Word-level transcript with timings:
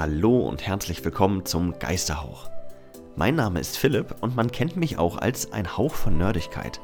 Hallo 0.00 0.48
und 0.48 0.66
herzlich 0.66 1.04
willkommen 1.04 1.44
zum 1.44 1.78
Geisterhauch. 1.78 2.48
Mein 3.16 3.34
Name 3.34 3.60
ist 3.60 3.76
Philipp 3.76 4.14
und 4.22 4.34
man 4.34 4.50
kennt 4.50 4.74
mich 4.74 4.96
auch 4.96 5.18
als 5.18 5.52
ein 5.52 5.76
Hauch 5.76 5.92
von 5.92 6.16
Nerdigkeit. 6.16 6.80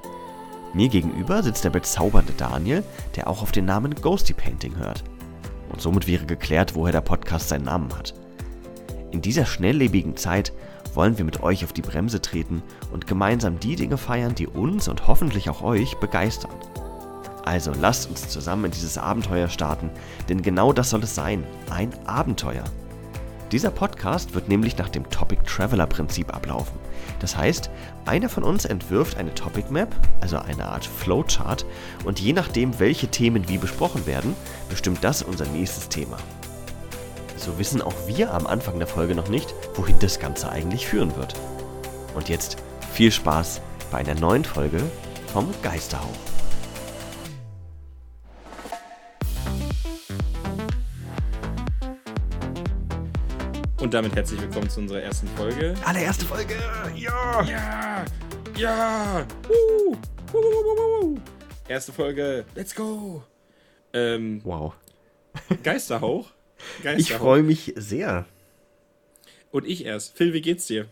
Mir 0.75 0.91
gegenüber 0.91 1.43
sitzt 1.43 1.65
der 1.65 1.71
bezaubernde 1.71 2.35
Daniel, 2.35 2.83
der 3.15 3.29
auch 3.29 3.40
auf 3.40 3.53
den 3.53 3.65
Namen 3.65 3.94
Ghosty 3.94 4.35
Painting 4.35 4.76
hört. 4.76 5.03
Und 5.71 5.81
somit 5.81 6.07
wäre 6.07 6.26
geklärt, 6.26 6.75
woher 6.75 6.93
der 6.93 7.01
Podcast 7.01 7.49
seinen 7.49 7.65
Namen 7.65 7.90
hat. 7.97 8.13
In 9.13 9.22
dieser 9.22 9.47
schnelllebigen 9.47 10.19
Zeit 10.19 10.53
wollen 10.93 11.17
wir 11.17 11.25
mit 11.25 11.43
euch 11.43 11.65
auf 11.65 11.72
die 11.72 11.80
Bremse 11.80 12.21
treten 12.21 12.62
und 12.93 13.07
gemeinsam 13.07 13.58
die 13.58 13.76
Dinge 13.76 13.97
feiern, 13.97 14.35
die 14.35 14.47
uns 14.47 14.89
und 14.89 15.07
hoffentlich 15.07 15.48
auch 15.48 15.62
euch 15.62 15.97
begeistern. 15.97 16.53
Also 17.47 17.73
lasst 17.80 18.11
uns 18.11 18.29
zusammen 18.29 18.67
in 18.67 18.73
dieses 18.73 18.98
Abenteuer 18.98 19.48
starten, 19.48 19.89
denn 20.29 20.43
genau 20.43 20.75
das 20.75 20.91
soll 20.91 21.03
es 21.03 21.15
sein, 21.15 21.45
ein 21.71 21.95
Abenteuer. 22.07 22.65
Dieser 23.53 23.71
Podcast 23.71 24.35
wird 24.35 24.49
nämlich 24.49 24.77
nach 24.77 24.89
dem 24.89 25.09
Topic 25.09 25.41
Traveler 25.47 25.87
Prinzip 25.87 26.35
ablaufen. 26.35 26.77
Das 27.21 27.37
heißt, 27.37 27.71
einer 28.05 28.29
von 28.29 28.43
uns 28.43 28.65
entwirft 28.65 29.19
eine 29.19 29.35
Topic 29.35 29.71
Map, 29.71 29.95
also 30.21 30.39
eine 30.39 30.67
Art 30.67 30.85
Flowchart, 30.85 31.65
und 32.05 32.19
je 32.19 32.33
nachdem, 32.33 32.81
welche 32.81 33.07
Themen 33.09 33.49
wie 33.49 33.59
besprochen 33.59 34.05
werden, 34.05 34.35
bestimmt 34.69 35.05
das 35.05 35.23
unser 35.23 35.47
nächstes 35.47 35.89
Thema. 35.89 36.17
So 37.37 37.57
wissen 37.59 37.83
auch 37.83 37.95
wir 38.07 38.35
am 38.35 38.49
Anfang 38.49 38.79
der 38.79 38.89
Folge 38.89 39.15
noch 39.15 39.29
nicht, 39.29 39.55
wohin 39.75 39.99
das 40.01 40.19
Ganze 40.19 40.51
eigentlich 40.51 40.89
führen 40.89 41.15
wird. 41.17 41.35
Und 42.17 42.29
jetzt 42.29 42.57
viel 42.93 43.13
Spaß 43.13 43.61
bei 43.93 43.99
einer 43.99 44.17
neuen 44.17 44.45
Folge 44.45 44.83
vom 45.33 45.49
Geisterhauch. 45.63 46.36
Damit 53.97 54.15
herzlich 54.15 54.39
willkommen 54.43 54.69
zu 54.69 54.80
unserer 54.80 55.01
ersten 55.01 55.27
Folge. 55.27 55.75
Allererste 55.83 56.27
Folge! 56.27 56.55
Ja! 56.95 57.43
Ja! 57.45 58.05
Ja! 58.55 59.27
Uh, 59.49 59.97
uh, 60.35 60.37
uh, 60.37 61.03
uh, 61.03 61.19
Erste 61.66 61.95
Folge. 61.95 62.45
Let's 62.55 62.75
go! 62.75 63.23
Ähm, 63.95 64.42
Wow. 64.44 64.75
Geisterhauch. 65.62 66.30
Geisterhauch. 66.83 66.98
Ich 66.98 67.11
freue 67.11 67.42
mich 67.42 67.72
sehr. 67.77 68.27
Und 69.50 69.66
ich 69.66 69.86
erst. 69.86 70.14
Phil, 70.14 70.34
wie 70.34 70.42
geht's 70.42 70.66
dir? 70.66 70.88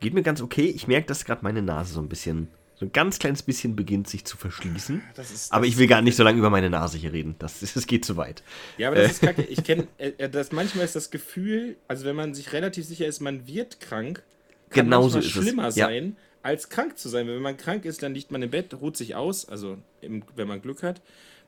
Geht 0.00 0.12
mir 0.12 0.22
ganz 0.22 0.42
okay. 0.42 0.66
Ich 0.66 0.86
merke, 0.86 1.06
dass 1.06 1.24
gerade 1.24 1.42
meine 1.42 1.62
Nase 1.62 1.94
so 1.94 2.00
ein 2.02 2.10
bisschen, 2.10 2.48
so 2.82 2.86
ein 2.86 2.92
ganz 2.92 3.20
kleines 3.20 3.44
bisschen 3.44 3.76
beginnt 3.76 4.08
sich 4.08 4.24
zu 4.24 4.36
verschließen. 4.36 5.02
Das 5.14 5.30
ist, 5.30 5.52
Aber 5.52 5.64
das 5.64 5.72
ich 5.72 5.78
will 5.78 5.86
gar 5.86 6.02
nicht 6.02 6.16
so 6.16 6.24
lange 6.24 6.38
über 6.38 6.50
meine 6.50 6.68
Nase 6.68 6.98
hier 6.98 7.12
reden. 7.12 7.36
Das, 7.38 7.60
das 7.60 7.86
geht 7.86 8.04
zu 8.04 8.16
weit. 8.16 8.42
Ja, 8.76 8.88
aber 8.88 8.96
das 8.96 9.12
ist 9.12 9.22
kacke. 9.22 9.42
Ich 9.42 9.62
kenne, 9.62 9.86
äh, 9.98 10.28
das 10.28 10.50
manchmal 10.50 10.84
ist 10.84 10.96
das 10.96 11.12
Gefühl, 11.12 11.76
also 11.86 12.04
wenn 12.04 12.16
man 12.16 12.34
sich 12.34 12.52
relativ 12.52 12.84
sicher 12.84 13.06
ist, 13.06 13.20
man 13.20 13.46
wird 13.46 13.78
krank, 13.78 14.24
kann 14.70 14.86
Genau 14.86 15.02
so 15.08 15.18
manchmal 15.18 15.20
ist 15.20 15.26
es. 15.26 15.42
schlimmer 15.44 15.62
Ja. 15.66 15.86
sein, 15.86 16.16
als 16.42 16.70
krank 16.70 16.98
zu 16.98 17.08
sein. 17.08 17.28
Wenn 17.28 17.40
man 17.40 17.56
krank 17.56 17.84
ist, 17.84 18.02
dann 18.02 18.14
liegt 18.14 18.32
man 18.32 18.42
im 18.42 18.50
Bett, 18.50 18.74
ruht 18.74 18.96
sich 18.96 19.14
aus, 19.14 19.48
also 19.48 19.78
im, 20.00 20.24
wenn 20.34 20.48
man 20.48 20.60
Glück 20.60 20.82
hat. 20.82 21.00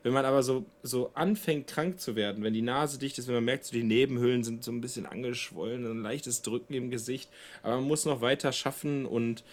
Wenn 0.03 0.13
man 0.13 0.23
aber 0.23 0.41
so, 0.41 0.65
so 0.83 1.11
anfängt, 1.15 1.67
krank 1.67 1.99
zu 1.99 2.15
werden, 2.15 2.45
wenn 2.45 2.53
die 2.53 2.61
Nase 2.61 2.97
dicht 2.97 3.17
ist, 3.17 3.27
wenn 3.27 3.35
man 3.35 3.43
merkt, 3.43 3.65
so 3.65 3.73
die 3.73 3.83
Nebenhöhlen 3.83 4.45
sind 4.45 4.63
so 4.63 4.71
ein 4.71 4.79
bisschen 4.79 5.05
angeschwollen, 5.05 5.85
ein 5.85 6.01
leichtes 6.01 6.43
Drücken 6.43 6.75
im 6.75 6.91
Gesicht, 6.91 7.29
aber 7.61 7.75
man 7.75 7.85
muss 7.85 8.05
noch 8.05 8.21
weiter 8.21 8.53
schaffen 8.53 9.05
und 9.05 9.43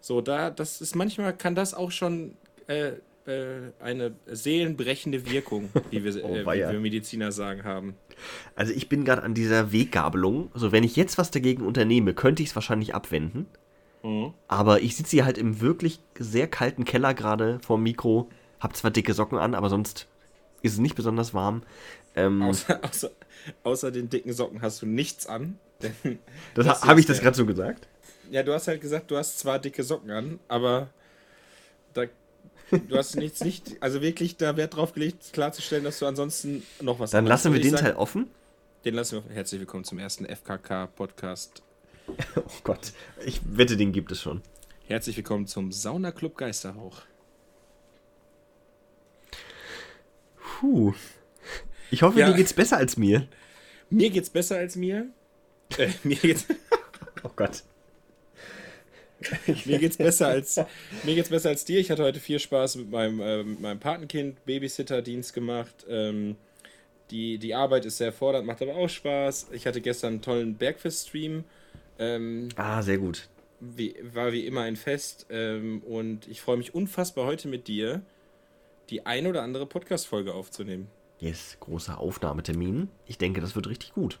so, 0.00 0.20
da, 0.20 0.50
das 0.50 0.80
ist 0.80 0.96
manchmal, 0.96 1.36
kann 1.36 1.54
das 1.54 1.74
auch 1.74 1.90
schon 1.90 2.36
äh, 2.66 2.92
äh, 3.26 3.72
eine 3.80 4.12
seelenbrechende 4.26 5.30
Wirkung, 5.30 5.70
wie 5.90 6.02
wir, 6.02 6.24
Oh, 6.24 6.34
äh, 6.34 6.46
wie 6.46 6.72
wir 6.72 6.80
Mediziner 6.80 7.32
sagen 7.32 7.64
haben. 7.64 7.94
Also 8.54 8.72
ich 8.72 8.88
bin 8.88 9.04
gerade 9.04 9.22
an 9.22 9.34
dieser 9.34 9.72
Weggabelung. 9.72 10.50
Also 10.54 10.72
wenn 10.72 10.84
ich 10.84 10.96
jetzt 10.96 11.18
was 11.18 11.30
dagegen 11.30 11.66
unternehme, 11.66 12.14
könnte 12.14 12.42
ich 12.42 12.50
es 12.50 12.54
wahrscheinlich 12.54 12.94
abwenden. 12.94 13.46
Mhm. 14.02 14.32
Aber 14.48 14.80
ich 14.80 14.96
sitze 14.96 15.10
hier 15.12 15.24
halt 15.24 15.38
im 15.38 15.60
wirklich 15.60 16.00
sehr 16.18 16.48
kalten 16.48 16.84
Keller 16.84 17.14
gerade 17.14 17.60
vorm 17.60 17.82
Mikro. 17.82 18.30
Hab 18.58 18.76
zwar 18.76 18.90
dicke 18.90 19.14
Socken 19.14 19.38
an, 19.38 19.54
aber 19.54 19.68
sonst 19.68 20.06
ist 20.62 20.72
es 20.72 20.78
nicht 20.78 20.94
besonders 20.94 21.34
warm. 21.34 21.62
Ähm, 22.16 22.42
Außer, 22.42 22.80
außer, 22.82 23.10
außer 23.62 23.90
den 23.90 24.08
dicken 24.10 24.32
Socken 24.32 24.62
hast 24.62 24.82
du 24.82 24.86
nichts 24.86 25.26
an. 25.26 25.58
Denn 25.82 26.18
das 26.54 26.66
das 26.66 26.84
habe 26.84 27.00
ich 27.00 27.06
das 27.06 27.20
gerade 27.20 27.36
so 27.36 27.46
gesagt? 27.46 27.88
Ja, 28.30 28.42
du 28.42 28.52
hast 28.52 28.68
halt 28.68 28.80
gesagt, 28.80 29.10
du 29.10 29.16
hast 29.16 29.38
zwar 29.38 29.58
dicke 29.58 29.82
Socken 29.82 30.10
an, 30.10 30.40
aber 30.48 30.88
da, 31.94 32.04
du 32.70 32.96
hast 32.96 33.16
nichts 33.16 33.42
nicht, 33.42 33.82
also 33.82 34.00
wirklich 34.02 34.36
da 34.36 34.56
Wert 34.56 34.76
drauf 34.76 34.92
gelegt, 34.92 35.32
klarzustellen, 35.32 35.84
dass 35.84 35.98
du 35.98 36.06
ansonsten 36.06 36.62
noch 36.80 36.98
was 37.00 37.10
Dann 37.10 37.26
lassen 37.26 37.52
wir 37.52 37.60
den 37.60 37.72
sag- 37.72 37.80
Teil 37.80 37.94
offen. 37.94 38.28
Den 38.84 38.94
lassen 38.94 39.22
wir. 39.28 39.34
Herzlich 39.34 39.60
willkommen 39.60 39.84
zum 39.84 39.98
ersten 39.98 40.24
FKK-Podcast. 40.26 41.62
Oh 42.34 42.42
Gott, 42.64 42.92
ich 43.24 43.40
wette, 43.44 43.76
den 43.76 43.92
gibt 43.92 44.10
es 44.10 44.20
schon. 44.20 44.42
Herzlich 44.86 45.16
willkommen 45.16 45.46
zum 45.46 45.70
Sauna 45.70 46.10
Club 46.10 46.36
Geisterhauch. 46.36 47.02
Puh. 50.58 50.92
Ich 51.92 52.02
hoffe, 52.02 52.18
Ja. 52.18 52.28
dir 52.30 52.34
geht's 52.36 52.52
besser 52.52 52.78
als 52.78 52.96
mir. 52.96 53.28
Mir 53.90 54.10
geht's 54.10 54.30
besser 54.30 54.56
als 54.56 54.74
mir. 54.74 55.06
Äh, 55.78 55.90
mir 56.02 56.16
geht's. 56.16 56.46
Oh 57.22 57.30
Gott. 57.36 57.62
Mir 59.64 59.78
geht's 59.78 59.96
besser 59.96 60.28
als 60.28 60.56
mir 61.04 61.14
geht's 61.14 61.28
besser 61.28 61.50
als 61.50 61.64
dir. 61.64 61.78
Ich 61.80 61.90
hatte 61.90 62.02
heute 62.02 62.20
viel 62.20 62.38
Spaß 62.38 62.76
mit 62.76 62.90
meinem, 62.90 63.20
äh, 63.20 63.42
mit 63.42 63.60
meinem 63.60 63.78
Patenkind, 63.80 64.44
Babysitter-Dienst 64.46 65.34
gemacht. 65.34 65.84
Ähm, 65.88 66.36
die, 67.10 67.38
die 67.38 67.54
Arbeit 67.54 67.84
ist 67.84 67.98
sehr 67.98 68.12
fordernd, 68.12 68.46
macht 68.46 68.62
aber 68.62 68.76
auch 68.76 68.88
Spaß. 68.88 69.48
Ich 69.52 69.66
hatte 69.66 69.80
gestern 69.80 70.14
einen 70.14 70.22
tollen 70.22 70.54
Bergfest-Stream. 70.56 71.44
Ähm, 71.98 72.48
Ah, 72.56 72.80
sehr 72.82 72.98
gut. 72.98 73.28
wie, 73.60 73.94
war 74.14 74.32
wie 74.32 74.46
immer 74.46 74.62
ein 74.62 74.76
Fest. 74.76 75.26
Ähm, 75.28 75.82
und 75.82 76.26
ich 76.28 76.40
freue 76.40 76.56
mich 76.56 76.74
unfassbar 76.74 77.26
heute 77.26 77.48
mit 77.48 77.68
dir, 77.68 78.00
die 78.88 79.04
ein 79.06 79.26
oder 79.26 79.42
andere 79.42 79.66
Podcast-Folge 79.66 80.32
aufzunehmen. 80.32 80.86
Yes, 81.18 81.58
großer 81.60 81.98
Aufnahmetermin. 81.98 82.88
Ich 83.06 83.18
denke, 83.18 83.40
das 83.42 83.54
wird 83.54 83.68
richtig 83.68 83.92
gut. 83.92 84.18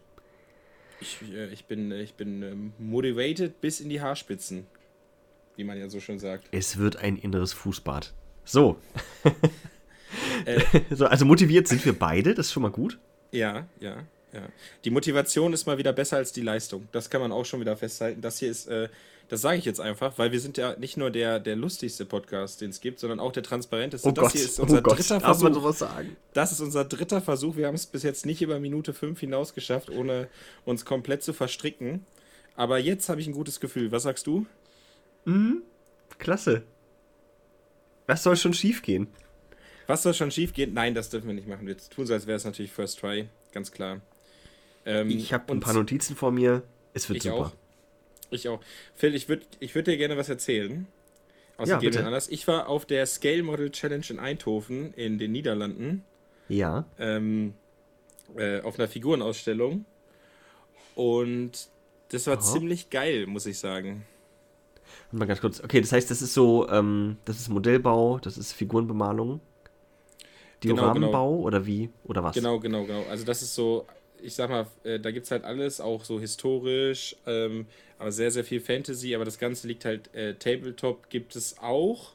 Ich, 1.00 1.16
äh, 1.32 1.46
ich 1.46 1.64
bin, 1.64 1.90
ich 1.92 2.14
bin 2.14 2.42
ähm, 2.42 2.72
motivated 2.78 3.60
bis 3.62 3.80
in 3.80 3.88
die 3.88 4.02
Haarspitzen, 4.02 4.66
wie 5.60 5.64
man 5.64 5.78
ja 5.78 5.90
so 5.90 6.00
schön 6.00 6.18
sagt. 6.18 6.48
Es 6.52 6.78
wird 6.78 6.96
ein 6.96 7.16
inneres 7.16 7.52
Fußbad. 7.52 8.12
So. 8.44 8.76
Äh, 10.44 10.60
so. 10.90 11.06
Also 11.06 11.24
motiviert 11.24 11.68
sind 11.68 11.84
wir 11.84 11.96
beide, 11.96 12.34
das 12.34 12.46
ist 12.46 12.52
schon 12.52 12.64
mal 12.64 12.72
gut. 12.72 12.98
Ja, 13.30 13.68
ja, 13.78 13.98
ja. 14.32 14.42
Die 14.84 14.90
Motivation 14.90 15.52
ist 15.52 15.66
mal 15.66 15.78
wieder 15.78 15.92
besser 15.92 16.16
als 16.16 16.32
die 16.32 16.40
Leistung. 16.40 16.88
Das 16.90 17.10
kann 17.10 17.20
man 17.20 17.30
auch 17.30 17.44
schon 17.44 17.60
wieder 17.60 17.76
festhalten. 17.76 18.20
Das 18.20 18.40
hier 18.40 18.50
ist, 18.50 18.66
äh, 18.66 18.88
das 19.28 19.40
sage 19.40 19.58
ich 19.58 19.64
jetzt 19.64 19.80
einfach, 19.80 20.18
weil 20.18 20.32
wir 20.32 20.40
sind 20.40 20.58
ja 20.58 20.74
nicht 20.80 20.96
nur 20.96 21.12
der, 21.12 21.38
der 21.38 21.54
lustigste 21.54 22.06
Podcast, 22.06 22.60
den 22.60 22.70
es 22.70 22.80
gibt, 22.80 22.98
sondern 22.98 23.20
auch 23.20 23.30
der 23.30 23.44
transparenteste. 23.44 24.08
Oh 24.08 24.10
das 24.10 24.24
Gott, 24.24 24.32
hier 24.32 24.42
ist 24.42 24.58
unser 24.58 24.78
oh 24.78 24.82
Gott, 24.82 24.98
dritter 24.98 25.20
darf 25.20 25.42
man 25.42 25.52
Versuch. 25.52 25.62
sowas 25.62 25.78
sagen? 25.78 26.16
Das 26.32 26.50
ist 26.50 26.60
unser 26.60 26.84
dritter 26.84 27.20
Versuch. 27.20 27.54
Wir 27.54 27.68
haben 27.68 27.76
es 27.76 27.86
bis 27.86 28.02
jetzt 28.02 28.26
nicht 28.26 28.42
über 28.42 28.58
Minute 28.58 28.92
5 28.92 29.20
hinaus 29.20 29.54
geschafft, 29.54 29.90
ohne 29.90 30.26
uns 30.64 30.84
komplett 30.84 31.22
zu 31.22 31.32
verstricken. 31.32 32.04
Aber 32.56 32.78
jetzt 32.78 33.08
habe 33.08 33.20
ich 33.20 33.28
ein 33.28 33.32
gutes 33.32 33.60
Gefühl. 33.60 33.92
Was 33.92 34.02
sagst 34.02 34.26
du? 34.26 34.44
Klasse. 36.18 36.62
Was 38.06 38.22
soll 38.22 38.36
schon 38.36 38.54
schief 38.54 38.82
gehen? 38.82 39.08
Was 39.86 40.02
soll 40.02 40.14
schon 40.14 40.30
schief 40.30 40.52
gehen? 40.52 40.74
Nein, 40.74 40.94
das 40.94 41.10
dürfen 41.10 41.28
wir 41.28 41.34
nicht 41.34 41.48
machen. 41.48 41.66
Wir 41.66 41.76
tun 41.76 42.06
so, 42.06 42.12
als 42.12 42.26
wäre 42.26 42.36
es 42.36 42.44
natürlich 42.44 42.72
First 42.72 42.98
Try. 43.00 43.28
Ganz 43.52 43.72
klar. 43.72 44.00
Ähm, 44.86 45.08
Ich 45.10 45.32
habe 45.32 45.52
ein 45.52 45.60
paar 45.60 45.74
Notizen 45.74 46.16
vor 46.16 46.30
mir. 46.30 46.62
Es 46.94 47.08
wird 47.08 47.18
Ich 47.18 47.22
super. 47.24 47.36
auch. 47.36 47.52
Ich 48.30 48.48
auch. 48.48 48.60
Phil, 48.94 49.14
ich 49.14 49.28
würde 49.28 49.44
ich 49.58 49.74
würd 49.74 49.86
dir 49.86 49.96
gerne 49.96 50.16
was 50.16 50.28
erzählen. 50.28 50.86
Aus 51.56 51.68
Ja, 51.68 51.78
bitte. 51.78 52.04
Anlass. 52.04 52.28
Ich 52.28 52.46
war 52.48 52.68
auf 52.68 52.86
der 52.86 53.04
Scale 53.06 53.42
Model 53.42 53.70
Challenge 53.70 54.04
in 54.08 54.18
Eindhoven 54.18 54.94
in 54.94 55.18
den 55.18 55.32
Niederlanden 55.32 56.04
Ja. 56.48 56.84
ähm, 56.98 57.54
äh, 58.36 58.60
auf 58.60 58.78
einer 58.78 58.88
Figurenausstellung. 58.88 59.84
Und 60.94 61.68
das 62.08 62.26
war 62.26 62.34
Aha. 62.38 62.40
ziemlich 62.42 62.90
geil, 62.90 63.26
muss 63.26 63.46
ich 63.46 63.58
sagen. 63.58 64.04
Mal 65.12 65.26
ganz 65.26 65.40
kurz. 65.40 65.62
Okay, 65.62 65.80
das 65.80 65.92
heißt, 65.92 66.10
das 66.10 66.22
ist 66.22 66.34
so, 66.34 66.68
ähm, 66.68 67.16
das 67.24 67.38
ist 67.38 67.48
Modellbau, 67.48 68.18
das 68.18 68.38
ist 68.38 68.52
Figurenbemalung. 68.52 69.40
Genau, 70.60 70.74
Dioramenbau 70.74 71.36
oder 71.40 71.66
wie? 71.66 71.90
Oder 72.04 72.22
was? 72.22 72.34
Genau, 72.34 72.60
genau, 72.60 72.84
genau. 72.84 73.04
Also 73.08 73.24
das 73.24 73.42
ist 73.42 73.54
so, 73.54 73.86
ich 74.22 74.34
sag 74.34 74.50
mal, 74.50 74.66
äh, 74.84 75.00
da 75.00 75.10
gibt 75.10 75.24
es 75.24 75.30
halt 75.30 75.44
alles, 75.44 75.80
auch 75.80 76.04
so 76.04 76.20
historisch, 76.20 77.16
ähm, 77.26 77.66
aber 77.98 78.12
sehr, 78.12 78.30
sehr 78.30 78.44
viel 78.44 78.60
Fantasy, 78.60 79.14
aber 79.14 79.24
das 79.24 79.38
Ganze 79.38 79.66
liegt 79.66 79.84
halt, 79.84 80.14
äh, 80.14 80.34
Tabletop 80.34 81.08
gibt 81.08 81.34
es 81.34 81.58
auch, 81.58 82.12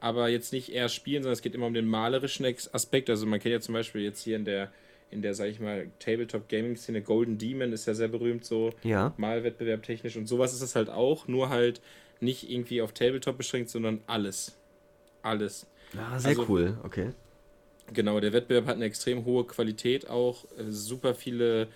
aber 0.00 0.28
jetzt 0.28 0.52
nicht 0.52 0.72
eher 0.72 0.88
spielen, 0.88 1.22
sondern 1.22 1.34
es 1.34 1.42
geht 1.42 1.54
immer 1.54 1.66
um 1.66 1.74
den 1.74 1.86
malerischen 1.86 2.46
Aspekt. 2.72 3.10
Also 3.10 3.26
man 3.26 3.38
kennt 3.38 3.52
ja 3.52 3.60
zum 3.60 3.74
Beispiel 3.74 4.02
jetzt 4.02 4.22
hier 4.22 4.36
in 4.36 4.44
der, 4.44 4.72
in 5.10 5.22
der, 5.22 5.34
sag 5.34 5.46
ich 5.48 5.58
mal, 5.60 5.88
Tabletop-Gaming-Szene, 5.98 7.02
Golden 7.02 7.36
Demon 7.38 7.72
ist 7.72 7.86
ja 7.86 7.94
sehr 7.94 8.08
berühmt, 8.08 8.44
so 8.44 8.70
Ja. 8.82 9.12
Malwettbewerb 9.16 9.82
technisch 9.82 10.16
und 10.16 10.26
sowas 10.26 10.52
ist 10.54 10.62
es 10.62 10.76
halt 10.76 10.88
auch, 10.88 11.26
nur 11.28 11.48
halt 11.48 11.80
nicht 12.20 12.50
irgendwie 12.50 12.80
auf 12.82 12.92
Tabletop 12.92 13.36
beschränkt, 13.38 13.70
sondern 13.70 14.00
alles. 14.06 14.56
Alles. 15.22 15.66
Ah, 15.96 16.18
sehr 16.18 16.30
Also- 16.30 16.46
cool. 16.48 16.78
Okay. 16.84 17.10
Genau, 17.92 18.20
der 18.20 18.32
Wettbewerb 18.32 18.66
hat 18.66 18.76
eine 18.76 18.84
extrem 18.84 19.24
hohe 19.24 19.44
Qualität 19.44 20.08
auch, 20.08 20.44
äh, 20.56 20.64
super 20.70 21.14
viele 21.14 21.66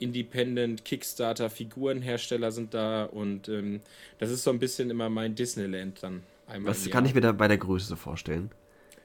Independent, 0.00 0.84
Kickstarter, 0.84 1.50
Figurenhersteller 1.50 2.50
sind 2.50 2.74
da 2.74 3.04
und 3.04 3.48
ähm, 3.48 3.80
das 4.18 4.30
ist 4.30 4.42
so 4.42 4.50
ein 4.50 4.58
bisschen 4.58 4.90
immer 4.90 5.08
mein 5.10 5.34
Disneyland 5.34 6.02
dann. 6.02 6.22
Einmal 6.46 6.70
Was 6.72 6.88
kann 6.90 7.04
ich 7.04 7.14
mir 7.14 7.20
da 7.20 7.30
bei 7.32 7.46
der 7.46 7.58
Größe 7.58 7.86
so 7.86 7.96
vorstellen? 7.96 8.50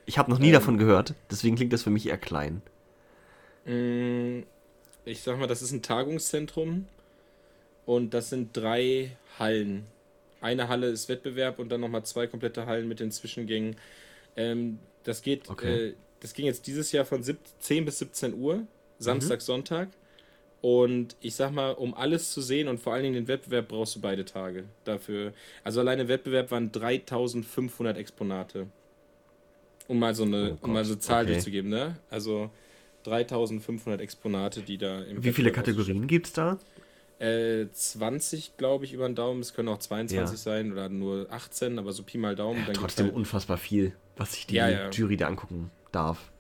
Ich 0.08 0.18
habe 0.18 0.32
noch 0.32 0.40
nie 0.40 0.48
ähm, 0.48 0.54
davon 0.54 0.78
gehört, 0.78 1.14
deswegen 1.30 1.56
klingt 1.56 1.74
das 1.74 1.84
für 1.84 1.90
mich 1.92 2.08
eher 2.08 2.18
klein. 2.18 2.62
Mm, 3.66 4.44
ich 5.06 5.22
sag 5.22 5.38
mal, 5.38 5.48
das 5.48 5.62
ist 5.62 5.72
ein 5.72 5.82
Tagungszentrum 5.82 6.86
und 7.86 8.14
das 8.14 8.30
sind 8.30 8.56
drei 8.56 9.12
Hallen. 9.38 9.86
Eine 10.42 10.68
Halle 10.68 10.88
ist 10.88 11.10
Wettbewerb 11.10 11.60
und 11.60 11.70
dann 11.70 11.82
nochmal 11.82 12.04
zwei 12.04 12.28
komplette 12.28 12.66
Hallen 12.66 12.88
mit 12.88 13.00
den 13.00 13.12
Zwischengängen. 13.12 13.76
Ähm, 14.36 14.80
das 15.04 15.22
geht, 15.22 15.50
okay. 15.50 15.90
äh, 15.90 15.94
das 16.20 16.34
ging 16.34 16.46
jetzt 16.46 16.68
dieses 16.68 16.92
Jahr 16.92 17.06
von 17.06 17.24
10 17.24 17.86
bis 17.86 18.00
17 18.00 18.34
Uhr, 18.34 18.66
Samstag, 19.00 19.40
mhm. 19.40 19.44
Sonntag. 19.44 19.90
Und 20.62 21.16
ich 21.22 21.36
sag 21.36 21.52
mal, 21.52 21.72
um 21.72 21.94
alles 21.94 22.32
zu 22.32 22.42
sehen 22.42 22.68
und 22.68 22.80
vor 22.80 22.94
allen 22.94 23.04
Dingen 23.04 23.14
den 23.14 23.28
Wettbewerb 23.28 23.68
brauchst 23.68 23.96
du 23.96 24.02
beide 24.02 24.26
Tage 24.26 24.64
dafür. 24.84 25.34
Also 25.64 25.80
alleine 25.80 26.08
Wettbewerb 26.08 26.50
waren 26.50 26.72
3500 26.72 27.98
Exponate. 27.98 28.66
Um 29.88 30.00
mal 30.00 30.16
so 30.16 30.24
eine, 30.24 30.58
oh 30.60 30.66
um 30.66 30.74
mal 30.74 30.84
so 30.84 30.94
eine 30.94 31.00
Zahl 31.00 31.24
okay. 31.24 31.34
durchzugeben, 31.34 31.70
ne? 31.70 31.98
Also 32.10 32.50
3500 33.06 34.02
Exponate, 34.02 34.62
die 34.62 34.78
da 34.78 35.02
im 35.02 35.24
Wie 35.24 35.32
viele 35.32 35.52
Kategorien 35.52 36.08
gibt 36.08 36.28
es 36.28 36.34
da? 36.34 36.60
Äh, 37.20 37.68
20, 37.72 38.58
glaube 38.58 38.86
ich, 38.86 38.94
über 38.94 39.08
den 39.08 39.16
Daumen. 39.16 39.40
Es 39.40 39.54
können 39.54 39.70
auch 39.70 39.78
22 39.78 40.18
ja. 40.18 40.38
sein 40.38 40.72
oder 40.72 40.90
nur 40.90 41.28
18, 41.30 41.80
aber 41.80 41.94
so 41.94 42.04
Pi 42.04 42.18
mal 42.18 42.36
Daumen. 42.36 42.66
Ja, 42.68 42.74
trotzdem 42.74 43.08
halt 43.08 43.16
unfassbar 43.16 43.58
viel, 43.58 43.94
was 44.18 44.34
sich 44.34 44.48
die 44.48 44.56
ja. 44.56 44.90
Jury 44.90 45.16
da 45.16 45.28
angucken 45.28 45.72
darf. 45.92 46.32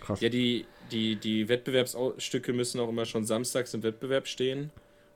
Krass. 0.00 0.20
Ja, 0.20 0.28
die, 0.28 0.66
die, 0.92 1.16
die 1.16 1.48
Wettbewerbsstücke 1.48 2.52
müssen 2.52 2.80
auch 2.80 2.88
immer 2.88 3.04
schon 3.04 3.24
samstags 3.24 3.74
im 3.74 3.82
Wettbewerb 3.82 4.26
stehen, 4.26 4.70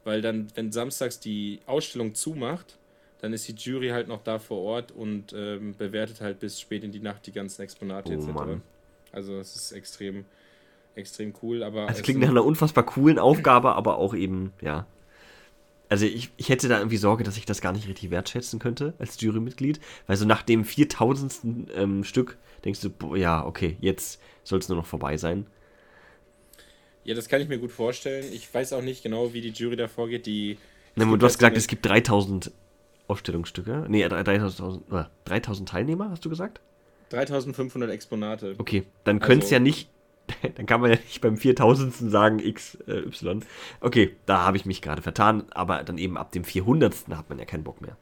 weil 0.04 0.20
dann, 0.20 0.48
wenn 0.54 0.72
samstags 0.72 1.20
die 1.20 1.60
Ausstellung 1.66 2.14
zumacht, 2.14 2.78
dann 3.20 3.32
ist 3.32 3.48
die 3.48 3.54
Jury 3.54 3.88
halt 3.88 4.08
noch 4.08 4.22
da 4.22 4.38
vor 4.38 4.62
Ort 4.62 4.92
und 4.92 5.32
ähm, 5.32 5.74
bewertet 5.76 6.20
halt 6.20 6.38
bis 6.38 6.60
spät 6.60 6.84
in 6.84 6.92
die 6.92 7.00
Nacht 7.00 7.26
die 7.26 7.32
ganzen 7.32 7.62
Exponate 7.62 8.12
oh, 8.12 8.14
etc. 8.14 8.26
Mann. 8.28 8.62
Also 9.12 9.38
es 9.38 9.56
ist 9.56 9.72
extrem, 9.72 10.24
extrem 10.98 11.32
cool. 11.42 11.62
Aber 11.62 11.82
also 11.82 11.98
es 11.98 12.02
klingt 12.02 12.20
nach 12.20 12.28
einer 12.28 12.44
unfassbar 12.44 12.84
coolen 12.84 13.18
Aufgabe, 13.18 13.74
aber 13.74 13.98
auch 13.98 14.14
eben, 14.14 14.52
ja. 14.60 14.86
Also 15.88 16.04
ich, 16.04 16.30
ich 16.36 16.50
hätte 16.50 16.68
da 16.68 16.78
irgendwie 16.78 16.98
Sorge, 16.98 17.24
dass 17.24 17.38
ich 17.38 17.46
das 17.46 17.62
gar 17.62 17.72
nicht 17.72 17.88
richtig 17.88 18.10
wertschätzen 18.10 18.58
könnte 18.58 18.92
als 18.98 19.18
Jurymitglied, 19.20 19.80
weil 20.06 20.16
so 20.16 20.26
nach 20.26 20.42
dem 20.42 20.64
4000. 20.64 21.40
Ähm, 21.74 22.04
Stück 22.04 22.36
denkst 22.64 22.80
du, 22.80 22.90
boah, 22.90 23.16
ja, 23.16 23.46
okay, 23.46 23.76
jetzt 23.80 24.20
soll 24.44 24.58
es 24.58 24.68
nur 24.68 24.76
noch 24.76 24.86
vorbei 24.86 25.16
sein. 25.16 25.46
Ja, 27.04 27.14
das 27.14 27.28
kann 27.28 27.40
ich 27.40 27.48
mir 27.48 27.58
gut 27.58 27.72
vorstellen. 27.72 28.26
Ich 28.32 28.52
weiß 28.52 28.74
auch 28.74 28.82
nicht 28.82 29.02
genau, 29.02 29.32
wie 29.32 29.40
die 29.40 29.50
Jury 29.50 29.76
da 29.76 29.88
vorgeht. 29.88 30.26
Die, 30.26 30.58
ne, 30.94 31.06
du 31.06 31.24
hast 31.24 31.38
gesagt, 31.38 31.56
es 31.56 31.66
gibt 31.66 31.86
3000 31.86 32.52
Ausstellungsstücke. 33.06 33.86
Nee, 33.88 34.06
3000, 34.06 34.82
3000 35.24 35.68
Teilnehmer, 35.68 36.10
hast 36.10 36.24
du 36.24 36.28
gesagt? 36.28 36.60
3500 37.10 37.90
Exponate. 37.90 38.54
Okay, 38.58 38.84
dann 39.04 39.20
könnte 39.20 39.38
es 39.38 39.44
also, 39.44 39.54
ja 39.54 39.60
nicht, 39.60 39.88
dann 40.56 40.66
kann 40.66 40.80
man 40.80 40.90
ja 40.90 40.96
nicht 40.96 41.20
beim 41.20 41.36
4000. 41.36 41.94
sagen 41.94 42.38
X, 42.38 42.76
äh, 42.86 42.98
Y. 42.98 43.44
Okay, 43.80 44.16
da 44.26 44.42
habe 44.44 44.56
ich 44.56 44.66
mich 44.66 44.82
gerade 44.82 45.02
vertan, 45.02 45.44
aber 45.50 45.82
dann 45.82 45.98
eben 45.98 46.16
ab 46.16 46.32
dem 46.32 46.44
400. 46.44 46.94
hat 47.10 47.28
man 47.28 47.38
ja 47.38 47.44
keinen 47.44 47.64
Bock 47.64 47.80
mehr. 47.80 47.96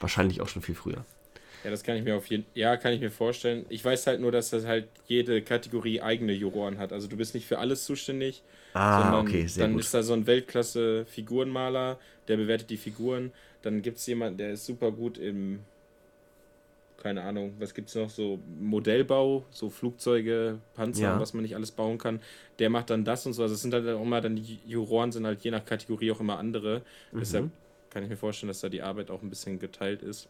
Wahrscheinlich 0.00 0.40
auch 0.40 0.48
schon 0.48 0.62
viel 0.62 0.74
früher. 0.74 1.04
Ja, 1.64 1.70
das 1.70 1.82
kann 1.82 1.96
ich 1.96 2.04
mir 2.04 2.16
auf 2.16 2.26
jeden 2.26 2.46
Ja, 2.54 2.76
kann 2.76 2.92
ich 2.92 3.00
mir 3.00 3.10
vorstellen. 3.10 3.66
Ich 3.70 3.84
weiß 3.84 4.06
halt 4.06 4.20
nur, 4.20 4.30
dass 4.30 4.50
das 4.50 4.66
halt 4.66 4.88
jede 5.06 5.42
Kategorie 5.42 6.00
eigene 6.00 6.32
Juroren 6.32 6.78
hat. 6.78 6.92
Also 6.92 7.08
du 7.08 7.16
bist 7.16 7.34
nicht 7.34 7.46
für 7.46 7.58
alles 7.58 7.84
zuständig. 7.84 8.42
Ah, 8.74 9.18
okay, 9.18 9.46
sehr 9.46 9.64
dann 9.64 9.72
gut. 9.72 9.82
ist 9.82 9.92
da 9.92 10.02
so 10.02 10.12
ein 10.12 10.26
Weltklasse-Figurenmaler, 10.26 11.98
der 12.28 12.36
bewertet 12.36 12.70
die 12.70 12.76
Figuren. 12.76 13.32
Dann 13.62 13.82
gibt 13.82 13.98
es 13.98 14.06
jemanden, 14.06 14.38
der 14.38 14.52
ist 14.52 14.66
super 14.66 14.92
gut 14.92 15.18
im, 15.18 15.60
keine 17.02 17.22
Ahnung, 17.22 17.54
was 17.58 17.74
gibt 17.74 17.88
es 17.88 17.94
noch, 17.94 18.10
so 18.10 18.40
Modellbau, 18.58 19.44
so 19.50 19.70
Flugzeuge, 19.70 20.58
Panzer, 20.74 21.02
ja. 21.02 21.20
was 21.20 21.34
man 21.34 21.42
nicht 21.42 21.54
alles 21.54 21.70
bauen 21.70 21.98
kann. 21.98 22.20
Der 22.58 22.70
macht 22.70 22.90
dann 22.90 23.04
das 23.04 23.26
und 23.26 23.32
so. 23.32 23.42
Also 23.42 23.54
es 23.54 23.62
sind 23.62 23.74
halt 23.74 23.86
auch 23.88 24.02
immer 24.02 24.20
dann 24.20 24.36
die 24.36 24.58
Juroren 24.66 25.12
sind 25.12 25.26
halt 25.26 25.42
je 25.42 25.50
nach 25.50 25.64
Kategorie 25.64 26.10
auch 26.10 26.20
immer 26.20 26.38
andere. 26.38 26.82
Mhm. 27.12 27.18
Deshalb 27.18 27.50
kann 27.90 28.02
ich 28.02 28.08
mir 28.08 28.16
vorstellen, 28.16 28.48
dass 28.48 28.60
da 28.60 28.68
die 28.68 28.82
Arbeit 28.82 29.10
auch 29.10 29.22
ein 29.22 29.30
bisschen 29.30 29.58
geteilt 29.58 30.02
ist. 30.02 30.28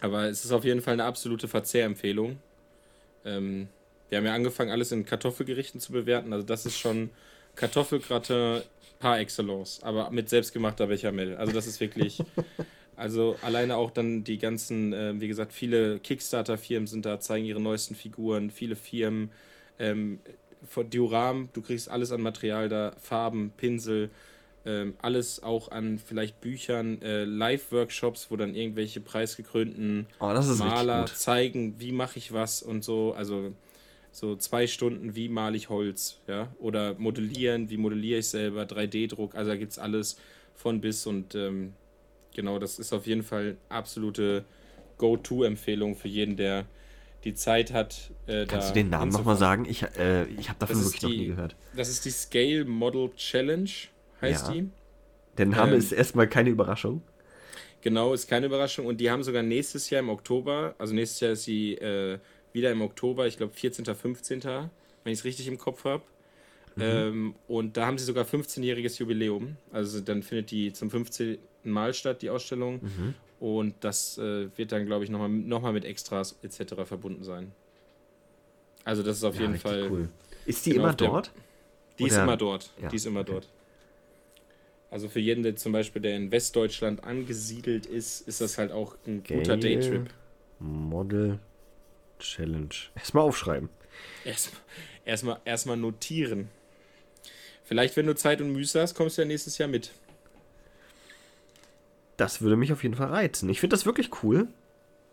Aber 0.00 0.24
es 0.28 0.44
ist 0.44 0.52
auf 0.52 0.64
jeden 0.64 0.80
Fall 0.80 0.94
eine 0.94 1.04
absolute 1.04 1.48
Verzehrempfehlung. 1.48 2.38
Ähm, 3.24 3.68
wir 4.08 4.18
haben 4.18 4.26
ja 4.26 4.34
angefangen, 4.34 4.70
alles 4.70 4.92
in 4.92 5.06
Kartoffelgerichten 5.06 5.80
zu 5.80 5.92
bewerten. 5.92 6.32
Also 6.32 6.44
das 6.44 6.66
ist 6.66 6.78
schon 6.78 7.10
Kartoffelgratin 7.56 8.62
par 8.98 9.18
excellence, 9.18 9.82
aber 9.82 10.10
mit 10.10 10.28
selbstgemachter 10.28 10.86
Bechamel. 10.86 11.36
Also 11.36 11.52
das 11.52 11.66
ist 11.66 11.80
wirklich... 11.80 12.22
Also 12.96 13.36
alleine 13.42 13.76
auch 13.76 13.90
dann 13.90 14.24
die 14.24 14.38
ganzen, 14.38 14.92
äh, 14.92 15.20
wie 15.20 15.28
gesagt, 15.28 15.52
viele 15.52 15.98
Kickstarter-Firmen 15.98 16.86
sind 16.86 17.06
da, 17.06 17.20
zeigen 17.20 17.44
ihre 17.44 17.60
neuesten 17.60 17.94
Figuren, 17.94 18.50
viele 18.50 18.76
Firmen, 18.76 19.30
ähm, 19.78 20.20
Dioram, 20.92 21.48
du 21.52 21.62
kriegst 21.62 21.88
alles 21.88 22.12
an 22.12 22.20
Material 22.20 22.68
da, 22.68 22.94
Farben, 23.00 23.52
Pinsel, 23.56 24.10
ähm, 24.64 24.94
alles 25.02 25.42
auch 25.42 25.72
an 25.72 25.98
vielleicht 25.98 26.40
Büchern, 26.40 27.02
äh, 27.02 27.24
Live-Workshops, 27.24 28.30
wo 28.30 28.36
dann 28.36 28.54
irgendwelche 28.54 29.00
preisgekrönten 29.00 30.06
oh, 30.20 30.26
Maler 30.26 31.06
zeigen, 31.06 31.80
wie 31.80 31.90
mache 31.90 32.18
ich 32.18 32.32
was 32.32 32.62
und 32.62 32.84
so. 32.84 33.12
Also 33.12 33.52
so 34.12 34.36
zwei 34.36 34.66
Stunden, 34.66 35.16
wie 35.16 35.28
male 35.28 35.56
ich 35.56 35.68
Holz, 35.68 36.20
ja, 36.28 36.54
oder 36.58 36.94
modellieren, 36.94 37.70
wie 37.70 37.78
modelliere 37.78 38.20
ich 38.20 38.28
selber, 38.28 38.62
3D-Druck, 38.62 39.34
also 39.34 39.50
da 39.50 39.56
gibt 39.56 39.72
es 39.72 39.78
alles 39.78 40.16
von 40.54 40.80
bis 40.80 41.06
und 41.06 41.34
ähm, 41.34 41.72
genau, 42.34 42.58
das 42.58 42.78
ist 42.78 42.92
auf 42.92 43.06
jeden 43.06 43.22
Fall 43.22 43.56
absolute 43.68 44.44
Go-To-Empfehlung 44.98 45.96
für 45.96 46.08
jeden, 46.08 46.36
der 46.36 46.66
die 47.24 47.34
Zeit 47.34 47.72
hat. 47.72 48.10
Äh, 48.26 48.46
Kannst 48.46 48.70
du 48.70 48.74
den 48.74 48.90
Namen 48.90 49.12
nochmal 49.12 49.36
sagen? 49.36 49.64
Ich, 49.64 49.82
äh, 49.98 50.24
ich 50.24 50.48
habe 50.48 50.58
davon 50.58 50.82
wirklich 50.82 51.00
die, 51.00 51.06
noch 51.06 51.12
nie 51.12 51.26
gehört. 51.26 51.56
Das 51.76 51.88
ist 51.88 52.04
die 52.04 52.10
Scale 52.10 52.64
Model 52.64 53.10
Challenge 53.16 53.70
heißt 54.20 54.48
ja. 54.48 54.54
die. 54.54 54.70
Der 55.38 55.46
Name 55.46 55.72
ähm, 55.72 55.78
ist 55.78 55.92
erstmal 55.92 56.28
keine 56.28 56.50
Überraschung. 56.50 57.02
Genau, 57.80 58.14
ist 58.14 58.28
keine 58.28 58.46
Überraschung. 58.46 58.86
Und 58.86 59.00
die 59.00 59.10
haben 59.10 59.22
sogar 59.22 59.42
nächstes 59.42 59.90
Jahr 59.90 60.00
im 60.00 60.08
Oktober, 60.08 60.74
also 60.78 60.94
nächstes 60.94 61.20
Jahr 61.20 61.32
ist 61.32 61.44
sie 61.44 61.74
äh, 61.74 62.18
wieder 62.52 62.70
im 62.70 62.82
Oktober, 62.82 63.26
ich 63.26 63.36
glaube 63.36 63.52
14., 63.52 63.84
15., 63.84 64.42
wenn 64.42 65.12
ich 65.12 65.18
es 65.18 65.24
richtig 65.24 65.48
im 65.48 65.58
Kopf 65.58 65.84
habe. 65.84 66.02
Mhm. 66.76 66.82
Ähm, 66.82 67.34
und 67.48 67.76
da 67.76 67.86
haben 67.86 67.98
sie 67.98 68.04
sogar 68.04 68.24
15-jähriges 68.24 68.98
Jubiläum. 68.98 69.56
Also 69.72 70.00
dann 70.00 70.22
findet 70.22 70.50
die 70.50 70.72
zum 70.72 70.90
15. 70.90 71.38
Mal 71.70 71.94
statt, 71.94 72.22
die 72.22 72.30
Ausstellung. 72.30 72.80
Mhm. 72.82 73.14
Und 73.40 73.74
das 73.80 74.18
äh, 74.18 74.48
wird 74.56 74.72
dann, 74.72 74.86
glaube 74.86 75.04
ich, 75.04 75.10
nochmal 75.10 75.28
noch 75.28 75.62
mal 75.62 75.72
mit 75.72 75.84
Extras 75.84 76.38
etc. 76.42 76.74
verbunden 76.84 77.24
sein. 77.24 77.52
Also 78.84 79.02
das 79.02 79.18
ist 79.18 79.24
auf 79.24 79.34
ja, 79.36 79.42
jeden 79.42 79.56
Fall. 79.56 79.90
Cool. 79.90 80.08
Ist 80.46 80.66
die 80.66 80.70
genau 80.70 80.84
immer 80.84 80.94
dort? 80.94 81.26
Der, 81.26 81.34
die 81.98 82.04
Oder? 82.04 82.12
ist 82.12 82.18
immer 82.18 82.36
dort. 82.36 82.70
Ja, 82.80 82.88
die 82.88 82.96
ist 82.96 83.06
immer 83.06 83.20
okay. 83.20 83.32
dort. 83.32 83.48
Also 84.90 85.08
für 85.08 85.20
jeden, 85.20 85.42
der 85.42 85.56
zum 85.56 85.72
Beispiel, 85.72 86.02
der 86.02 86.16
in 86.16 86.30
Westdeutschland 86.30 87.04
angesiedelt 87.04 87.86
ist, 87.86 88.28
ist 88.28 88.40
das 88.40 88.58
halt 88.58 88.72
auch 88.72 88.96
ein 89.06 89.22
Gale 89.22 89.40
guter 89.40 89.56
Daytrip. 89.56 90.10
Model 90.58 91.38
Challenge. 92.18 92.74
Erstmal 92.94 93.24
aufschreiben. 93.24 93.68
Erstmal 94.24 94.60
erstmal 95.04 95.40
erstmal 95.44 95.76
notieren. 95.76 96.48
Vielleicht, 97.64 97.96
wenn 97.96 98.06
du 98.06 98.14
Zeit 98.14 98.40
und 98.40 98.52
Mühe 98.52 98.66
hast, 98.74 98.94
kommst 98.94 99.16
du 99.16 99.22
ja 99.22 99.28
nächstes 99.28 99.58
Jahr 99.58 99.68
mit. 99.68 99.92
Das 102.16 102.40
würde 102.40 102.56
mich 102.56 102.72
auf 102.72 102.82
jeden 102.82 102.94
Fall 102.94 103.08
reizen. 103.08 103.48
Ich 103.48 103.60
finde 103.60 103.74
das 103.74 103.86
wirklich 103.86 104.10
cool. 104.22 104.48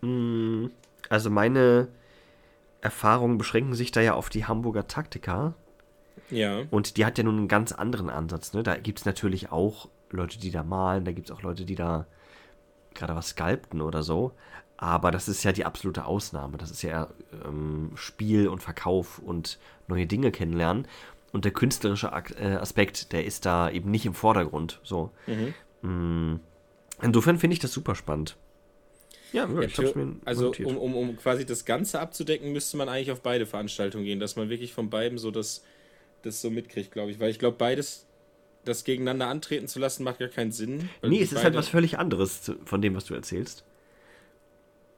Hm, 0.01 0.71
also 1.09 1.29
meine 1.29 1.87
Erfahrungen 2.81 3.37
beschränken 3.37 3.73
sich 3.73 3.91
da 3.91 4.01
ja 4.01 4.13
auf 4.13 4.29
die 4.29 4.45
Hamburger 4.45 4.87
Taktika. 4.87 5.53
Ja. 6.29 6.61
Und 6.69 6.97
die 6.97 7.05
hat 7.05 7.17
ja 7.17 7.23
nun 7.23 7.37
einen 7.37 7.47
ganz 7.47 7.71
anderen 7.71 8.09
Ansatz. 8.09 8.53
Ne? 8.53 8.63
Da 8.63 8.75
gibt 8.77 8.99
es 8.99 9.05
natürlich 9.05 9.51
auch 9.51 9.89
Leute, 10.11 10.39
die 10.39 10.51
da 10.51 10.63
malen, 10.63 11.05
da 11.05 11.11
gibt 11.11 11.29
es 11.29 11.35
auch 11.35 11.41
Leute, 11.41 11.65
die 11.65 11.75
da 11.75 12.05
gerade 12.93 13.15
was 13.15 13.29
sculpten 13.29 13.81
oder 13.81 14.03
so. 14.03 14.33
Aber 14.77 15.11
das 15.11 15.27
ist 15.27 15.43
ja 15.43 15.51
die 15.51 15.65
absolute 15.65 16.05
Ausnahme. 16.05 16.57
Das 16.57 16.71
ist 16.71 16.83
ja 16.83 17.09
ähm, 17.45 17.91
Spiel 17.95 18.47
und 18.47 18.63
Verkauf 18.63 19.19
und 19.19 19.59
neue 19.87 20.07
Dinge 20.07 20.31
kennenlernen. 20.31 20.87
Und 21.31 21.45
der 21.45 21.51
künstlerische 21.51 22.07
äh, 22.07 22.55
Aspekt, 22.55 23.11
der 23.11 23.25
ist 23.25 23.45
da 23.45 23.69
eben 23.69 23.91
nicht 23.91 24.05
im 24.05 24.13
Vordergrund. 24.13 24.79
So. 24.83 25.11
Mhm. 25.27 25.53
Mm. 25.81 26.39
Insofern 27.01 27.37
finde 27.37 27.53
ich 27.53 27.59
das 27.59 27.71
super 27.71 27.95
spannend. 27.95 28.37
Ja, 29.31 29.47
ja 29.47 29.61
ich 29.61 29.77
mir 29.95 30.15
also 30.25 30.51
um, 30.63 30.77
um, 30.77 30.95
um 30.95 31.17
quasi 31.17 31.45
das 31.45 31.65
Ganze 31.65 31.99
abzudecken, 31.99 32.51
müsste 32.51 32.77
man 32.77 32.89
eigentlich 32.89 33.11
auf 33.11 33.21
beide 33.21 33.45
Veranstaltungen 33.45 34.05
gehen, 34.05 34.19
dass 34.19 34.35
man 34.35 34.49
wirklich 34.49 34.73
von 34.73 34.89
beiden 34.89 35.17
so 35.17 35.29
das 35.29 35.63
das 36.23 36.41
so 36.41 36.49
mitkriegt, 36.49 36.91
glaube 36.91 37.11
ich. 37.11 37.19
Weil 37.19 37.29
ich 37.29 37.39
glaube, 37.39 37.57
beides, 37.57 38.05
das 38.65 38.83
gegeneinander 38.83 39.27
antreten 39.27 39.67
zu 39.67 39.79
lassen, 39.79 40.03
macht 40.03 40.19
gar 40.19 40.27
keinen 40.27 40.51
Sinn. 40.51 40.89
Nee, 41.01 41.21
es 41.21 41.31
ist 41.31 41.43
halt 41.43 41.55
was 41.55 41.69
völlig 41.69 41.97
anderes 41.97 42.51
von 42.65 42.81
dem, 42.81 42.95
was 42.95 43.05
du 43.05 43.13
erzählst. 43.13 43.63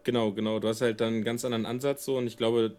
Genau, 0.04 0.32
genau. 0.32 0.60
Du 0.60 0.68
hast 0.68 0.82
halt 0.82 1.00
dann 1.00 1.16
einen 1.16 1.24
ganz 1.24 1.46
anderen 1.46 1.66
Ansatz 1.66 2.06
so 2.06 2.18
und 2.18 2.26
ich 2.26 2.38
glaube, 2.38 2.76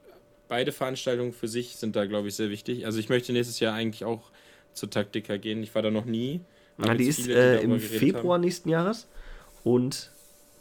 beide 0.49 0.73
Veranstaltungen 0.73 1.33
für 1.33 1.49
sich 1.49 1.77
sind 1.77 1.95
da, 1.95 2.07
glaube 2.07 2.29
ich, 2.29 2.35
sehr 2.35 2.51
wichtig. 2.51 2.85
Also 2.85 2.99
ich 2.99 3.09
möchte 3.09 3.33
nächstes 3.33 3.61
Jahr 3.61 3.75
eigentlich 3.75 4.05
auch 4.05 4.31
zur 4.75 4.91
Taktika 4.91 5.37
gehen. 5.37 5.63
Ich 5.63 5.75
war 5.75 5.83
da 5.83 5.91
noch 5.91 6.05
nie. 6.05 6.41
Na, 6.87 6.95
die 6.95 7.07
ist 7.07 7.23
viele, 7.23 7.59
die 7.59 7.63
äh, 7.63 7.65
im 7.65 7.81
Februar 7.81 8.35
haben. 8.35 8.43
nächsten 8.43 8.69
Jahres 8.69 9.09
und 9.65 10.13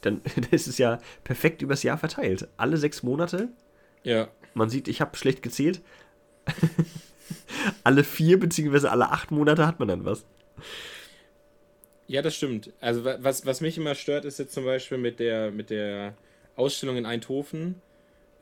dann 0.01 0.21
ist 0.51 0.67
es 0.67 0.77
ja 0.77 0.99
perfekt 1.23 1.61
übers 1.61 1.83
Jahr 1.83 1.97
verteilt. 1.97 2.47
Alle 2.57 2.77
sechs 2.77 3.03
Monate. 3.03 3.49
Ja. 4.03 4.29
Man 4.53 4.69
sieht, 4.69 4.87
ich 4.87 5.01
habe 5.01 5.15
schlecht 5.17 5.41
gezählt. 5.41 5.81
alle 7.83 8.03
vier 8.03 8.39
beziehungsweise 8.39 8.91
alle 8.91 9.11
acht 9.11 9.31
Monate 9.31 9.67
hat 9.67 9.79
man 9.79 9.87
dann 9.87 10.05
was. 10.05 10.25
Ja, 12.07 12.21
das 12.21 12.35
stimmt. 12.35 12.73
Also 12.81 13.05
was, 13.05 13.45
was 13.45 13.61
mich 13.61 13.77
immer 13.77 13.95
stört, 13.95 14.25
ist 14.25 14.39
jetzt 14.39 14.53
zum 14.53 14.65
Beispiel 14.65 14.97
mit 14.97 15.19
der, 15.19 15.51
mit 15.51 15.69
der 15.69 16.15
Ausstellung 16.55 16.97
in 16.97 17.05
Eindhoven, 17.05 17.75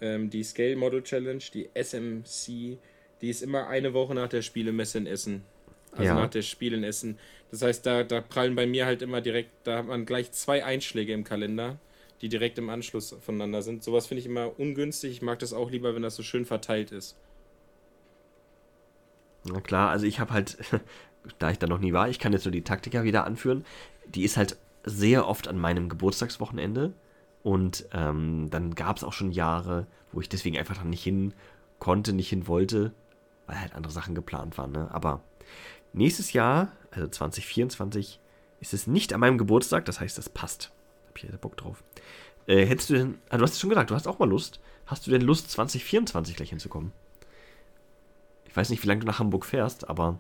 ähm, 0.01 0.29
die 0.29 0.43
Scale 0.43 0.75
Model 0.75 1.03
Challenge, 1.03 1.43
die 1.53 1.69
SMC, 1.75 2.79
die 3.21 3.29
ist 3.29 3.43
immer 3.43 3.67
eine 3.67 3.93
Woche 3.93 4.15
nach 4.15 4.29
der 4.29 4.41
Spielemesse 4.41 4.97
in 4.97 5.05
Essen. 5.05 5.43
Also 5.91 6.03
ja. 6.03 6.15
nach 6.15 6.29
der 6.29 6.41
Spiel 6.41 6.73
in 6.73 6.83
Essen. 6.83 7.17
Das 7.51 7.61
heißt, 7.61 7.85
da, 7.85 8.03
da 8.03 8.21
prallen 8.21 8.55
bei 8.55 8.67
mir 8.67 8.85
halt 8.85 9.01
immer 9.01 9.21
direkt, 9.21 9.51
da 9.63 9.79
hat 9.79 9.87
man 9.87 10.05
gleich 10.05 10.31
zwei 10.31 10.63
Einschläge 10.63 11.13
im 11.13 11.23
Kalender, 11.23 11.79
die 12.21 12.29
direkt 12.29 12.57
im 12.57 12.69
Anschluss 12.69 13.15
voneinander 13.21 13.61
sind. 13.61 13.83
Sowas 13.83 14.07
finde 14.07 14.19
ich 14.19 14.25
immer 14.27 14.59
ungünstig. 14.59 15.11
Ich 15.11 15.21
mag 15.21 15.39
das 15.39 15.53
auch 15.53 15.71
lieber, 15.71 15.95
wenn 15.95 16.03
das 16.03 16.15
so 16.15 16.23
schön 16.23 16.45
verteilt 16.45 16.91
ist. 16.91 17.17
Na 19.45 19.61
klar, 19.61 19.89
also 19.89 20.05
ich 20.05 20.19
habe 20.19 20.33
halt, 20.33 20.57
da 21.39 21.49
ich 21.49 21.59
da 21.59 21.67
noch 21.67 21.79
nie 21.79 21.93
war, 21.93 22.09
ich 22.09 22.19
kann 22.19 22.33
jetzt 22.33 22.45
nur 22.45 22.51
die 22.51 22.63
Taktika 22.63 23.03
wieder 23.03 23.25
anführen. 23.25 23.65
Die 24.05 24.23
ist 24.23 24.37
halt 24.37 24.57
sehr 24.83 25.27
oft 25.27 25.47
an 25.47 25.57
meinem 25.57 25.89
Geburtstagswochenende. 25.89 26.93
Und 27.41 27.85
ähm, 27.93 28.49
dann 28.49 28.75
gab 28.75 28.97
es 28.97 29.03
auch 29.03 29.13
schon 29.13 29.31
Jahre, 29.31 29.87
wo 30.11 30.21
ich 30.21 30.29
deswegen 30.29 30.57
einfach 30.57 30.77
dann 30.77 30.89
nicht 30.89 31.03
hin 31.03 31.33
konnte, 31.79 32.13
nicht 32.13 32.29
hin 32.29 32.47
wollte, 32.47 32.91
weil 33.47 33.59
halt 33.59 33.73
andere 33.75 33.93
Sachen 33.93 34.13
geplant 34.13 34.57
waren. 34.57 34.71
Ne? 34.71 34.89
Aber 34.91 35.21
nächstes 35.93 36.33
Jahr, 36.33 36.71
also 36.91 37.07
2024, 37.07 38.19
ist 38.61 38.73
es 38.73 38.87
nicht 38.87 39.13
an 39.13 39.19
meinem 39.19 39.37
Geburtstag, 39.37 39.85
das 39.85 39.99
heißt, 39.99 40.17
das 40.17 40.29
passt. 40.29 40.71
Hab 41.07 41.17
ich 41.17 41.23
ja 41.23 41.29
Bock 41.37 41.57
drauf. 41.57 41.83
Äh, 42.47 42.65
hättest 42.65 42.89
du 42.89 42.95
denn, 42.95 43.17
ah, 43.29 43.37
du 43.37 43.43
hast 43.43 43.53
es 43.53 43.59
schon 43.59 43.69
gesagt, 43.69 43.89
du 43.89 43.95
hast 43.95 44.07
auch 44.07 44.19
mal 44.19 44.29
Lust. 44.29 44.59
Hast 44.85 45.05
du 45.05 45.11
denn 45.11 45.21
Lust, 45.21 45.51
2024 45.51 46.35
gleich 46.35 46.49
hinzukommen? 46.49 46.91
Ich 48.47 48.55
weiß 48.55 48.69
nicht, 48.71 48.81
wie 48.83 48.87
lange 48.87 49.01
du 49.01 49.07
nach 49.07 49.19
Hamburg 49.19 49.45
fährst, 49.45 49.87
aber. 49.87 50.19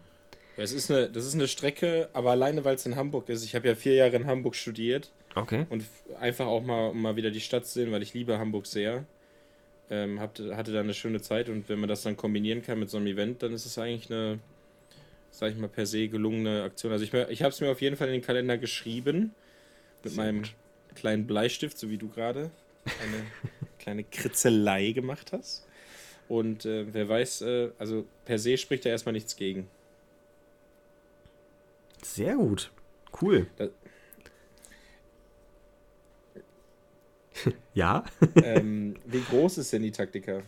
Ja, 0.55 0.63
es 0.63 0.71
ist 0.71 0.91
eine, 0.91 1.09
das 1.09 1.25
ist 1.25 1.33
eine 1.33 1.47
Strecke, 1.47 2.09
aber 2.13 2.31
alleine, 2.31 2.63
weil 2.63 2.75
es 2.75 2.85
in 2.85 2.95
Hamburg 2.95 3.29
ist. 3.29 3.43
Ich 3.43 3.55
habe 3.55 3.67
ja 3.67 3.75
vier 3.75 3.95
Jahre 3.95 4.15
in 4.15 4.27
Hamburg 4.27 4.55
studiert. 4.55 5.11
Okay. 5.35 5.65
Und 5.69 5.85
einfach 6.19 6.45
auch 6.45 6.61
mal, 6.61 6.89
um 6.89 7.01
mal 7.01 7.15
wieder 7.15 7.31
die 7.31 7.41
Stadt 7.41 7.65
zu 7.65 7.73
sehen, 7.73 7.91
weil 7.91 8.03
ich 8.03 8.13
liebe 8.13 8.37
Hamburg 8.37 8.67
sehr. 8.67 9.05
Ähm, 9.89 10.19
hatte, 10.19 10.55
hatte 10.55 10.71
da 10.71 10.81
eine 10.81 10.93
schöne 10.93 11.19
Zeit 11.19 11.49
und 11.49 11.67
wenn 11.67 11.79
man 11.79 11.89
das 11.89 12.03
dann 12.03 12.15
kombinieren 12.15 12.61
kann 12.61 12.77
mit 12.77 12.91
so 12.91 12.97
einem 12.97 13.07
Event, 13.07 13.41
dann 13.41 13.53
ist 13.53 13.65
es 13.65 13.79
eigentlich 13.79 14.11
eine, 14.11 14.37
sag 15.31 15.51
ich 15.51 15.57
mal, 15.57 15.69
per 15.69 15.85
se 15.85 16.07
gelungene 16.07 16.63
Aktion. 16.63 16.91
Also 16.91 17.03
ich, 17.03 17.13
ich 17.13 17.43
habe 17.43 17.53
es 17.53 17.61
mir 17.61 17.69
auf 17.71 17.81
jeden 17.81 17.95
Fall 17.95 18.07
in 18.07 18.13
den 18.13 18.21
Kalender 18.21 18.57
geschrieben. 18.57 19.33
Mit 20.03 20.13
sehr 20.13 20.23
meinem 20.23 20.43
gut. 20.43 20.55
kleinen 20.95 21.27
Bleistift, 21.27 21.77
so 21.77 21.89
wie 21.89 21.97
du 21.97 22.09
gerade 22.09 22.51
eine 22.85 23.25
kleine 23.79 24.03
Kritzelei 24.03 24.91
gemacht 24.91 25.31
hast. 25.31 25.65
Und 26.27 26.65
äh, 26.65 26.93
wer 26.93 27.09
weiß, 27.09 27.41
äh, 27.41 27.69
also 27.79 28.05
per 28.25 28.37
se 28.39 28.57
spricht 28.57 28.85
da 28.85 28.89
erstmal 28.89 29.13
nichts 29.13 29.35
gegen. 29.35 29.67
Sehr 32.03 32.35
gut. 32.35 32.71
Cool. 33.21 33.47
Da, 33.57 33.69
ja. 37.73 38.03
ähm, 38.43 38.95
wie 39.05 39.21
groß 39.21 39.57
ist 39.59 39.73
denn 39.73 39.83
die 39.83 39.91
Taktika? 39.91 40.43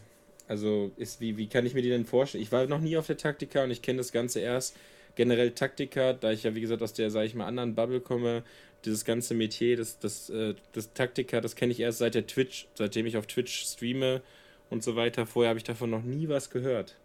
Also, 0.51 0.91
ist, 0.97 1.21
wie, 1.21 1.37
wie 1.37 1.47
kann 1.47 1.65
ich 1.65 1.75
mir 1.75 1.81
die 1.81 1.87
denn 1.87 2.05
vorstellen? 2.05 2.43
Ich 2.43 2.51
war 2.51 2.65
noch 2.67 2.81
nie 2.81 2.97
auf 2.97 3.07
der 3.07 3.15
Taktika 3.15 3.63
und 3.63 3.71
ich 3.71 3.81
kenne 3.81 3.99
das 3.99 4.11
Ganze 4.11 4.41
erst. 4.41 4.75
Generell 5.15 5.51
Taktika, 5.51 6.11
da 6.11 6.33
ich 6.33 6.43
ja, 6.43 6.53
wie 6.53 6.59
gesagt, 6.59 6.81
aus 6.81 6.91
der, 6.91 7.09
sage 7.09 7.27
ich 7.27 7.35
mal, 7.35 7.45
anderen 7.45 7.73
Bubble 7.73 8.01
komme, 8.01 8.43
dieses 8.83 9.05
ganze 9.05 9.33
Metier, 9.33 9.77
das, 9.77 9.97
das, 9.99 10.29
äh, 10.29 10.55
das 10.73 10.91
Taktika, 10.91 11.39
das 11.39 11.55
kenne 11.55 11.71
ich 11.71 11.79
erst 11.79 11.99
seit 11.99 12.15
der 12.15 12.27
Twitch, 12.27 12.67
seitdem 12.73 13.05
ich 13.05 13.15
auf 13.15 13.27
Twitch 13.27 13.63
streame 13.63 14.21
und 14.69 14.83
so 14.83 14.97
weiter. 14.97 15.25
Vorher 15.25 15.51
habe 15.51 15.57
ich 15.57 15.63
davon 15.63 15.89
noch 15.89 16.03
nie 16.03 16.27
was 16.27 16.49
gehört. 16.49 16.97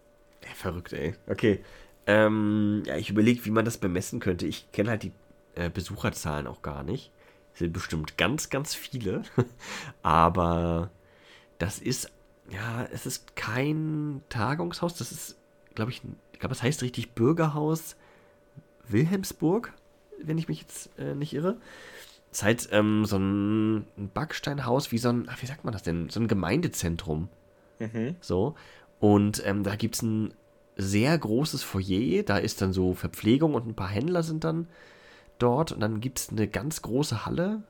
Ja, 0.43 0.53
verrückt, 0.57 0.93
ey. 0.93 1.15
Okay. 1.29 1.61
Ähm, 2.09 2.83
ja, 2.85 2.97
ich 2.97 3.11
überlege, 3.11 3.45
wie 3.45 3.51
man 3.51 3.65
das 3.65 3.79
bemessen 3.79 4.19
könnte. 4.19 4.49
Ich 4.49 4.73
kenne 4.73 4.91
halt 4.91 5.05
die 5.05 5.13
äh, 5.55 5.71
Besucherzahlen 5.71 6.49
auch 6.49 6.63
gar 6.63 6.83
nicht. 6.83 7.13
Es 7.53 7.61
sind 7.61 7.73
bestimmt 7.73 8.19
ganz, 8.19 8.51
ganz 8.51 8.75
viele. 8.75 9.23
Aber 10.03 10.91
das 11.59 11.79
ist 11.79 12.11
ja, 12.51 12.87
es 12.93 13.07
ist 13.07 13.37
kein 13.37 14.23
Tagungshaus, 14.29 14.95
das 14.95 15.13
ist, 15.13 15.37
glaube 15.75 15.91
ich, 15.91 16.03
ich 16.33 16.39
glaube, 16.39 16.55
es 16.55 16.63
heißt 16.63 16.83
richtig 16.83 17.13
Bürgerhaus 17.13 17.97
Wilhelmsburg, 18.89 19.73
wenn 20.23 20.39
ich 20.39 20.49
mich 20.49 20.61
jetzt 20.61 20.91
äh, 20.99 21.15
nicht 21.15 21.35
irre. 21.35 21.57
Es 22.31 22.39
ist 22.39 22.45
halt 22.45 22.69
ähm, 22.73 23.05
so 23.05 23.17
ein, 23.17 23.87
ein, 23.97 24.11
Backsteinhaus, 24.13 24.93
wie 24.93 24.99
so 24.99 25.09
ein, 25.09 25.27
ach, 25.29 25.41
wie 25.43 25.47
sagt 25.47 25.65
man 25.65 25.73
das 25.73 25.83
denn? 25.83 26.09
So 26.11 26.21
ein 26.21 26.29
Gemeindezentrum. 26.29 27.29
Mhm. 27.79 28.17
So. 28.21 28.55
Und 29.01 29.43
ähm, 29.47 29.63
da 29.63 29.77
gibt 29.77 29.97
es 29.97 30.03
ein 30.03 30.35
sehr 30.77 31.17
großes 31.17 31.63
Foyer, 31.63 32.23
da 32.23 32.37
ist 32.37 32.61
dann 32.61 32.73
so 32.73 32.95
Verpflegung 32.95 33.55
und 33.55 33.67
ein 33.67 33.75
paar 33.75 33.89
Händler 33.89 34.23
sind 34.23 34.45
dann 34.45 34.69
dort. 35.39 35.73
Und 35.73 35.81
dann 35.81 36.01
gibt 36.01 36.19
es 36.19 36.29
eine 36.29 36.49
ganz 36.49 36.83
große 36.83 37.25
Halle, 37.25 37.63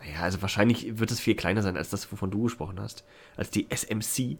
naja, 0.00 0.22
also 0.22 0.42
wahrscheinlich 0.42 0.98
wird 0.98 1.10
es 1.10 1.20
viel 1.20 1.34
kleiner 1.34 1.62
sein 1.62 1.76
als 1.76 1.90
das, 1.90 2.10
wovon 2.10 2.30
du 2.30 2.44
gesprochen 2.44 2.80
hast, 2.80 3.04
als 3.36 3.50
die 3.50 3.68
SMC. 3.70 4.38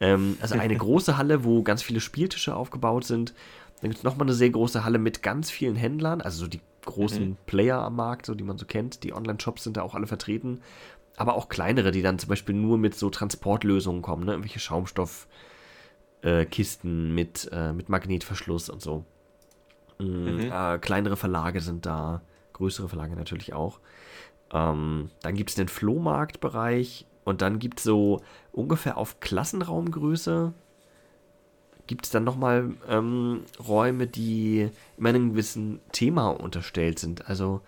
Ähm, 0.00 0.36
also 0.40 0.58
eine 0.58 0.76
große 0.76 1.16
Halle, 1.16 1.44
wo 1.44 1.62
ganz 1.62 1.82
viele 1.82 2.00
Spieltische 2.00 2.56
aufgebaut 2.56 3.04
sind. 3.04 3.32
Dann 3.80 3.90
gibt 3.90 3.98
es 3.98 4.04
nochmal 4.04 4.26
eine 4.26 4.34
sehr 4.34 4.50
große 4.50 4.84
Halle 4.84 4.98
mit 4.98 5.22
ganz 5.22 5.50
vielen 5.50 5.76
Händlern, 5.76 6.20
also 6.20 6.40
so 6.40 6.48
die 6.48 6.60
großen 6.84 7.30
mhm. 7.30 7.36
Player 7.46 7.80
am 7.80 7.96
Markt, 7.96 8.26
so 8.26 8.34
die 8.34 8.44
man 8.44 8.58
so 8.58 8.66
kennt. 8.66 9.04
Die 9.04 9.12
Online-Shops 9.12 9.64
sind 9.64 9.76
da 9.76 9.82
auch 9.82 9.94
alle 9.94 10.06
vertreten. 10.06 10.60
Aber 11.16 11.34
auch 11.34 11.48
kleinere, 11.48 11.90
die 11.92 12.02
dann 12.02 12.18
zum 12.18 12.28
Beispiel 12.28 12.54
nur 12.54 12.78
mit 12.78 12.94
so 12.94 13.10
Transportlösungen 13.10 14.02
kommen, 14.02 14.24
ne? 14.24 14.32
Irgendwelche 14.32 14.60
Schaumstoffkisten 14.60 17.10
äh, 17.10 17.12
mit, 17.12 17.48
äh, 17.52 17.72
mit 17.72 17.88
Magnetverschluss 17.88 18.68
und 18.68 18.82
so. 18.82 19.04
Mhm. 19.98 20.36
Mhm. 20.36 20.52
Äh, 20.52 20.78
kleinere 20.78 21.16
Verlage 21.16 21.60
sind 21.60 21.86
da, 21.86 22.22
größere 22.52 22.88
Verlage 22.88 23.16
natürlich 23.16 23.54
auch. 23.54 23.80
Ähm, 24.52 25.10
dann 25.22 25.34
gibt 25.34 25.50
es 25.50 25.56
den 25.56 25.68
Flohmarktbereich 25.68 27.06
und 27.24 27.42
dann 27.42 27.58
gibt 27.58 27.78
es 27.78 27.84
so 27.84 28.22
ungefähr 28.52 28.96
auf 28.96 29.20
Klassenraumgröße 29.20 30.54
gibt 31.86 32.06
es 32.06 32.10
dann 32.10 32.24
nochmal 32.24 32.74
ähm, 32.88 33.44
Räume, 33.66 34.06
die 34.06 34.70
immer 34.96 35.10
einem 35.10 35.30
gewissen 35.30 35.80
Thema 35.92 36.28
unterstellt 36.28 36.98
sind. 36.98 37.28
Also 37.28 37.62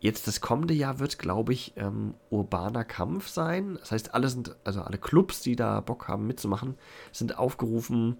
jetzt 0.00 0.26
das 0.26 0.40
kommende 0.40 0.74
Jahr 0.74 0.98
wird, 0.98 1.18
glaube 1.18 1.52
ich, 1.52 1.74
ähm, 1.76 2.14
urbaner 2.30 2.84
Kampf 2.84 3.28
sein. 3.28 3.76
Das 3.80 3.92
heißt, 3.92 4.14
alle 4.14 4.28
sind, 4.28 4.56
also 4.64 4.82
alle 4.82 4.98
Clubs, 4.98 5.40
die 5.40 5.56
da 5.56 5.80
Bock 5.80 6.08
haben 6.08 6.26
mitzumachen, 6.26 6.76
sind 7.12 7.38
aufgerufen, 7.38 8.16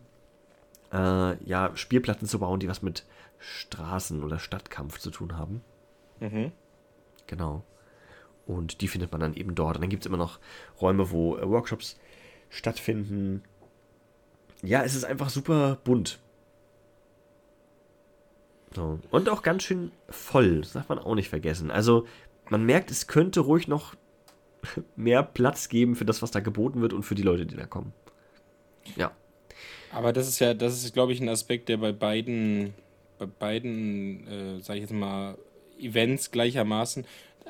äh, 0.93 1.43
ja, 1.45 1.71
Spielplatten 1.75 2.27
zu 2.27 2.39
bauen, 2.41 2.61
die 2.61 2.69
was 2.69 2.83
mit 2.83 3.05
Straßen- 3.39 4.23
oder 4.23 4.39
Stadtkampf 4.39 4.99
zu 4.99 5.11
tun 5.11 5.37
haben. 5.37 5.63
Mhm. 6.21 6.53
Genau. 7.29 7.65
Und 8.47 8.81
die 8.81 8.89
findet 8.89 9.13
man 9.13 9.21
dann 9.21 9.35
eben 9.35 9.55
dort. 9.55 9.77
Und 9.77 9.83
dann 9.83 9.91
gibt 9.91 10.03
es 10.03 10.07
immer 10.07 10.17
noch 10.17 10.41
Räume, 10.81 11.11
wo 11.13 11.37
äh, 11.37 11.49
Workshops 11.49 12.01
stattfinden. 12.49 13.45
Ja, 14.63 14.83
es 14.83 14.97
ist 14.97 15.05
einfach 15.05 15.29
super 15.29 15.79
bunt. 15.85 16.19
So. 18.75 18.99
Und 19.11 19.29
auch 19.29 19.43
ganz 19.43 19.63
schön 19.63 19.93
voll. 20.09 20.63
Das 20.63 20.73
darf 20.73 20.89
man 20.89 20.99
auch 20.99 21.15
nicht 21.15 21.29
vergessen. 21.29 21.71
Also, 21.71 22.07
man 22.49 22.65
merkt, 22.65 22.91
es 22.91 23.07
könnte 23.07 23.41
ruhig 23.41 23.69
noch 23.69 23.95
mehr 24.97 25.23
Platz 25.23 25.69
geben 25.69 25.95
für 25.95 26.05
das, 26.05 26.23
was 26.23 26.31
da 26.31 26.41
geboten 26.41 26.81
wird 26.81 26.93
und 26.93 27.03
für 27.03 27.15
die 27.15 27.23
Leute, 27.23 27.47
die 27.47 27.57
da 27.57 27.67
kommen. 27.67 27.93
Ja. 28.97 29.13
Aber 29.93 30.13
das 30.13 30.29
ist 30.29 30.39
ja, 30.39 30.55
das 30.55 30.83
ist, 30.85 30.95
glaube 30.95 31.13
ich, 31.13 31.21
ein 31.21 31.29
Aspekt, 31.29 31.69
der 31.69 31.77
bei 31.77 31.93
beiden, 31.93 32.75
bei 33.19 33.27
beiden, 33.27 34.27
äh, 34.27 34.61
sage 34.61 34.79
ich 34.79 34.83
jetzt 34.85 34.93
mal, 34.93 35.37
Events 35.79 36.31
gleichermaßen 36.31 37.05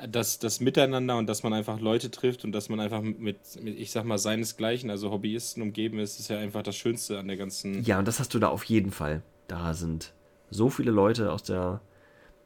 das, 0.07 0.39
das 0.39 0.59
Miteinander 0.59 1.17
und 1.17 1.27
dass 1.27 1.43
man 1.43 1.53
einfach 1.53 1.79
Leute 1.79 2.11
trifft 2.11 2.43
und 2.43 2.51
dass 2.51 2.69
man 2.69 2.79
einfach 2.79 3.01
mit, 3.01 3.17
mit, 3.19 3.77
ich 3.77 3.91
sag 3.91 4.05
mal, 4.05 4.17
seinesgleichen, 4.17 4.89
also 4.89 5.11
Hobbyisten 5.11 5.61
umgeben 5.61 5.99
ist, 5.99 6.19
ist 6.19 6.29
ja 6.29 6.37
einfach 6.37 6.63
das 6.63 6.75
Schönste 6.75 7.19
an 7.19 7.27
der 7.27 7.37
ganzen. 7.37 7.83
Ja, 7.83 7.99
und 7.99 8.07
das 8.07 8.19
hast 8.19 8.33
du 8.33 8.39
da 8.39 8.47
auf 8.47 8.63
jeden 8.65 8.91
Fall. 8.91 9.21
Da 9.47 9.73
sind 9.73 10.13
so 10.49 10.69
viele 10.69 10.91
Leute 10.91 11.31
aus 11.31 11.43
der, 11.43 11.81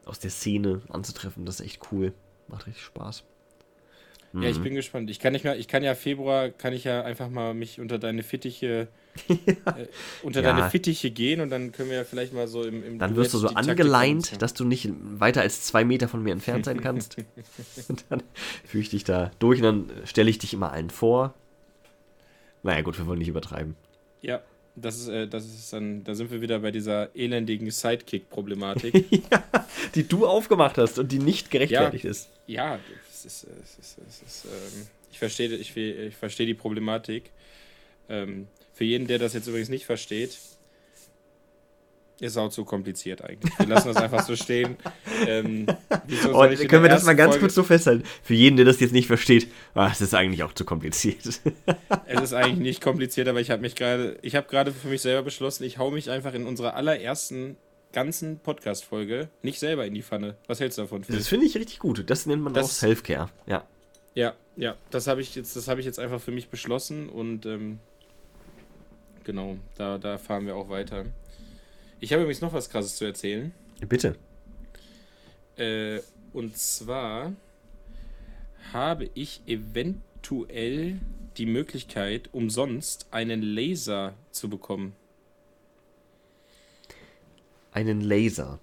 aus 0.06 0.20
der 0.20 0.32
Szene 0.32 0.82
anzutreffen, 0.90 1.46
das 1.46 1.60
ist 1.60 1.66
echt 1.66 1.92
cool. 1.92 2.14
Macht 2.48 2.68
richtig 2.68 2.84
Spaß. 2.84 3.24
Ja, 4.34 4.50
ich 4.50 4.58
mhm. 4.58 4.64
bin 4.64 4.76
gespannt. 4.76 5.12
Ich 5.12 5.20
kann 5.20 5.34
nicht 5.34 5.44
mehr, 5.44 5.58
ich 5.58 5.68
kann 5.68 5.84
ja 5.84 5.94
Februar, 5.94 6.50
kann 6.50 6.74
ich 6.74 6.86
ja 6.86 7.04
einfach 7.04 7.30
mal 7.30 7.54
mich 7.54 7.80
unter 7.80 8.00
deine 8.00 8.24
Fittiche, 8.24 8.88
ja. 9.28 9.36
äh, 9.78 9.88
unter 10.24 10.42
ja. 10.42 10.54
deine 10.54 10.72
Fittiche 10.72 11.12
gehen 11.12 11.40
und 11.40 11.52
dann 11.52 11.72
können 11.72 11.90
wir 11.90 11.98
ja 11.98 12.04
vielleicht 12.04 12.34
mal 12.34 12.48
so 12.48 12.64
im, 12.64 12.84
im 12.84 12.98
Dann 12.98 13.16
wirst 13.16 13.36
du 13.36 13.38
so 13.38 13.50
angeleint, 13.50 14.42
dass 14.42 14.56
du 14.56 14.66
nicht 14.66 14.90
weiter 14.92 15.42
als 15.42 15.62
zwei 15.64 15.86
Meter 15.86 16.08
von 16.08 16.24
mir 16.24 16.32
entfernt 16.32 16.66
sein 16.66 16.82
kannst. 16.82 17.18
und 17.90 18.06
dann 18.10 18.24
führe 18.66 18.82
ich 18.82 18.90
dich 18.90 19.04
da 19.04 19.30
durch 19.38 19.62
und 19.62 19.66
dann 19.66 19.92
stelle 20.06 20.32
ich 20.32 20.40
dich 20.40 20.54
immer 20.54 20.72
allen 20.72 20.90
vor. 20.90 21.36
Naja, 22.64 22.82
gut, 22.82 22.98
wir 22.98 23.06
wollen 23.06 23.20
nicht 23.20 23.28
übertreiben. 23.28 23.76
Ja. 24.22 24.42
das 24.76 24.98
ist, 24.98 25.10
äh, 25.10 25.28
das 25.28 25.46
ist 25.46 25.72
dann, 25.74 26.04
da 26.06 26.16
sind 26.16 26.32
wir 26.32 26.42
wieder 26.42 26.58
bei 26.60 26.72
dieser 26.72 27.16
elendigen 27.16 27.70
Sidekick-Problematik. 27.70 29.12
ja, 29.32 29.44
die 29.94 30.08
du 30.08 30.26
aufgemacht 30.26 30.80
hast 30.80 30.98
und 30.98 31.12
die 31.12 31.20
nicht 31.20 31.52
gerechtfertigt 31.52 32.06
ja, 32.06 32.10
ist. 32.10 32.32
Ja, 32.48 32.80
es 33.26 33.44
ist, 33.44 33.48
es 33.64 33.80
ist, 33.80 33.98
es 34.08 34.22
ist 34.22 34.46
ähm, 34.46 34.88
ich 35.12 35.20
verstehe 35.20 35.50
ich, 35.56 35.76
ich 35.78 36.16
versteh 36.16 36.46
die 36.46 36.54
Problematik. 36.54 37.32
Ähm, 38.10 38.48
für 38.74 38.84
jeden, 38.84 39.08
der 39.08 39.20
das 39.20 39.34
jetzt 39.34 39.48
übrigens 39.48 39.70
nicht 39.70 39.86
versteht, 39.86 40.38
ist 42.20 42.38
auch 42.38 42.50
zu 42.50 42.66
kompliziert 42.66 43.22
eigentlich. 43.22 43.58
Wir 43.60 43.68
lassen 43.68 43.90
das 43.90 43.98
einfach 43.98 44.26
so 44.26 44.36
stehen. 44.36 44.78
Ähm, 45.26 45.68
oh, 46.34 46.42
können 46.42 46.84
wir 46.84 46.90
das 46.90 47.06
mal 47.06 47.16
ganz 47.16 47.34
Folge 47.34 47.46
kurz 47.46 47.56
so 47.56 47.64
festhalten? 47.64 48.04
Für 48.24 48.34
jeden, 48.34 48.58
der 48.58 48.66
das 48.66 48.80
jetzt 48.82 48.92
nicht 48.92 49.08
versteht, 49.08 49.48
ah, 49.74 49.90
es 49.90 50.02
ist 50.02 50.14
eigentlich 50.14 50.44
auch 50.44 50.52
zu 50.52 50.66
kompliziert. 50.66 51.26
es 52.08 52.22
ist 52.22 52.34
eigentlich 52.34 52.58
nicht 52.58 52.82
kompliziert, 52.82 53.30
aber 53.30 53.40
ich 53.40 53.52
habe 53.52 53.62
mich 53.62 53.76
gerade, 53.76 54.18
ich 54.22 54.36
habe 54.36 54.48
gerade 54.50 54.74
für 54.74 54.90
mich 54.90 55.02
selber 55.02 55.24
beschlossen, 55.24 55.64
ich 55.64 55.78
hau 55.78 55.92
mich 55.92 56.10
einfach 56.10 56.34
in 56.34 56.46
unserer 56.46 56.76
allerersten 56.76 57.56
ganzen 57.94 58.40
Podcast-Folge 58.40 59.30
nicht 59.42 59.60
selber 59.60 59.86
in 59.86 59.94
die 59.94 60.02
Pfanne. 60.02 60.36
Was 60.48 60.60
hältst 60.60 60.78
du 60.78 60.82
davon? 60.82 61.04
Phil? 61.04 61.16
Das 61.16 61.28
finde 61.28 61.46
ich 61.46 61.56
richtig 61.56 61.80
gut. 61.80 62.10
Das 62.10 62.26
nennt 62.26 62.42
man 62.42 62.54
das, 62.54 62.66
auch 62.66 62.72
Self-Care. 62.72 63.30
Ja. 63.46 63.66
Ja, 64.16 64.36
ja, 64.56 64.76
das 64.92 65.08
habe 65.08 65.22
ich 65.22 65.34
jetzt, 65.36 65.56
das 65.56 65.68
habe 65.68 65.80
ich 65.80 65.86
jetzt 65.86 65.98
einfach 66.00 66.22
für 66.22 66.32
mich 66.32 66.50
beschlossen 66.50 67.10
und 67.10 67.46
ähm, 67.46 67.80
genau, 69.24 69.58
da, 69.76 69.98
da 69.98 70.18
fahren 70.18 70.46
wir 70.46 70.56
auch 70.56 70.70
weiter. 70.70 71.06
Ich 72.00 72.12
habe 72.12 72.22
übrigens 72.22 72.42
noch 72.42 72.54
was 72.54 72.70
Krasses 72.70 72.98
zu 72.98 73.06
erzählen. 73.06 73.52
Bitte. 73.88 74.16
Äh, 75.56 76.02
und 76.32 76.58
zwar 76.58 77.34
habe 78.72 79.10
ich 79.14 79.42
eventuell 79.48 81.00
die 81.38 81.46
Möglichkeit, 81.46 82.30
umsonst 82.32 83.08
einen 83.12 83.42
Laser 83.42 84.14
zu 84.32 84.50
bekommen. 84.50 84.96
Einen 87.74 88.02
Laser? 88.02 88.60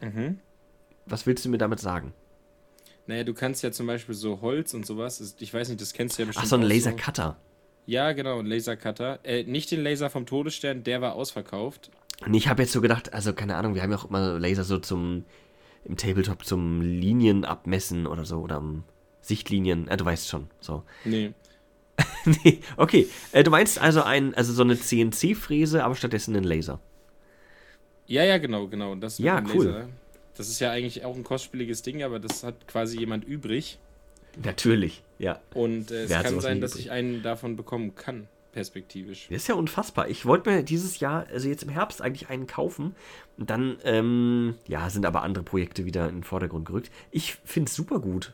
Mhm. 0.00 0.38
Was 1.06 1.26
willst 1.26 1.44
du 1.44 1.48
mir 1.48 1.58
damit 1.58 1.80
sagen? 1.80 2.12
Naja, 3.06 3.24
du 3.24 3.34
kannst 3.34 3.62
ja 3.62 3.72
zum 3.72 3.86
Beispiel 3.86 4.14
so 4.14 4.40
Holz 4.40 4.74
und 4.74 4.86
sowas, 4.86 5.34
ich 5.38 5.52
weiß 5.52 5.68
nicht, 5.68 5.80
das 5.80 5.92
kennst 5.92 6.18
du 6.18 6.22
ja 6.22 6.26
bestimmt. 6.26 6.44
Ach, 6.44 6.48
so 6.48 6.56
ein 6.56 6.62
Lasercutter. 6.62 7.36
Ja, 7.86 8.12
genau, 8.12 8.38
ein 8.38 8.46
Lasercutter. 8.46 9.18
Äh, 9.24 9.44
nicht 9.44 9.70
den 9.70 9.82
Laser 9.82 10.10
vom 10.10 10.26
Todesstern, 10.26 10.84
der 10.84 11.00
war 11.00 11.14
ausverkauft. 11.14 11.90
Und 12.24 12.34
ich 12.34 12.48
habe 12.48 12.62
jetzt 12.62 12.72
so 12.72 12.80
gedacht, 12.80 13.12
also 13.12 13.32
keine 13.32 13.56
Ahnung, 13.56 13.74
wir 13.74 13.82
haben 13.82 13.90
ja 13.90 13.96
auch 13.96 14.08
immer 14.08 14.38
Laser 14.38 14.64
so 14.64 14.78
zum 14.78 15.24
im 15.84 15.96
Tabletop 15.96 16.44
zum 16.44 16.82
Linien 16.82 17.44
abmessen 17.44 18.06
oder 18.06 18.24
so 18.24 18.40
oder 18.40 18.58
um 18.58 18.84
Sichtlinien. 19.22 19.86
Ja, 19.88 19.96
du 19.96 20.04
weißt 20.04 20.28
schon, 20.28 20.48
so. 20.60 20.84
Nee. 21.04 21.32
nee, 22.44 22.60
okay. 22.76 23.08
Äh, 23.32 23.42
du 23.42 23.50
meinst 23.50 23.78
also 23.78 24.02
ein, 24.02 24.34
also 24.34 24.52
so 24.52 24.62
eine 24.62 24.78
CNC-Fräse, 24.78 25.84
aber 25.84 25.94
stattdessen 25.94 26.36
einen 26.36 26.44
Laser. 26.44 26.80
Ja, 28.10 28.24
ja, 28.24 28.38
genau, 28.38 28.66
genau. 28.66 28.96
Das 28.96 29.18
ja, 29.18 29.40
cool. 29.54 29.66
Laser. 29.66 29.88
Das 30.36 30.48
ist 30.48 30.58
ja 30.58 30.72
eigentlich 30.72 31.04
auch 31.04 31.14
ein 31.14 31.22
kostspieliges 31.22 31.82
Ding, 31.82 32.02
aber 32.02 32.18
das 32.18 32.42
hat 32.42 32.66
quasi 32.66 32.98
jemand 32.98 33.24
übrig. 33.24 33.78
Natürlich, 34.42 35.04
ja. 35.18 35.40
Und 35.54 35.92
äh, 35.92 36.04
es 36.04 36.10
kann 36.10 36.40
sein, 36.40 36.60
dass 36.60 36.74
ich 36.74 36.90
einen 36.90 37.22
davon 37.22 37.54
bekommen 37.54 37.94
kann 37.94 38.26
perspektivisch. 38.52 39.28
Das 39.28 39.42
ist 39.42 39.48
ja 39.48 39.54
unfassbar. 39.54 40.08
Ich 40.08 40.26
wollte 40.26 40.50
mir 40.50 40.64
dieses 40.64 40.98
Jahr, 40.98 41.26
also 41.32 41.48
jetzt 41.48 41.62
im 41.62 41.68
Herbst, 41.68 42.02
eigentlich 42.02 42.30
einen 42.30 42.48
kaufen. 42.48 42.96
Und 43.38 43.48
dann, 43.48 43.78
ähm, 43.84 44.56
ja, 44.66 44.90
sind 44.90 45.06
aber 45.06 45.22
andere 45.22 45.44
Projekte 45.44 45.84
wieder 45.84 46.08
in 46.08 46.16
den 46.16 46.24
Vordergrund 46.24 46.66
gerückt. 46.66 46.90
Ich 47.12 47.36
finde 47.44 47.68
es 47.68 47.76
super 47.76 48.00
gut. 48.00 48.32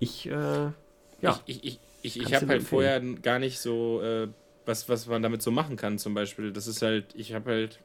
Ich, 0.00 0.26
äh, 0.26 0.32
ja. 0.32 1.40
Ich, 1.46 1.62
ich, 1.64 1.80
ich, 2.02 2.20
ich, 2.20 2.34
habe 2.34 2.48
halt 2.48 2.64
vorher 2.64 3.00
gar 3.00 3.38
nicht 3.38 3.60
so, 3.60 4.02
äh, 4.02 4.26
was, 4.66 4.88
was 4.88 5.06
man 5.06 5.22
damit 5.22 5.42
so 5.42 5.52
machen 5.52 5.76
kann, 5.76 5.98
zum 5.98 6.12
Beispiel. 6.12 6.52
Das 6.52 6.66
ist 6.66 6.82
halt, 6.82 7.14
ich 7.14 7.34
habe 7.34 7.52
halt 7.52 7.78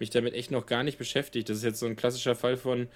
mich 0.00 0.10
damit 0.10 0.34
echt 0.34 0.50
noch 0.50 0.66
gar 0.66 0.82
nicht 0.82 0.98
beschäftigt. 0.98 1.48
Das 1.48 1.58
ist 1.58 1.64
jetzt 1.64 1.80
so 1.80 1.86
ein 1.86 1.96
klassischer 1.96 2.34
Fall 2.34 2.56
von, 2.56 2.88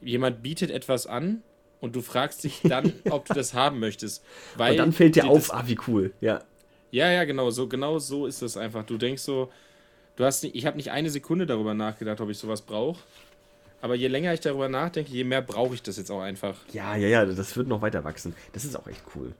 jemand 0.00 0.42
bietet 0.42 0.70
etwas 0.70 1.06
an 1.06 1.42
und 1.80 1.96
du 1.96 2.02
fragst 2.02 2.44
dich 2.44 2.60
dann, 2.62 2.92
ob 3.10 3.26
du 3.26 3.34
das 3.34 3.54
haben 3.54 3.78
möchtest. 3.78 4.24
Weil 4.56 4.72
und 4.72 4.78
dann 4.78 4.92
fällt 4.92 5.16
dir 5.16 5.26
auf, 5.26 5.52
ah, 5.52 5.64
wie 5.66 5.78
cool, 5.88 6.12
ja. 6.20 6.42
Ja, 6.90 7.10
ja, 7.10 7.24
genau, 7.24 7.50
so 7.50 7.66
genau 7.66 7.98
so 7.98 8.26
ist 8.26 8.42
es 8.42 8.56
einfach. 8.56 8.84
Du 8.84 8.96
denkst 8.96 9.22
so, 9.22 9.50
du 10.16 10.24
hast 10.24 10.44
nicht, 10.44 10.54
ich 10.54 10.66
habe 10.66 10.76
nicht 10.76 10.90
eine 10.90 11.10
Sekunde 11.10 11.46
darüber 11.46 11.74
nachgedacht, 11.74 12.20
ob 12.20 12.30
ich 12.30 12.38
sowas 12.38 12.62
brauche. 12.62 13.00
Aber 13.80 13.96
je 13.96 14.08
länger 14.08 14.32
ich 14.32 14.40
darüber 14.40 14.68
nachdenke, 14.68 15.10
je 15.10 15.24
mehr 15.24 15.42
brauche 15.42 15.74
ich 15.74 15.82
das 15.82 15.98
jetzt 15.98 16.10
auch 16.10 16.22
einfach. 16.22 16.56
Ja, 16.72 16.96
ja, 16.96 17.08
ja, 17.08 17.26
das 17.26 17.56
wird 17.56 17.68
noch 17.68 17.82
weiter 17.82 18.04
wachsen. 18.04 18.34
Das 18.52 18.64
ist 18.64 18.76
auch 18.76 18.86
echt 18.86 19.02
cool. 19.14 19.34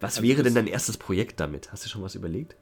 Was 0.00 0.18
also 0.18 0.28
wäre 0.28 0.42
denn 0.42 0.54
dein 0.54 0.66
erstes 0.66 0.96
Projekt 0.96 1.40
damit? 1.40 1.72
Hast 1.72 1.84
du 1.84 1.88
schon 1.88 2.02
was 2.02 2.14
überlegt? 2.14 2.54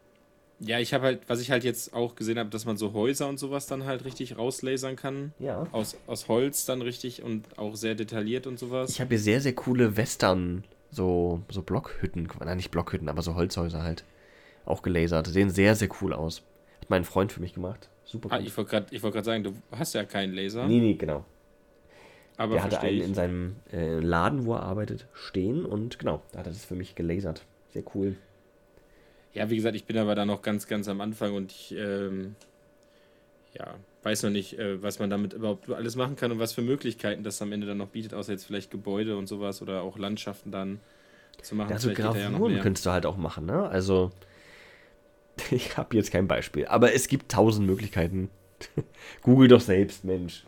Ja, 0.64 0.78
ich 0.78 0.94
habe 0.94 1.04
halt, 1.04 1.20
was 1.28 1.40
ich 1.40 1.50
halt 1.50 1.64
jetzt 1.64 1.92
auch 1.92 2.14
gesehen 2.14 2.38
habe, 2.38 2.50
dass 2.50 2.64
man 2.64 2.76
so 2.76 2.92
Häuser 2.92 3.28
und 3.28 3.38
sowas 3.38 3.66
dann 3.66 3.84
halt 3.84 4.04
richtig 4.04 4.38
rauslasern 4.38 4.96
kann. 4.96 5.32
Ja. 5.38 5.66
Aus, 5.72 5.96
aus 6.06 6.28
Holz 6.28 6.64
dann 6.66 6.82
richtig 6.82 7.22
und 7.22 7.46
auch 7.58 7.74
sehr 7.74 7.94
detailliert 7.94 8.46
und 8.46 8.58
sowas. 8.58 8.90
Ich 8.90 9.00
habe 9.00 9.08
hier 9.10 9.18
sehr, 9.18 9.40
sehr 9.40 9.54
coole 9.54 9.96
Western 9.96 10.64
so, 10.92 11.40
so 11.48 11.62
Blockhütten, 11.62 12.28
nein, 12.44 12.56
nicht 12.58 12.70
Blockhütten, 12.70 13.08
aber 13.08 13.22
so 13.22 13.34
Holzhäuser 13.34 13.82
halt. 13.82 14.04
Auch 14.64 14.82
gelasert. 14.82 15.26
Sehen 15.26 15.50
sehr, 15.50 15.74
sehr 15.74 15.88
cool 16.00 16.12
aus. 16.12 16.42
Hat 16.80 16.90
mein 16.90 17.04
Freund 17.04 17.32
für 17.32 17.40
mich 17.40 17.54
gemacht. 17.54 17.88
Super 18.04 18.28
ah, 18.30 18.36
cool. 18.36 18.42
Ah, 18.42 18.46
ich 18.46 18.56
wollte 18.56 18.70
gerade 18.70 19.02
wollt 19.02 19.24
sagen, 19.24 19.42
du 19.42 19.54
hast 19.72 19.94
ja 19.94 20.04
keinen 20.04 20.34
Laser. 20.34 20.68
Nee, 20.68 20.78
nee, 20.78 20.94
genau. 20.94 21.24
Aber 22.36 22.54
der 22.54 22.64
hatte 22.64 22.80
einen 22.80 22.98
ich. 22.98 23.04
in 23.04 23.14
seinem 23.14 23.56
äh, 23.72 23.98
Laden, 23.98 24.44
wo 24.46 24.54
er 24.54 24.62
arbeitet, 24.62 25.06
stehen 25.12 25.64
und 25.64 25.98
genau, 25.98 26.22
da 26.32 26.40
hat 26.40 26.46
er 26.46 26.52
das 26.52 26.64
für 26.64 26.74
mich 26.74 26.94
gelasert. 26.94 27.44
Sehr 27.72 27.82
cool. 27.94 28.16
Ja, 29.34 29.48
wie 29.48 29.56
gesagt, 29.56 29.76
ich 29.76 29.84
bin 29.84 29.96
aber 29.96 30.14
da 30.14 30.24
noch 30.24 30.42
ganz, 30.42 30.66
ganz 30.66 30.88
am 30.88 31.00
Anfang 31.00 31.34
und 31.34 31.52
ich, 31.52 31.74
ähm, 31.76 32.34
ja, 33.54 33.74
weiß 34.02 34.24
noch 34.24 34.30
nicht, 34.30 34.58
äh, 34.58 34.82
was 34.82 34.98
man 34.98 35.08
damit 35.08 35.32
überhaupt 35.32 35.70
alles 35.70 35.96
machen 35.96 36.16
kann 36.16 36.32
und 36.32 36.38
was 36.38 36.52
für 36.52 36.62
Möglichkeiten 36.62 37.22
das 37.24 37.40
am 37.40 37.52
Ende 37.52 37.66
dann 37.66 37.78
noch 37.78 37.88
bietet, 37.88 38.14
außer 38.14 38.32
jetzt 38.32 38.44
vielleicht 38.44 38.70
Gebäude 38.70 39.16
und 39.16 39.26
sowas 39.26 39.62
oder 39.62 39.82
auch 39.82 39.96
Landschaften 39.98 40.50
dann 40.50 40.80
zu 41.40 41.54
machen. 41.54 41.70
Ja, 41.70 41.78
so 41.78 41.92
Gravuren 41.92 42.56
ja 42.56 42.62
könntest 42.62 42.84
du 42.84 42.90
halt 42.90 43.06
auch 43.06 43.16
machen, 43.16 43.46
ne? 43.46 43.68
Also, 43.68 44.10
ich 45.50 45.76
habe 45.76 45.96
jetzt 45.96 46.12
kein 46.12 46.28
Beispiel, 46.28 46.66
aber 46.66 46.94
es 46.94 47.08
gibt 47.08 47.32
tausend 47.32 47.66
Möglichkeiten. 47.66 48.30
Google 49.22 49.48
doch 49.48 49.60
selbst, 49.60 50.04
Mensch. 50.04 50.44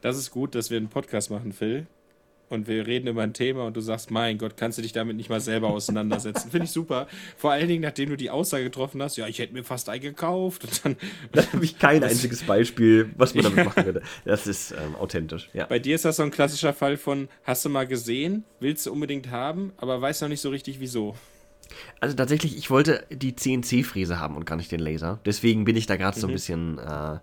Das 0.00 0.16
ist 0.16 0.30
gut, 0.30 0.54
dass 0.54 0.70
wir 0.70 0.76
einen 0.76 0.88
Podcast 0.88 1.30
machen, 1.30 1.52
Phil 1.52 1.86
und 2.48 2.66
wir 2.66 2.86
reden 2.86 3.08
über 3.08 3.22
ein 3.22 3.34
Thema 3.34 3.66
und 3.66 3.76
du 3.76 3.80
sagst, 3.80 4.10
mein 4.10 4.38
Gott, 4.38 4.56
kannst 4.56 4.78
du 4.78 4.82
dich 4.82 4.92
damit 4.92 5.16
nicht 5.16 5.28
mal 5.28 5.40
selber 5.40 5.68
auseinandersetzen. 5.68 6.50
Finde 6.50 6.64
ich 6.64 6.70
super. 6.70 7.06
Vor 7.36 7.52
allen 7.52 7.68
Dingen, 7.68 7.82
nachdem 7.82 8.10
du 8.10 8.16
die 8.16 8.30
Aussage 8.30 8.64
getroffen 8.64 9.02
hast, 9.02 9.16
ja, 9.16 9.26
ich 9.26 9.38
hätte 9.38 9.52
mir 9.52 9.64
fast 9.64 9.88
einen 9.88 10.02
gekauft. 10.02 10.64
Und 10.64 10.84
dann, 10.84 10.96
da 11.32 11.52
habe 11.52 11.64
ich 11.64 11.78
kein 11.78 12.02
einziges 12.02 12.42
Beispiel, 12.42 13.10
was 13.16 13.34
man 13.34 13.44
damit 13.44 13.64
machen 13.64 13.84
würde. 13.84 14.02
Das 14.24 14.46
ist 14.46 14.72
ähm, 14.72 14.96
authentisch. 14.96 15.50
Ja. 15.52 15.66
Bei 15.66 15.78
dir 15.78 15.94
ist 15.94 16.04
das 16.04 16.16
so 16.16 16.22
ein 16.22 16.30
klassischer 16.30 16.72
Fall 16.72 16.96
von, 16.96 17.28
hast 17.44 17.64
du 17.64 17.68
mal 17.68 17.86
gesehen, 17.86 18.44
willst 18.60 18.86
du 18.86 18.92
unbedingt 18.92 19.30
haben, 19.30 19.72
aber 19.76 20.00
weißt 20.00 20.22
noch 20.22 20.28
nicht 20.28 20.40
so 20.40 20.50
richtig 20.50 20.80
wieso. 20.80 21.14
Also 22.00 22.16
tatsächlich, 22.16 22.56
ich 22.56 22.70
wollte 22.70 23.04
die 23.10 23.34
CNC-Fräse 23.34 24.18
haben 24.18 24.36
und 24.36 24.46
gar 24.46 24.56
nicht 24.56 24.72
den 24.72 24.80
Laser. 24.80 25.20
Deswegen 25.24 25.64
bin 25.64 25.76
ich 25.76 25.86
da 25.86 25.96
gerade 25.96 26.16
mhm. 26.16 26.20
so 26.20 26.26
ein 26.26 26.30
mhm. 26.30 26.34
bisschen, 26.34 26.78
äh, 26.78 27.18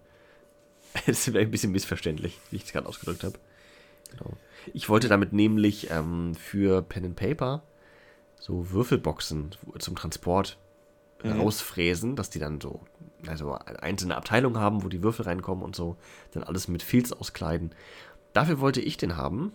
das 1.08 1.28
ist 1.28 1.36
ein 1.36 1.52
bisschen 1.52 1.72
missverständlich, 1.72 2.38
wie 2.52 2.58
ich 2.58 2.66
es 2.66 2.72
gerade 2.72 2.88
ausgedrückt 2.88 3.24
habe. 3.24 3.40
Genau. 4.12 4.38
Ich 4.74 4.90
wollte 4.90 5.08
damit 5.08 5.34
nämlich 5.34 5.90
ähm, 5.92 6.36
für 6.36 6.82
Pen 6.82 7.06
and 7.06 7.16
Paper 7.16 7.64
so 8.40 8.72
Würfelboxen 8.72 9.52
zum 9.80 9.96
Transport 9.96 10.58
mhm. 11.24 11.40
rausfräsen, 11.40 12.16
dass 12.16 12.30
die 12.30 12.40
dann 12.40 12.62
so 12.62 12.82
also 13.28 13.54
einzelne 13.54 14.16
Abteilungen 14.16 14.60
haben, 14.60 14.84
wo 14.84 14.90
die 14.90 15.02
Würfel 15.02 15.26
reinkommen 15.26 15.64
und 15.64 15.76
so, 15.76 15.98
dann 16.32 16.44
alles 16.44 16.68
mit 16.68 16.84
Filz 16.84 17.12
auskleiden. 17.12 17.72
Dafür 18.34 18.60
wollte 18.60 18.82
ich 18.82 18.98
den 18.98 19.18
haben. 19.18 19.54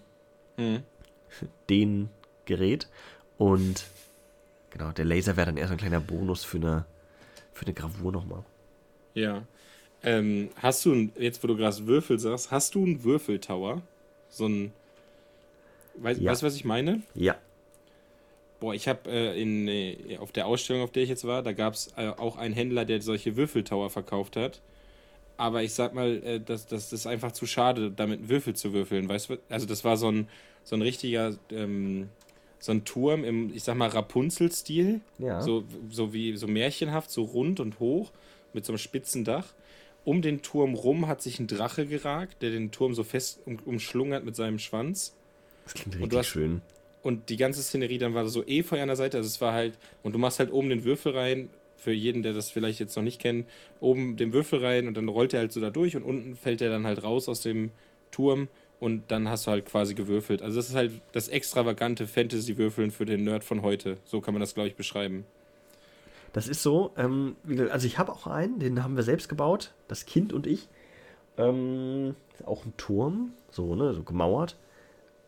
Mhm. 0.56 0.82
Den 1.68 2.08
Gerät. 2.44 2.88
Und 3.38 3.84
genau, 4.70 4.90
der 4.90 5.04
Laser 5.04 5.36
wäre 5.36 5.46
dann 5.46 5.56
eher 5.56 5.68
so 5.68 5.74
ein 5.74 5.78
kleiner 5.78 6.00
Bonus 6.00 6.44
für 6.44 6.56
eine, 6.56 6.86
für 7.52 7.66
eine 7.66 7.74
Gravur 7.74 8.10
nochmal. 8.10 8.44
Ja. 9.14 9.42
Ähm, 10.02 10.50
hast 10.56 10.84
du, 10.84 10.92
ein, 10.92 11.12
jetzt 11.16 11.42
wo 11.42 11.46
du 11.46 11.56
gerade 11.56 11.86
Würfel 11.86 12.18
sagst, 12.18 12.50
hast 12.50 12.74
du 12.74 12.84
einen 12.84 13.04
Würfeltower? 13.04 13.82
So 14.28 14.46
ein 14.46 14.72
Weißt 16.02 16.20
ja. 16.20 16.32
du, 16.32 16.42
was 16.42 16.54
ich 16.56 16.64
meine? 16.64 17.02
Ja. 17.14 17.36
Boah, 18.58 18.74
ich 18.74 18.88
habe 18.88 19.10
äh, 19.10 19.40
in, 19.40 19.68
äh, 19.68 20.18
auf 20.18 20.32
der 20.32 20.46
Ausstellung, 20.46 20.82
auf 20.82 20.92
der 20.92 21.02
ich 21.02 21.08
jetzt 21.08 21.26
war, 21.26 21.42
da 21.42 21.52
gab 21.52 21.74
es 21.74 21.92
äh, 21.96 22.08
auch 22.08 22.36
einen 22.36 22.54
Händler, 22.54 22.84
der 22.84 23.00
solche 23.00 23.36
Würfeltower 23.36 23.88
verkauft 23.90 24.36
hat. 24.36 24.60
Aber 25.36 25.62
ich 25.62 25.72
sag 25.72 25.94
mal, 25.94 26.22
äh, 26.22 26.40
das, 26.40 26.66
das, 26.66 26.90
das 26.90 27.00
ist 27.00 27.06
einfach 27.06 27.32
zu 27.32 27.46
schade, 27.46 27.90
damit 27.90 28.28
Würfel 28.28 28.54
zu 28.54 28.74
würfeln. 28.74 29.08
Weißt 29.08 29.30
du? 29.30 29.38
Also, 29.48 29.66
das 29.66 29.84
war 29.84 29.96
so 29.96 30.10
ein, 30.10 30.28
so 30.64 30.76
ein 30.76 30.82
richtiger, 30.82 31.36
ähm, 31.50 32.10
so 32.58 32.72
ein 32.72 32.84
Turm 32.84 33.24
im, 33.24 33.54
ich 33.54 33.64
sag 33.64 33.76
mal, 33.76 33.88
Rapunzel-Stil. 33.88 35.00
Ja. 35.18 35.40
So, 35.40 35.64
so 35.88 36.12
wie, 36.12 36.36
so 36.36 36.46
märchenhaft, 36.46 37.10
so 37.10 37.22
rund 37.22 37.60
und 37.60 37.80
hoch, 37.80 38.12
mit 38.52 38.66
so 38.66 38.72
einem 38.72 38.78
spitzen 38.78 39.24
Dach. 39.24 39.46
Um 40.04 40.20
den 40.20 40.42
Turm 40.42 40.74
rum 40.74 41.06
hat 41.06 41.22
sich 41.22 41.40
ein 41.40 41.46
Drache 41.46 41.86
geragt, 41.86 42.42
der 42.42 42.50
den 42.50 42.70
Turm 42.70 42.92
so 42.92 43.04
fest 43.04 43.40
um, 43.46 43.58
umschlungen 43.64 44.12
hat 44.12 44.24
mit 44.24 44.36
seinem 44.36 44.58
Schwanz. 44.58 45.14
Das 45.72 45.82
klingt 45.82 45.98
richtig 45.98 46.18
hast, 46.18 46.26
schön. 46.26 46.62
Und 47.02 47.28
die 47.30 47.36
ganze 47.36 47.62
Szenerie, 47.62 47.98
dann 47.98 48.14
war 48.14 48.26
so 48.28 48.44
Efeu 48.46 48.80
an 48.80 48.88
der 48.88 48.96
Seite, 48.96 49.16
also 49.16 49.26
es 49.26 49.40
war 49.40 49.52
halt, 49.52 49.78
und 50.02 50.12
du 50.12 50.18
machst 50.18 50.38
halt 50.38 50.52
oben 50.52 50.68
den 50.68 50.84
Würfel 50.84 51.16
rein, 51.16 51.48
für 51.76 51.92
jeden, 51.92 52.22
der 52.22 52.34
das 52.34 52.50
vielleicht 52.50 52.78
jetzt 52.78 52.94
noch 52.94 53.02
nicht 53.02 53.20
kennt, 53.20 53.48
oben 53.80 54.16
den 54.16 54.32
Würfel 54.32 54.62
rein 54.62 54.86
und 54.86 54.96
dann 54.96 55.08
rollt 55.08 55.32
er 55.32 55.40
halt 55.40 55.52
so 55.52 55.60
da 55.60 55.70
durch 55.70 55.96
und 55.96 56.02
unten 56.02 56.36
fällt 56.36 56.60
er 56.60 56.68
dann 56.68 56.86
halt 56.86 57.02
raus 57.02 57.26
aus 57.28 57.40
dem 57.40 57.70
Turm 58.10 58.48
und 58.80 59.10
dann 59.10 59.28
hast 59.28 59.46
du 59.46 59.50
halt 59.50 59.66
quasi 59.66 59.94
gewürfelt. 59.94 60.42
Also 60.42 60.56
das 60.56 60.68
ist 60.68 60.74
halt 60.74 60.92
das 61.12 61.28
extravagante 61.28 62.06
Fantasy-Würfeln 62.06 62.90
für 62.90 63.06
den 63.06 63.24
Nerd 63.24 63.44
von 63.44 63.62
heute. 63.62 63.96
So 64.04 64.20
kann 64.20 64.34
man 64.34 64.40
das, 64.40 64.54
glaube 64.54 64.68
ich, 64.68 64.74
beschreiben. 64.74 65.24
Das 66.32 66.48
ist 66.48 66.62
so. 66.62 66.92
Ähm, 66.96 67.36
also 67.70 67.86
ich 67.86 67.98
habe 67.98 68.12
auch 68.12 68.26
einen, 68.26 68.58
den 68.58 68.82
haben 68.82 68.96
wir 68.96 69.02
selbst 69.02 69.28
gebaut, 69.28 69.72
das 69.88 70.06
Kind 70.06 70.32
und 70.32 70.46
ich. 70.46 70.68
Ähm, 71.36 72.14
auch 72.44 72.64
ein 72.64 72.74
Turm, 72.76 73.32
so, 73.50 73.74
ne, 73.74 73.94
so 73.94 74.02
gemauert. 74.02 74.56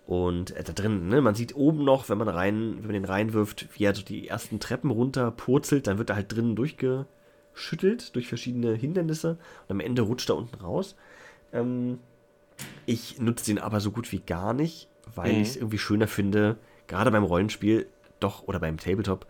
Und 0.07 0.51
äh, 0.57 0.65
da 0.65 0.73
drin, 0.73 1.09
ne, 1.09 1.21
man 1.21 1.35
sieht 1.35 1.55
oben 1.55 1.85
noch, 1.85 2.09
wenn 2.09 2.19
man 2.19 2.29
rein, 2.29 2.77
wenn 2.79 2.87
man 2.87 2.93
den 2.93 3.05
reinwirft, 3.05 3.69
wie 3.75 3.85
er 3.85 3.95
so 3.95 4.03
die 4.03 4.29
ersten 4.29 4.61
Treppen 4.61 4.91
runter 4.91 5.31
purzelt, 5.31 5.87
dann 5.87 5.99
wird 5.99 6.11
er 6.11 6.17
halt 6.17 6.33
drinnen 6.33 6.57
durchgeschüttelt 6.57 8.15
durch 8.15 8.29
verschiedene 8.29 8.75
Hindernisse 8.75 9.39
und 9.63 9.71
am 9.71 9.81
Ende 9.81 10.03
rutscht 10.03 10.29
er 10.29 10.37
unten 10.37 10.57
raus. 10.57 10.97
Ähm, 11.53 11.99
ich 12.87 13.21
nutze 13.21 13.47
den 13.47 13.59
aber 13.59 13.81
so 13.81 13.91
gut 13.91 14.11
wie 14.13 14.21
gar 14.21 14.55
nicht, 14.55 14.89
weil 15.15 15.33
mhm. 15.33 15.41
ich 15.41 15.49
es 15.49 15.57
irgendwie 15.57 15.79
schöner 15.79 16.09
finde, 16.09 16.57
gerade 16.89 17.11
beim 17.11 17.25
Rollenspiel, 17.25 17.87
doch, 18.21 18.43
oder 18.47 18.61
beim 18.61 18.79
Tabletop, 18.79 19.27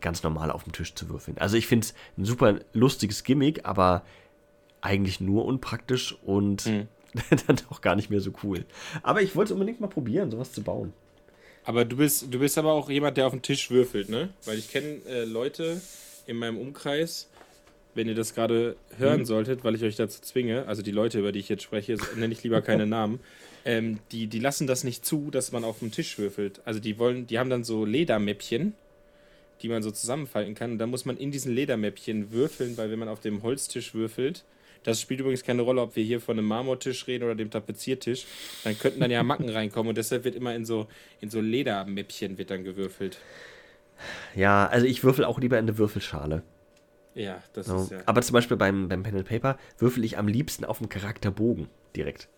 ganz 0.00 0.22
normal 0.22 0.50
auf 0.50 0.64
dem 0.64 0.72
Tisch 0.72 0.94
zu 0.94 1.08
würfeln. 1.08 1.38
Also 1.38 1.56
ich 1.56 1.66
finde 1.66 1.86
es 1.86 1.94
ein 2.16 2.24
super 2.24 2.60
lustiges 2.72 3.24
Gimmick, 3.24 3.64
aber 3.64 4.02
eigentlich 4.80 5.20
nur 5.20 5.44
unpraktisch 5.44 6.16
und 6.22 6.66
mhm. 6.66 6.88
dann 7.46 7.56
auch 7.70 7.80
gar 7.80 7.96
nicht 7.96 8.10
mehr 8.10 8.20
so 8.20 8.32
cool. 8.42 8.64
Aber 9.02 9.22
ich 9.22 9.36
wollte 9.36 9.52
es 9.52 9.52
unbedingt 9.52 9.80
mal 9.80 9.88
probieren, 9.88 10.30
sowas 10.30 10.52
zu 10.52 10.62
bauen. 10.62 10.92
Aber 11.64 11.84
du 11.84 11.96
bist, 11.96 12.32
du 12.32 12.38
bist 12.38 12.58
aber 12.58 12.72
auch 12.72 12.90
jemand, 12.90 13.16
der 13.16 13.26
auf 13.26 13.32
dem 13.32 13.42
Tisch 13.42 13.70
würfelt, 13.70 14.08
ne? 14.08 14.30
Weil 14.44 14.58
ich 14.58 14.70
kenne 14.70 15.00
äh, 15.08 15.24
Leute 15.24 15.80
in 16.26 16.36
meinem 16.36 16.58
Umkreis, 16.58 17.28
wenn 17.94 18.08
ihr 18.08 18.14
das 18.14 18.34
gerade 18.34 18.76
hören 18.96 19.20
mhm. 19.20 19.26
solltet, 19.26 19.64
weil 19.64 19.74
ich 19.74 19.84
euch 19.84 19.96
dazu 19.96 20.20
zwinge, 20.22 20.66
also 20.66 20.82
die 20.82 20.90
Leute, 20.90 21.18
über 21.18 21.30
die 21.30 21.38
ich 21.38 21.48
jetzt 21.48 21.62
spreche, 21.62 21.96
nenne 22.16 22.32
ich 22.32 22.42
lieber 22.42 22.62
keine 22.62 22.86
Namen, 22.88 23.20
ähm, 23.64 24.00
die, 24.10 24.26
die 24.26 24.40
lassen 24.40 24.66
das 24.66 24.82
nicht 24.82 25.04
zu, 25.04 25.30
dass 25.30 25.52
man 25.52 25.62
auf 25.62 25.78
dem 25.78 25.92
Tisch 25.92 26.18
würfelt. 26.18 26.60
Also 26.64 26.80
die 26.80 26.98
wollen, 26.98 27.26
die 27.26 27.38
haben 27.38 27.50
dann 27.50 27.62
so 27.62 27.84
Ledermäppchen, 27.84 28.74
die 29.60 29.68
man 29.68 29.82
so 29.82 29.92
zusammenfalten 29.92 30.54
kann. 30.54 30.72
Und 30.72 30.78
da 30.78 30.86
muss 30.86 31.04
man 31.04 31.16
in 31.16 31.30
diesen 31.30 31.54
Ledermäppchen 31.54 32.32
würfeln, 32.32 32.76
weil 32.76 32.90
wenn 32.90 32.98
man 32.98 33.08
auf 33.08 33.20
dem 33.20 33.42
Holztisch 33.42 33.94
würfelt, 33.94 34.44
das 34.84 35.00
spielt 35.00 35.20
übrigens 35.20 35.44
keine 35.44 35.62
Rolle, 35.62 35.80
ob 35.80 35.96
wir 35.96 36.04
hier 36.04 36.20
von 36.20 36.38
einem 36.38 36.46
Marmortisch 36.46 37.06
reden 37.06 37.24
oder 37.24 37.34
dem 37.34 37.50
Tapeziertisch, 37.50 38.26
dann 38.64 38.78
könnten 38.78 39.00
dann 39.00 39.10
ja 39.10 39.22
Macken 39.24 39.48
reinkommen 39.48 39.90
und 39.90 39.98
deshalb 39.98 40.24
wird 40.24 40.34
immer 40.34 40.54
in 40.54 40.64
so, 40.64 40.88
in 41.20 41.30
so 41.30 41.40
Ledermäppchen 41.40 42.38
wird 42.38 42.50
dann 42.50 42.64
gewürfelt. 42.64 43.18
Ja, 44.34 44.66
also 44.66 44.86
ich 44.86 45.04
würfel 45.04 45.24
auch 45.24 45.38
lieber 45.38 45.58
in 45.58 45.66
eine 45.66 45.78
Würfelschale. 45.78 46.42
Ja, 47.14 47.42
das 47.52 47.66
so. 47.66 47.76
ist 47.76 47.90
ja. 47.90 47.98
Aber 48.06 48.22
zum 48.22 48.34
Beispiel 48.34 48.56
beim, 48.56 48.88
beim 48.88 49.02
Pen 49.02 49.16
and 49.16 49.28
Paper 49.28 49.58
würfel 49.78 50.04
ich 50.04 50.18
am 50.18 50.28
liebsten 50.28 50.64
auf 50.64 50.78
dem 50.78 50.88
Charakterbogen 50.88 51.68
direkt. 51.94 52.28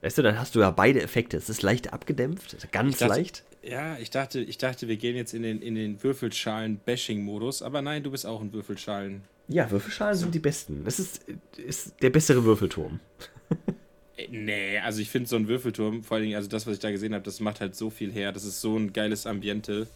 Weißt 0.00 0.16
du, 0.16 0.22
dann 0.22 0.38
hast 0.38 0.54
du 0.54 0.60
ja 0.60 0.70
beide 0.70 1.02
Effekte. 1.02 1.36
Es 1.36 1.48
ist 1.48 1.62
leicht 1.62 1.92
abgedämpft, 1.92 2.70
ganz 2.70 2.98
dachte, 2.98 3.14
leicht. 3.14 3.44
Ja, 3.62 3.98
ich 3.98 4.10
dachte, 4.10 4.40
ich 4.40 4.56
dachte, 4.56 4.88
wir 4.88 4.96
gehen 4.96 5.16
jetzt 5.16 5.34
in 5.34 5.42
den, 5.42 5.60
in 5.60 5.74
den 5.74 6.02
Würfelschalen-Bashing-Modus, 6.02 7.62
aber 7.62 7.82
nein, 7.82 8.02
du 8.02 8.12
bist 8.12 8.24
auch 8.24 8.40
ein 8.40 8.52
Würfelschalen. 8.52 9.22
Ja, 9.48 9.70
Würfelschalen 9.70 10.14
sind 10.14 10.34
die 10.34 10.38
besten. 10.38 10.84
Das 10.84 10.98
ist, 10.98 11.24
ist 11.56 11.94
der 12.02 12.10
bessere 12.10 12.44
Würfelturm. 12.44 13.00
Äh, 14.16 14.28
nee, 14.30 14.78
also 14.78 15.00
ich 15.00 15.08
finde 15.08 15.28
so 15.28 15.36
ein 15.36 15.48
Würfelturm, 15.48 16.04
vor 16.04 16.16
allen 16.16 16.24
Dingen, 16.24 16.36
also 16.36 16.48
das, 16.48 16.66
was 16.66 16.74
ich 16.74 16.80
da 16.80 16.90
gesehen 16.90 17.14
habe, 17.14 17.24
das 17.24 17.40
macht 17.40 17.60
halt 17.60 17.74
so 17.74 17.88
viel 17.88 18.12
her. 18.12 18.32
Das 18.32 18.44
ist 18.44 18.60
so 18.60 18.76
ein 18.76 18.92
geiles 18.92 19.26
Ambiente. 19.26 19.88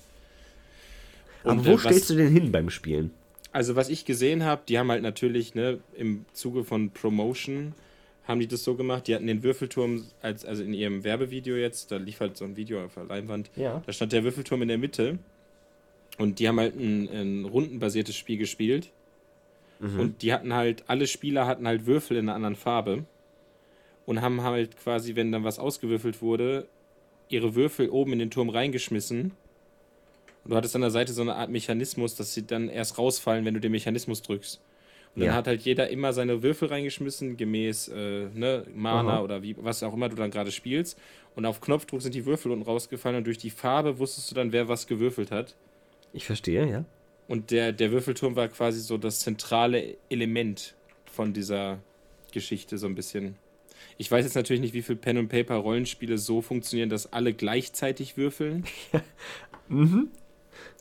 Und, 1.44 1.50
aber 1.50 1.66
wo 1.66 1.72
äh, 1.72 1.78
stellst 1.78 2.08
du 2.10 2.14
denn 2.14 2.32
hin 2.32 2.50
beim 2.50 2.70
Spielen? 2.70 3.10
Also, 3.52 3.76
was 3.76 3.90
ich 3.90 4.06
gesehen 4.06 4.44
habe, 4.44 4.62
die 4.66 4.78
haben 4.78 4.90
halt 4.90 5.02
natürlich, 5.02 5.54
ne, 5.54 5.80
im 5.94 6.24
Zuge 6.32 6.64
von 6.64 6.90
Promotion 6.90 7.74
haben 8.24 8.40
die 8.40 8.46
das 8.46 8.64
so 8.64 8.76
gemacht, 8.76 9.08
die 9.08 9.14
hatten 9.14 9.26
den 9.26 9.42
Würfelturm, 9.42 10.04
als, 10.22 10.44
also 10.44 10.62
in 10.62 10.72
ihrem 10.72 11.04
Werbevideo 11.04 11.56
jetzt, 11.56 11.90
da 11.90 11.96
lief 11.96 12.20
halt 12.20 12.36
so 12.36 12.44
ein 12.44 12.56
Video 12.56 12.82
auf 12.84 12.94
der 12.94 13.04
Leinwand, 13.04 13.50
ja. 13.56 13.82
da 13.84 13.92
stand 13.92 14.12
der 14.12 14.22
Würfelturm 14.22 14.62
in 14.62 14.68
der 14.68 14.78
Mitte 14.78 15.18
und 16.18 16.38
die 16.38 16.46
haben 16.46 16.60
halt 16.60 16.76
ein, 16.76 17.08
ein 17.08 17.44
rundenbasiertes 17.44 18.16
Spiel 18.16 18.38
gespielt 18.38 18.92
mhm. 19.82 20.00
und 20.00 20.22
die 20.22 20.32
hatten 20.32 20.54
halt, 20.54 20.84
alle 20.88 21.06
Spieler 21.06 21.46
hatten 21.46 21.66
halt 21.66 21.86
Würfel 21.86 22.16
in 22.16 22.28
einer 22.28 22.36
anderen 22.36 22.56
Farbe 22.56 23.04
und 24.06 24.22
haben 24.22 24.42
halt 24.42 24.76
quasi, 24.78 25.14
wenn 25.14 25.32
dann 25.32 25.44
was 25.44 25.58
ausgewürfelt 25.58 26.22
wurde, 26.22 26.66
ihre 27.28 27.54
Würfel 27.54 27.90
oben 27.90 28.14
in 28.14 28.18
den 28.18 28.30
Turm 28.30 28.48
reingeschmissen 28.48 29.32
und 30.44 30.50
du 30.50 30.56
hattest 30.56 30.74
an 30.74 30.82
der 30.82 30.90
Seite 30.90 31.12
so 31.12 31.22
eine 31.22 31.36
Art 31.36 31.50
Mechanismus, 31.50 32.16
dass 32.16 32.34
sie 32.34 32.46
dann 32.46 32.68
erst 32.68 32.98
rausfallen, 32.98 33.44
wenn 33.44 33.54
du 33.54 33.60
den 33.60 33.72
Mechanismus 33.72 34.22
drückst. 34.22 34.60
Und 35.14 35.20
dann 35.20 35.28
ja. 35.28 35.34
hat 35.34 35.46
halt 35.46 35.62
jeder 35.62 35.88
immer 35.90 36.12
seine 36.12 36.42
Würfel 36.42 36.68
reingeschmissen, 36.68 37.36
gemäß 37.36 37.88
äh, 37.88 38.28
ne, 38.34 38.64
Mana 38.74 39.16
Aha. 39.16 39.22
oder 39.22 39.42
wie, 39.42 39.54
was 39.58 39.82
auch 39.82 39.92
immer 39.92 40.08
du 40.08 40.16
dann 40.16 40.30
gerade 40.30 40.50
spielst. 40.50 40.98
Und 41.36 41.44
auf 41.44 41.60
Knopfdruck 41.60 42.00
sind 42.02 42.14
die 42.14 42.24
Würfel 42.24 42.50
unten 42.50 42.64
rausgefallen 42.64 43.18
und 43.18 43.26
durch 43.26 43.38
die 43.38 43.50
Farbe 43.50 43.98
wusstest 43.98 44.30
du 44.30 44.34
dann, 44.34 44.52
wer 44.52 44.68
was 44.68 44.86
gewürfelt 44.86 45.30
hat. 45.30 45.54
Ich 46.12 46.24
verstehe, 46.24 46.68
ja. 46.68 46.84
Und 47.28 47.50
der, 47.50 47.72
der 47.72 47.92
Würfelturm 47.92 48.36
war 48.36 48.48
quasi 48.48 48.80
so 48.80 48.98
das 48.98 49.20
zentrale 49.20 49.96
Element 50.08 50.74
von 51.04 51.32
dieser 51.32 51.78
Geschichte, 52.32 52.78
so 52.78 52.86
ein 52.86 52.94
bisschen. 52.94 53.36
Ich 53.98 54.10
weiß 54.10 54.24
jetzt 54.24 54.34
natürlich 54.34 54.60
nicht, 54.60 54.74
wie 54.74 54.82
viel 54.82 54.96
Pen 54.96 55.18
und 55.18 55.28
Paper 55.28 55.56
Rollenspiele 55.56 56.18
so 56.18 56.40
funktionieren, 56.40 56.88
dass 56.88 57.12
alle 57.12 57.32
gleichzeitig 57.32 58.16
würfeln. 58.16 58.64
mhm. 59.68 60.08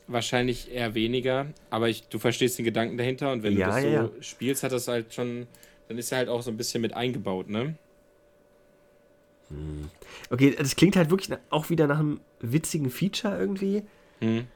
Wahrscheinlich 0.08 0.72
eher 0.72 0.94
weniger, 0.94 1.46
aber 1.70 1.88
ich, 1.88 2.08
du 2.08 2.18
verstehst 2.18 2.58
den 2.58 2.64
Gedanken 2.64 2.98
dahinter 2.98 3.32
und 3.32 3.42
wenn 3.44 3.56
ja, 3.56 3.66
du 3.66 3.72
das 3.72 3.82
so 3.82 3.88
ja. 3.88 4.10
spielst, 4.20 4.62
hat 4.62 4.72
das 4.72 4.88
halt 4.88 5.14
schon, 5.14 5.46
dann 5.88 5.98
ist 5.98 6.10
er 6.10 6.18
halt 6.18 6.28
auch 6.28 6.42
so 6.42 6.50
ein 6.50 6.56
bisschen 6.56 6.82
mit 6.82 6.92
eingebaut, 6.92 7.48
ne? 7.48 7.76
Hm. 9.48 9.90
Okay, 10.30 10.54
das 10.58 10.74
klingt 10.76 10.96
halt 10.96 11.10
wirklich 11.10 11.38
auch 11.50 11.70
wieder 11.70 11.86
nach 11.86 12.00
einem 12.00 12.20
witzigen 12.40 12.90
Feature 12.90 13.38
irgendwie. 13.38 13.82
Hm. 14.20 14.46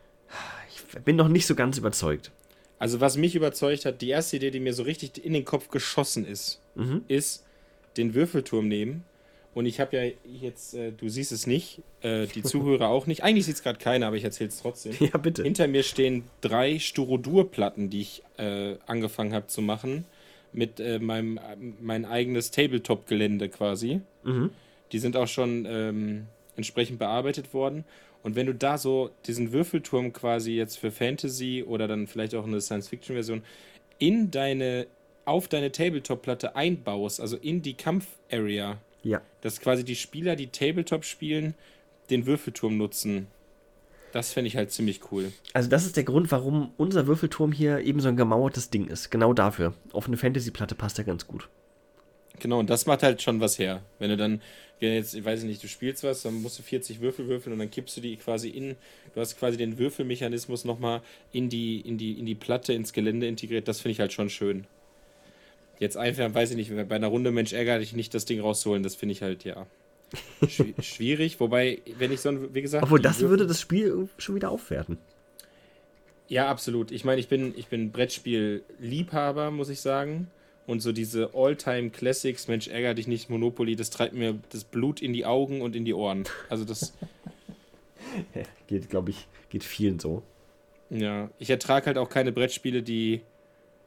Bin 1.05 1.17
noch 1.17 1.29
nicht 1.29 1.47
so 1.47 1.55
ganz 1.55 1.79
überzeugt. 1.79 2.31
Also, 2.79 3.01
was 3.01 3.17
mich 3.17 3.35
überzeugt 3.35 3.85
hat, 3.87 4.03
die 4.03 4.11
erste 4.11 4.37
Idee, 4.37 4.51
die 4.51 4.61
mir 4.61 4.75
so 4.75 4.83
richtig 4.83 5.25
in 5.25 5.33
den 5.33 5.45
Kopf 5.45 5.69
geschossen 5.69 6.27
ist, 6.27 6.61
mhm. 6.75 7.05
ist 7.09 7.45
den 7.97 8.15
Würfelturm 8.15 8.69
nehmen 8.69 9.05
und 9.57 9.65
ich 9.65 9.81
habe 9.81 9.97
ja 9.97 10.13
jetzt, 10.39 10.75
äh, 10.75 10.93
du 10.93 11.09
siehst 11.09 11.33
es 11.33 11.47
nicht, 11.47 11.81
äh, 12.03 12.27
die 12.27 12.43
Zuhörer 12.43 12.89
auch 12.89 13.07
nicht. 13.07 13.25
Eigentlich 13.25 13.47
sieht 13.47 13.55
es 13.55 13.63
gerade 13.63 13.79
keiner, 13.79 14.09
aber 14.09 14.17
ich 14.17 14.25
erzähle 14.25 14.51
es 14.51 14.61
trotzdem. 14.61 14.95
Ja, 15.01 15.17
bitte. 15.17 15.45
Hinter 15.45 15.67
mir 15.67 15.83
stehen 15.83 16.25
drei 16.43 16.79
Styrodur-Platten, 16.79 17.89
die 17.89 18.03
ich 18.03 18.23
äh, 18.37 18.75
angefangen 18.87 19.33
habe 19.33 19.47
zu 19.47 19.63
machen. 19.63 20.05
Mit 20.53 20.79
äh, 20.79 20.99
meinem 20.99 21.41
mein 21.81 22.05
eigenes 22.05 22.51
Tabletop-Gelände 22.51 23.49
quasi. 23.49 24.03
Mhm. 24.25 24.51
Die 24.93 24.99
sind 24.99 25.17
auch 25.17 25.27
schon 25.27 25.67
ähm, 25.67 26.27
entsprechend 26.57 26.99
bearbeitet 26.99 27.55
worden. 27.55 27.85
Und 28.27 28.35
wenn 28.35 28.47
du 28.47 28.55
da 28.57 28.77
so 28.77 29.11
diesen 29.29 29.53
Würfelturm 29.53 30.13
quasi 30.13 30.51
jetzt 30.51 30.79
für 30.81 30.91
Fantasy 30.91 31.63
oder 31.65 31.87
dann 31.87 32.09
vielleicht 32.09 32.35
auch 32.35 32.45
eine 32.45 32.61
Science-Fiction-Version 32.61 33.45
in 34.01 34.33
deine, 34.33 34.89
auf 35.25 35.47
deine 35.47 35.71
Tabletop-Platte 35.71 36.57
einbaust, 36.57 37.21
also 37.21 37.37
in 37.37 37.63
die 37.63 37.75
Kampf-Area, 37.75 38.79
ja. 39.05 39.23
Dass 39.43 39.61
quasi 39.61 39.85
die 39.85 39.95
Spieler, 39.95 40.35
die 40.35 40.49
Tabletop 40.49 41.05
spielen, 41.05 41.55
den 42.11 42.27
Würfelturm 42.27 42.77
nutzen. 42.77 43.29
Das 44.11 44.33
fände 44.33 44.49
ich 44.49 44.57
halt 44.57 44.73
ziemlich 44.73 45.13
cool. 45.13 45.33
Also, 45.53 45.69
das 45.69 45.87
ist 45.87 45.97
der 45.97 46.03
Grund, 46.03 46.33
warum 46.33 46.73
unser 46.77 47.07
Würfelturm 47.07 47.53
hier 47.53 47.79
eben 47.79 48.01
so 48.01 48.09
ein 48.09 48.17
gemauertes 48.17 48.71
Ding 48.71 48.89
ist. 48.89 49.13
Genau 49.13 49.35
dafür. 49.35 49.75
Auf 49.93 50.09
eine 50.09 50.17
Fantasy-Platte 50.17 50.75
passt 50.75 50.99
er 50.99 51.05
ganz 51.05 51.29
gut. 51.29 51.49
Genau, 52.41 52.59
und 52.59 52.71
das 52.71 52.87
macht 52.87 53.03
halt 53.03 53.23
schon 53.23 53.41
was 53.41 53.59
her. 53.59 53.83
Wenn 53.99 54.11
du 54.11 54.17
dann, 54.17 54.43
wenn 54.81 54.93
jetzt, 54.93 55.15
ich 55.15 55.25
weiß 55.25 55.45
nicht, 55.45 55.63
du 55.63 55.69
spielst 55.69 56.05
was, 56.05 56.23
dann 56.23 56.35
musst 56.35 56.59
du 56.59 56.63
40 56.63 57.01
Würfel 57.01 57.29
würfeln 57.29 57.53
und 57.53 57.59
dann 57.59 57.71
kippst 57.71 57.97
du 57.97 58.01
die 58.01 58.17
quasi 58.17 58.49
in, 58.49 58.77
du 59.15 59.21
hast 59.21 59.39
quasi 59.39 59.57
den 59.57 59.79
Würfelmechanismus 59.79 60.65
nochmal 60.65 61.03
in 61.33 61.49
die, 61.49 61.81
in 61.81 61.99
die, 61.99 62.19
in 62.19 62.27
die 62.27 62.35
Platte, 62.35 62.73
ins 62.73 62.93
Gelände 62.93 63.27
integriert. 63.27 63.69
Das 63.69 63.81
finde 63.81 63.93
ich 63.93 64.01
halt 64.01 64.13
schon 64.13 64.31
schön. 64.31 64.67
Jetzt 65.79 65.97
einfach, 65.97 66.33
weiß 66.33 66.53
ich 66.53 66.57
nicht, 66.57 66.89
bei 66.89 66.97
einer 66.97 67.09
Runde 67.09 67.31
Mensch 67.31 67.53
ärgere 67.53 67.81
ich 67.81 67.93
nicht, 67.95 68.15
das 68.15 68.25
Ding 68.25 68.41
rauszuholen, 68.41 68.83
das 68.83 68.95
finde 68.95 69.13
ich 69.13 69.23
halt, 69.23 69.45
ja. 69.45 69.67
schwierig, 70.81 71.41
wobei, 71.41 71.81
wenn 71.99 72.13
ich 72.13 72.21
so 72.21 72.31
ein, 72.31 72.55
wie 72.55 72.63
gesagt. 72.63 72.85
Obwohl, 72.85 73.01
das 73.01 73.21
würde 73.21 73.47
das 73.47 73.61
Spiel 73.61 74.09
schon 74.19 74.35
wieder 74.35 74.51
aufwerten. 74.51 74.99
Ja, 76.29 76.49
absolut. 76.49 76.91
Ich 76.91 77.05
meine, 77.05 77.21
ich 77.21 77.29
bin, 77.29 77.55
ich 77.57 77.69
bin 77.69 77.93
Brettspiel-Liebhaber, 77.93 79.51
muss 79.51 79.69
ich 79.69 79.81
sagen. 79.81 80.29
Und 80.67 80.81
so 80.81 80.93
diese 80.93 81.31
All-Time-Classics, 81.35 82.49
Mensch, 82.49 82.69
ärgere 82.69 82.95
dich 82.95 83.07
nicht, 83.07 83.31
Monopoly, 83.31 83.77
das 83.77 83.91
treibt 83.91 84.15
mir 84.15 84.39
das 84.51 84.65
Blut 84.65 85.01
in 85.01 85.13
die 85.13 85.25
Augen 85.25 85.63
und 85.63 85.77
in 85.77 85.85
die 85.85 85.95
Ohren. 85.95 86.25
Also 86.49 86.65
das. 86.65 86.93
geht, 88.67 88.91
glaube 88.91 89.11
ich, 89.11 89.29
geht 89.49 89.63
vielen 89.63 89.99
so. 90.01 90.23
Ja, 90.91 91.31
ich 91.39 91.51
ertrage 91.51 91.87
halt 91.87 91.99
auch 91.99 92.09
keine 92.09 92.33
Brettspiele, 92.33 92.83
die 92.83 93.23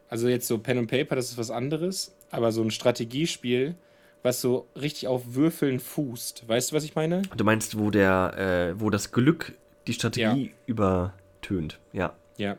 also 0.10 0.28
jetzt 0.28 0.48
so 0.48 0.58
Pen 0.58 0.80
and 0.80 0.89
Paper, 0.89 1.15
das 1.15 1.30
ist 1.30 1.38
was 1.38 1.52
anderes, 1.52 2.15
aber 2.32 2.52
so 2.52 2.63
ein 2.63 2.72
Strategiespiel, 2.72 3.76
was 4.24 4.42
so 4.42 4.68
richtig 4.80 5.08
auf 5.08 5.36
Würfeln 5.36 5.80
fußt. 5.80 6.48
Weißt 6.48 6.72
du, 6.72 6.76
was 6.76 6.84
ich 6.84 6.96
meine? 6.96 7.22
Du 7.38 7.44
meinst, 7.44 7.78
wo 7.78 7.92
der, 7.92 8.74
äh, 8.76 8.80
wo 8.80 8.89
das 8.89 9.12
Glück 9.12 9.54
die 9.88 9.94
Strategie 9.94 10.46
ja. 10.48 10.52
übertönt, 10.65 11.80
ja. 11.94 12.15
Ja. 12.38 12.58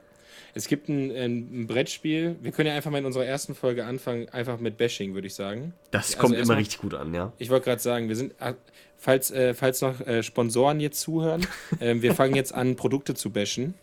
Es 0.54 0.66
gibt 0.66 0.88
ein, 0.88 1.10
ein, 1.10 1.66
Brettspiel. 1.66 2.36
Wir 2.40 2.52
können 2.52 2.68
ja 2.68 2.74
einfach 2.74 2.90
mal 2.90 2.98
in 2.98 3.04
unserer 3.04 3.24
ersten 3.24 3.54
Folge 3.54 3.84
anfangen, 3.84 4.28
einfach 4.30 4.58
mit 4.58 4.76
Bashing, 4.76 5.14
würde 5.14 5.26
ich 5.26 5.34
sagen. 5.34 5.74
Das 5.90 6.08
also 6.08 6.18
kommt 6.18 6.36
immer 6.36 6.56
richtig 6.56 6.78
gut 6.78 6.94
an, 6.94 7.14
ja. 7.14 7.32
Ich 7.38 7.50
wollte 7.50 7.66
gerade 7.66 7.80
sagen, 7.80 8.08
wir 8.08 8.16
sind, 8.16 8.34
ah, 8.40 8.54
falls, 8.98 9.30
äh, 9.30 9.54
falls 9.54 9.80
noch 9.80 10.00
äh, 10.06 10.22
Sponsoren 10.22 10.80
jetzt 10.80 11.00
zuhören, 11.00 11.46
äh, 11.80 11.96
wir 12.00 12.14
fangen 12.14 12.34
jetzt 12.34 12.54
an, 12.54 12.76
Produkte 12.76 13.14
zu 13.14 13.30
bashen. 13.30 13.74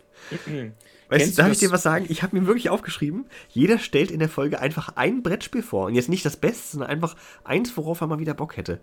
Weißt 1.10 1.38
du, 1.38 1.42
darf 1.42 1.52
ich 1.52 1.60
dir 1.60 1.72
was 1.72 1.84
sagen? 1.84 2.06
Ich 2.10 2.22
habe 2.22 2.38
mir 2.38 2.48
wirklich 2.48 2.70
aufgeschrieben, 2.70 3.26
jeder 3.50 3.80
stellt 3.80 4.12
in 4.12 4.20
der 4.20 4.30
Folge 4.30 4.60
einfach 4.60 4.90
ein 4.96 5.24
Brettspiel 5.24 5.64
vor. 5.64 5.86
Und 5.86 5.96
jetzt 5.96 6.10
nicht 6.10 6.26
das 6.26 6.36
Beste, 6.36 6.72
sondern 6.72 6.90
einfach 6.90 7.16
eins, 7.44 7.76
worauf 7.78 8.02
er 8.02 8.08
mal 8.08 8.20
wieder 8.20 8.34
Bock 8.34 8.58
hätte. 8.58 8.80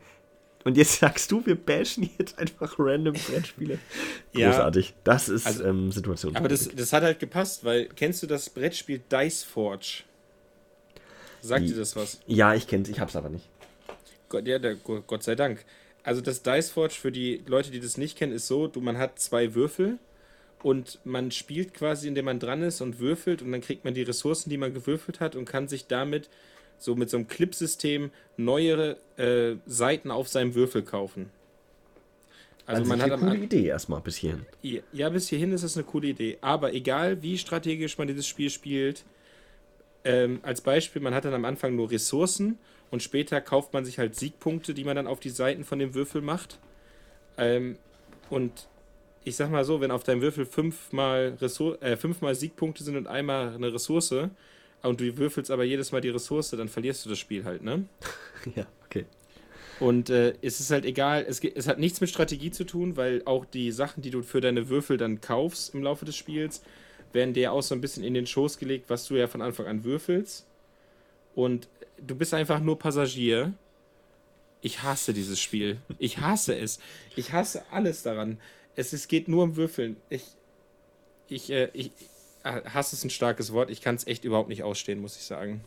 Und 0.65 0.79
jetzt 0.79 0.99
sagst 0.99 1.31
du, 1.31 1.45
wir 1.45 1.57
bashen 1.57 2.09
jetzt 2.19 2.39
einfach 2.39 2.77
random 2.79 3.15
Brettspiele. 3.15 3.79
Großartig. 4.33 4.89
Ja, 4.89 4.95
das 5.05 5.29
ist 5.29 5.47
also, 5.47 5.65
ähm, 5.65 5.93
Situation. 5.93 6.35
Aber 6.37 6.49
das, 6.49 6.69
das 6.75 6.93
hat 6.93 7.03
halt 7.03 7.19
gepasst, 7.19 7.65
weil 7.65 7.87
kennst 7.89 8.23
du 8.23 8.27
das 8.27 8.49
Brettspiel 8.49 9.03
Dice 9.11 9.45
Forge? 9.45 10.05
Sagt 11.43 11.69
dir 11.69 11.77
das 11.77 11.95
was? 11.95 12.21
Ja, 12.27 12.55
ich 12.55 12.67
kenn's, 12.67 12.89
ich 12.89 12.99
hab's 12.99 13.15
aber 13.15 13.29
nicht. 13.29 13.47
Gott, 14.31 14.47
ja, 14.47 14.59
der, 14.59 14.77
Gott 14.77 15.23
sei 15.23 15.35
Dank. 15.35 15.65
Also 16.03 16.23
das 16.23 16.43
Dice 16.43 16.71
Forge 16.71 16.95
für 16.95 17.13
die 17.13 17.43
Leute, 17.47 17.71
die 17.71 17.81
das 17.81 17.99
nicht 17.99 18.17
kennen, 18.17 18.33
ist 18.33 18.47
so, 18.47 18.67
du, 18.67 18.81
man 18.81 18.97
hat 18.97 19.19
zwei 19.19 19.55
Würfel 19.55 19.99
und 20.63 20.99
man 21.05 21.31
spielt 21.31 21.75
quasi, 21.75 22.09
indem 22.09 22.25
man 22.25 22.39
dran 22.39 22.63
ist 22.63 22.81
und 22.81 22.99
würfelt 22.99 23.43
und 23.43 23.53
dann 23.53 23.61
kriegt 23.61 23.85
man 23.85 23.93
die 23.93 24.03
Ressourcen, 24.03 24.49
die 24.49 24.57
man 24.57 24.73
gewürfelt 24.73 25.21
hat 25.21 25.37
und 25.37 25.45
kann 25.45 25.69
sich 25.69 25.87
damit 25.87 26.31
so 26.79 26.95
mit 26.95 27.11
so 27.11 27.17
einem 27.17 27.29
Clip-System 27.29 28.11
neuere 28.37 28.97
äh, 29.17 29.57
Seiten 29.67 30.11
auf 30.11 30.29
seinem 30.29 30.55
Würfel 30.55 30.83
kaufen. 30.83 31.31
Also, 32.67 32.81
also 32.81 32.89
man 32.89 33.03
hat 33.03 33.13
eine 33.13 33.21
coole 33.21 33.45
Idee 33.45 33.67
erstmal 33.67 34.01
bis 34.01 34.17
hierhin. 34.17 34.47
Ja, 34.63 35.11
bis 35.11 35.29
hierhin 35.29 35.53
ist 35.53 35.65
das 35.65 35.77
eine 35.77 35.85
coole 35.85 36.09
Idee. 36.09 36.39
Aber 36.41 36.73
egal 36.73 37.23
wie 37.23 37.37
strategisch 37.37 37.99
man 37.99 38.09
dieses 38.09 38.27
Spiel 38.27 38.49
spielt, 38.49 39.05
ähm, 40.05 40.41
als 40.43 40.61
Beispiel, 40.61 41.03
man 41.03 41.15
hat 41.15 41.25
dann 41.25 41.35
am 41.35 41.45
Anfang 41.45 41.77
nur 41.77 41.91
Ressourcen 41.91 42.59
und 42.91 43.03
später 43.03 43.41
kauft 43.41 43.73
man 43.73 43.85
sich 43.85 43.99
halt 43.99 44.15
Siegpunkte, 44.15 44.75
die 44.75 44.85
man 44.85 44.97
dann 44.97 45.07
auf 45.07 45.21
die 45.21 45.31
Seiten 45.31 45.65
von 45.65 45.79
dem 45.79 45.95
Würfel 45.95 46.23
macht. 46.23 46.59
Ähm, 47.37 47.77
und 48.31 48.69
ich 49.25 49.37
sag 49.37 49.51
mal 49.51 49.65
so, 49.65 49.81
wenn 49.81 49.91
auf 49.91 50.05
deinem 50.05 50.21
Würfel 50.21 50.47
fünfmal, 50.47 51.37
Ressour 51.41 51.83
äh, 51.83 51.97
fünfmal 51.97 52.35
Siegpunkte 52.35 52.85
sind 52.85 52.97
und 52.97 53.07
einmal 53.07 53.55
eine 53.55 53.73
Ressource 53.73 54.15
und 54.89 55.01
du 55.01 55.17
würfelst 55.17 55.51
aber 55.51 55.65
jedes 55.65 55.93
Mal 55.93 56.01
die 56.01 56.11
Ressource, 56.11 56.51
dann 56.51 56.69
verlierst 56.69 57.05
du 57.05 57.11
das 57.11 57.19
Spiel 57.19 57.45
halt, 57.45 57.63
ne? 57.63 57.85
ja, 58.55 58.67
okay. 58.87 59.07
Und 59.81 60.11
äh, 60.11 60.35
es 60.41 60.61
ist 60.61 60.71
halt 60.71 60.85
egal, 60.85 61.25
es, 61.29 61.43
es 61.43 61.67
hat 61.67 61.79
nichts 61.79 62.01
mit 62.01 62.11
Strategie 62.11 62.51
zu 62.51 62.65
tun, 62.65 62.97
weil 62.97 63.23
auch 63.25 63.45
die 63.45 63.73
Sachen, 63.73 64.03
die 64.03 64.11
du 64.11 64.23
für 64.23 64.41
deine 64.41 64.69
Würfel 64.69 64.97
dann 64.97 65.21
kaufst 65.21 65.75
im 65.75 65.83
Laufe 65.83 66.05
des 66.05 66.17
Spiels, 66.17 66.63
werden 67.13 67.35
dir 67.35 67.53
auch 67.53 67.63
so 67.63 67.75
ein 67.75 67.81
bisschen 67.81 68.05
in 68.05 68.15
den 68.15 68.27
Schoß 68.27 68.59
gelegt, 68.59 68.89
was 68.89 69.07
du 69.07 69.17
ja 69.17 69.27
von 69.27 69.43
Anfang 69.43 69.67
an 69.67 69.85
würfelst. 69.85 70.47
Und 71.35 71.69
du 71.99 72.15
bist 72.15 72.35
einfach 72.35 72.61
nur 72.61 72.79
Passagier. 72.79 73.53
Ich 74.61 74.83
hasse 74.83 75.13
dieses 75.13 75.41
Spiel. 75.41 75.79
Ich 75.99 76.19
hasse 76.19 76.57
es. 76.57 76.79
Ich 77.17 77.33
hasse 77.33 77.63
alles 77.71 78.03
daran. 78.03 78.39
Es, 78.77 78.93
es 78.93 79.09
geht 79.09 79.29
nur 79.29 79.45
um 79.45 79.57
Würfeln. 79.57 79.97
Ich, 80.09 80.25
ich, 81.29 81.51
äh, 81.51 81.71
ich, 81.73 81.91
Hass 82.45 82.93
ist 82.93 83.05
ein 83.05 83.11
starkes 83.11 83.53
Wort. 83.53 83.71
Ich 83.71 83.81
kann 83.81 83.95
es 83.95 84.07
echt 84.07 84.25
überhaupt 84.25 84.49
nicht 84.49 84.63
ausstehen, 84.63 85.01
muss 85.01 85.17
ich 85.17 85.25
sagen. 85.25 85.65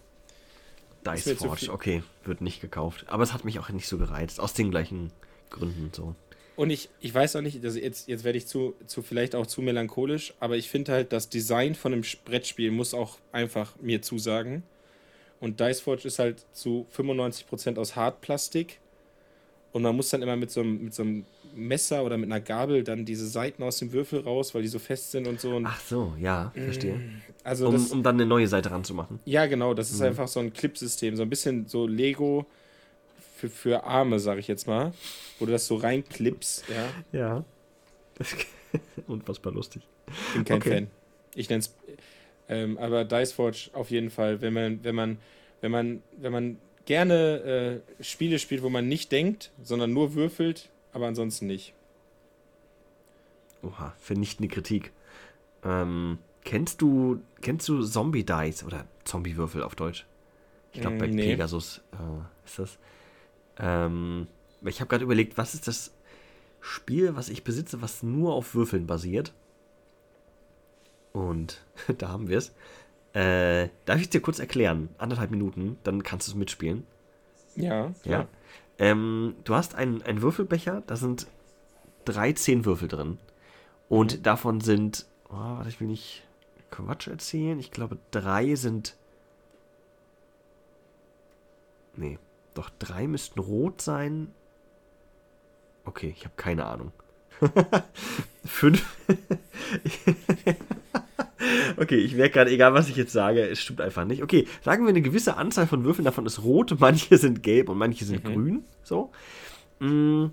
Dice 1.06 1.34
Forge, 1.38 1.72
okay, 1.72 2.04
wird 2.24 2.42
nicht 2.42 2.62
gekauft. 2.62 3.06
Aber 3.08 3.24
es 3.24 3.34
hat 3.34 3.46
mich 3.46 3.60
auch 3.60 3.70
nicht 3.70 3.88
so 3.88 3.98
gereizt. 3.98 4.40
Aus 4.40 4.54
den 4.54 4.72
gleichen 4.72 5.12
Gründen 5.50 5.92
so. 5.94 6.16
Und 6.56 6.72
ich, 6.72 6.90
ich 7.00 7.14
weiß 7.14 7.36
auch 7.36 7.42
nicht, 7.42 7.64
also 7.64 7.80
jetzt, 7.80 8.08
jetzt 8.08 8.24
werde 8.24 8.38
ich 8.38 8.48
zu, 8.48 8.74
zu 8.88 9.04
vielleicht 9.04 9.36
auch 9.36 9.46
zu 9.46 9.62
melancholisch, 9.62 10.34
aber 10.40 10.58
ich 10.58 10.70
finde 10.70 10.92
halt, 10.92 11.14
das 11.14 11.30
Design 11.30 11.76
von 11.76 11.94
einem 11.94 12.04
Brettspiel 12.26 12.72
muss 12.72 12.96
auch 12.96 13.20
einfach 13.32 13.76
mir 13.80 14.02
zusagen. 14.02 14.64
Und 15.40 15.60
Dice 15.60 15.82
Forge 15.82 16.08
ist 16.08 16.18
halt 16.18 16.44
zu 16.54 16.88
95% 16.96 17.78
aus 17.78 17.96
Hartplastik. 17.96 18.80
Und 19.78 19.84
man 19.84 19.96
muss 19.96 20.10
dann 20.10 20.24
immer 20.24 20.36
mit 20.36 20.50
so 20.50 20.62
einem, 20.62 20.86
mit 20.86 20.94
so 20.96 21.04
einem 21.04 21.24
Messer 21.54 22.04
oder 22.04 22.18
mit 22.18 22.32
einer 22.32 22.42
Gabel 22.42 22.84
dann 22.84 23.06
diese 23.06 23.28
Seiten 23.28 23.62
aus 23.62 23.78
dem 23.78 23.92
Würfel 23.92 24.22
raus, 24.22 24.56
weil 24.56 24.64
die 24.64 24.68
so 24.68 24.80
fest 24.80 25.12
sind 25.12 25.28
und 25.28 25.40
so. 25.40 25.56
Und 25.56 25.68
Ach 25.68 25.80
so, 25.80 26.16
ja, 26.20 26.52
verstehe. 26.56 26.96
Mm, 26.96 27.22
also 27.44 27.68
um, 27.68 27.74
das, 27.74 27.92
um 27.92 28.02
dann 28.02 28.16
eine 28.16 28.26
neue 28.26 28.48
Seite 28.48 28.72
ranzumachen. 28.72 29.20
Ja, 29.26 29.46
genau, 29.46 29.76
das 29.76 29.92
ist 29.92 30.00
mhm. 30.00 30.08
einfach 30.08 30.28
so 30.28 30.40
ein 30.40 30.52
Clip-System, 30.52 31.16
so 31.16 31.22
ein 31.22 31.30
bisschen 31.30 31.68
so 31.68 31.86
Lego 31.86 32.48
für, 33.36 33.50
für 33.50 33.84
Arme, 33.84 34.20
sag 34.20 34.40
ich 34.40 34.48
jetzt 34.48 34.66
mal, 34.66 34.94
wo 35.38 35.46
du 35.46 35.52
das 35.52 35.68
so 35.68 35.76
reinklippst, 35.76 36.66
ja. 36.70 37.20
Ja. 37.20 37.46
Unfassbar 39.08 39.54
lustig. 39.54 39.84
Ich 40.08 40.34
bin 40.34 40.46
kein 40.46 40.58
okay. 40.58 40.70
Fan. 40.72 40.88
Ich 41.36 41.50
nenne 41.50 41.60
es, 41.60 41.76
ähm, 42.50 42.80
aber 42.80 43.06
Dice 43.06 43.32
Forge 43.32 43.70
auf 43.74 43.92
jeden 43.92 44.10
Fall, 44.10 44.42
wenn 44.42 44.54
man, 44.54 44.84
wenn 44.84 44.96
man, 44.96 45.18
wenn 45.62 45.70
man, 45.70 46.02
wenn 46.18 46.32
man 46.32 46.58
gerne 46.88 47.84
äh, 48.00 48.04
Spiele 48.04 48.40
spielt, 48.40 48.64
wo 48.64 48.70
man 48.70 48.88
nicht 48.88 49.12
denkt, 49.12 49.52
sondern 49.62 49.94
nur 49.94 50.16
würfelt, 50.16 50.70
aber 50.94 51.06
ansonsten 51.06 51.46
nicht. 51.46 51.74
Oha, 53.62 53.94
vernichtende 54.00 54.52
Kritik. 54.52 54.92
Ähm, 55.64 56.18
kennst 56.44 56.82
du, 56.82 57.22
kennst 57.42 57.68
du 57.68 57.84
Zombie 57.84 58.24
Dice 58.24 58.64
oder 58.64 58.86
Zombie-Würfel 59.04 59.62
auf 59.62 59.76
Deutsch? 59.76 60.06
Ich 60.72 60.82
glaube, 60.82 60.98
bei 60.98 61.08
mm, 61.08 61.12
nee. 61.12 61.26
Pegasus 61.32 61.82
äh, 61.92 62.46
ist 62.46 62.60
das. 62.60 62.78
Ähm, 63.60 64.28
ich 64.62 64.80
habe 64.80 64.90
gerade 64.90 65.04
überlegt, 65.04 65.38
was 65.38 65.54
ist 65.54 65.68
das 65.68 65.92
Spiel, 66.62 67.16
was 67.16 67.30
ich 67.30 67.44
besitze, 67.44 67.82
was 67.82 68.02
nur 68.02 68.34
auf 68.34 68.56
Würfeln 68.56 68.88
basiert? 68.88 69.34
Und 71.12 71.66
da 71.98 72.10
haben 72.10 72.30
wir 72.30 72.38
es. 72.38 72.54
Äh, 73.14 73.70
darf 73.88 74.00
ich 74.00 74.10
dir 74.10 74.22
kurz 74.22 74.38
erklären? 74.38 74.90
Anderthalb 75.00 75.32
Minuten, 75.32 75.78
dann 75.84 76.04
kannst 76.04 76.28
du 76.28 76.32
es 76.32 76.38
mitspielen. 76.38 76.86
Ja, 77.56 77.92
klar. 78.04 78.22
ja. 78.22 78.28
Ähm, 78.78 79.36
du 79.44 79.56
hast 79.56 79.74
einen, 79.74 80.04
einen 80.04 80.22
Würfelbecher, 80.22 80.84
da 80.86 80.96
sind 80.96 81.26
13 82.06 82.66
Würfel 82.66 82.88
drin. 82.88 83.18
Und 83.90 84.20
mhm. 84.20 84.24
davon 84.24 84.62
sind, 84.62 85.08
oh, 85.30 85.34
warte, 85.34 85.70
ich 85.70 85.80
will 85.80 85.88
nicht 85.88 86.24
Quatsch 86.70 87.08
erzählen. 87.08 87.60
Ich 87.60 87.72
glaube, 87.72 87.98
drei 88.12 88.56
sind. 88.56 88.96
Nee, 91.96 92.20
doch 92.54 92.70
drei 92.78 93.08
müssten 93.08 93.40
rot 93.40 93.82
sein. 93.82 94.34
Okay, 95.86 96.14
ich 96.16 96.26
habe 96.26 96.36
keine 96.36 96.66
Ahnung. 96.66 96.92
Fünf. 98.46 98.98
Okay, 101.78 101.98
ich 101.98 102.16
merke 102.16 102.34
gerade, 102.34 102.52
egal 102.52 102.74
was 102.74 102.90
ich 102.90 102.96
jetzt 102.96 103.14
sage, 103.14 103.48
es 103.48 103.60
stimmt 103.60 103.82
einfach 103.82 104.04
nicht. 104.04 104.24
Okay, 104.24 104.48
sagen 104.64 104.84
wir 104.84 104.90
eine 104.90 105.02
gewisse 105.02 105.38
Anzahl 105.38 105.68
von 105.68 105.84
Würfeln 105.84 106.06
davon 106.06 106.26
ist 106.26 106.44
rot, 106.44 106.76
manche 106.80 107.18
sind 107.18 107.44
gelb 107.44 107.70
und 107.70 107.78
manche 107.78 108.04
sind 108.04 108.24
mhm. 108.24 108.34
grün. 108.34 108.64
So. 108.84 109.12
Mm. 109.80 110.26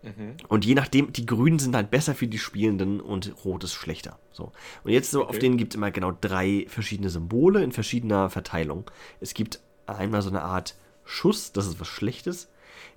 Mhm. 0.00 0.36
Und 0.46 0.64
je 0.64 0.74
nachdem, 0.74 1.12
die 1.12 1.26
Grünen 1.26 1.58
sind 1.58 1.74
halt 1.74 1.90
besser 1.90 2.14
für 2.14 2.28
die 2.28 2.38
Spielenden 2.38 3.00
und 3.00 3.32
Rot 3.44 3.64
ist 3.64 3.74
schlechter. 3.74 4.18
So. 4.30 4.52
Und 4.84 4.92
jetzt 4.92 5.10
so, 5.10 5.22
okay. 5.22 5.30
auf 5.30 5.38
denen 5.40 5.56
gibt 5.56 5.72
es 5.72 5.76
immer 5.76 5.90
genau 5.90 6.12
drei 6.20 6.66
verschiedene 6.68 7.10
Symbole 7.10 7.64
in 7.64 7.72
verschiedener 7.72 8.30
Verteilung. 8.30 8.88
Es 9.20 9.34
gibt 9.34 9.60
einmal 9.86 10.22
so 10.22 10.30
eine 10.30 10.42
Art 10.42 10.76
Schuss, 11.04 11.52
das 11.52 11.66
ist 11.66 11.80
was 11.80 11.88
Schlechtes. 11.88 12.48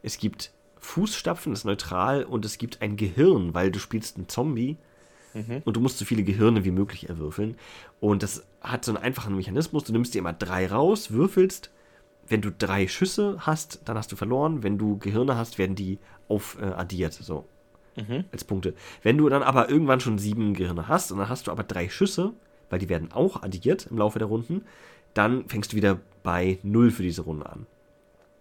Es 0.03 0.19
gibt 0.19 0.51
Fußstapfen, 0.79 1.51
das 1.51 1.61
ist 1.61 1.65
neutral. 1.65 2.23
Und 2.23 2.45
es 2.45 2.59
gibt 2.59 2.83
ein 2.83 2.97
Gehirn, 2.97 3.55
weil 3.55 3.71
du 3.71 3.79
spielst 3.79 4.17
einen 4.17 4.29
Zombie 4.29 4.77
Mhm. 5.33 5.61
Und 5.65 5.77
du 5.77 5.79
musst 5.79 5.97
so 5.97 6.05
viele 6.05 6.23
Gehirne 6.23 6.65
wie 6.65 6.71
möglich 6.71 7.09
erwürfeln. 7.09 7.57
Und 8.01 8.23
das 8.23 8.43
hat 8.61 8.83
so 8.83 8.91
einen 8.91 9.01
einfachen 9.01 9.35
Mechanismus. 9.37 9.85
Du 9.85 9.93
nimmst 9.93 10.13
dir 10.13 10.19
immer 10.19 10.33
drei 10.33 10.67
raus, 10.67 11.11
würfelst. 11.11 11.71
Wenn 12.27 12.41
du 12.41 12.51
drei 12.51 12.87
Schüsse 12.87 13.37
hast, 13.39 13.81
dann 13.85 13.97
hast 13.97 14.11
du 14.11 14.15
verloren. 14.15 14.63
Wenn 14.63 14.77
du 14.77 14.97
Gehirne 14.97 15.37
hast, 15.37 15.57
werden 15.59 15.75
die 15.75 15.99
aufaddiert. 16.27 17.19
Äh, 17.19 17.23
so. 17.23 17.45
Mhm. 17.95 18.25
Als 18.31 18.43
Punkte. 18.43 18.73
Wenn 19.03 19.17
du 19.17 19.29
dann 19.29 19.43
aber 19.43 19.69
irgendwann 19.69 19.99
schon 19.99 20.17
sieben 20.17 20.55
Gehirne 20.55 20.87
hast 20.87 21.11
und 21.11 21.19
dann 21.19 21.29
hast 21.29 21.47
du 21.47 21.51
aber 21.51 21.63
drei 21.63 21.89
Schüsse, 21.89 22.33
weil 22.69 22.79
die 22.79 22.89
werden 22.89 23.11
auch 23.11 23.43
addiert 23.43 23.87
im 23.91 23.97
Laufe 23.99 24.17
der 24.17 24.27
Runden, 24.27 24.65
dann 25.13 25.47
fängst 25.47 25.73
du 25.73 25.77
wieder 25.77 25.99
bei 26.23 26.57
null 26.63 26.89
für 26.89 27.03
diese 27.03 27.21
Runde 27.21 27.47
an. 27.47 27.67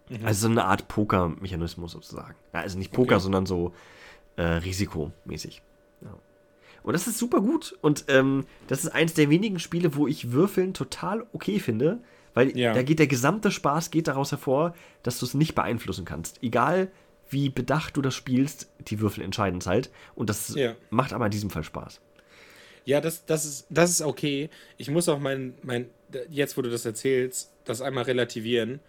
Mhm. 0.09 0.25
Also 0.25 0.47
so 0.47 0.53
eine 0.53 0.65
Art 0.65 0.89
Poker-Mechanismus 0.89 1.93
sozusagen. 1.93 2.35
Ja, 2.55 2.61
also 2.61 2.79
nicht 2.79 2.93
Poker, 2.93 3.17
okay. 3.17 3.23
sondern 3.23 3.45
so 3.45 3.75
äh, 4.37 4.43
risikomäßig. 4.43 5.63
Ja. 6.01 6.15
Und 6.83 6.93
das 6.95 7.07
ist 7.07 7.19
super 7.19 7.41
gut. 7.41 7.77
Und 7.81 8.05
ähm, 8.09 8.47
das 8.67 8.85
ist 8.85 8.91
eins 8.91 9.15
der 9.15 9.31
wenigen 9.31 9.59
Spiele, 9.59 9.95
wo 9.97 10.07
ich 10.07 10.33
Würfeln 10.33 10.75
total 10.75 11.27
okay 11.33 11.59
finde. 11.59 12.01
Weil 12.35 12.57
ja. 12.57 12.73
da 12.75 12.83
geht 12.83 12.99
der 12.99 13.07
gesamte 13.07 13.51
Spaß 13.51 13.91
geht 13.91 14.09
daraus 14.09 14.31
hervor, 14.31 14.75
dass 15.03 15.19
du 15.19 15.27
es 15.27 15.35
nicht 15.35 15.55
beeinflussen 15.55 16.05
kannst. 16.05 16.43
Egal 16.43 16.91
wie 17.29 17.49
bedacht 17.49 17.97
du 17.97 18.03
das 18.03 18.15
spielst, 18.15 18.69
die 18.81 19.01
Würfel 19.01 19.23
entscheiden 19.23 19.61
es 19.61 19.67
halt. 19.67 19.91
Und 20.15 20.31
das 20.31 20.55
ja. 20.55 20.75
macht 20.91 21.13
aber 21.13 21.27
in 21.27 21.31
diesem 21.31 21.51
Fall 21.51 21.65
Spaß. 21.65 22.01
Ja, 22.85 23.01
das, 23.01 23.25
das, 23.27 23.45
ist, 23.45 23.67
das 23.71 23.91
ist 23.91 24.03
okay. 24.03 24.51
Ich 24.77 24.91
muss 24.91 25.09
auch 25.09 25.21
mein, 25.21 25.55
mein, 25.63 25.87
jetzt 26.29 26.57
wo 26.57 26.63
du 26.63 26.71
das 26.71 26.85
erzählst, 26.85 27.53
das 27.65 27.81
einmal 27.81 28.05
relativieren. 28.05 28.81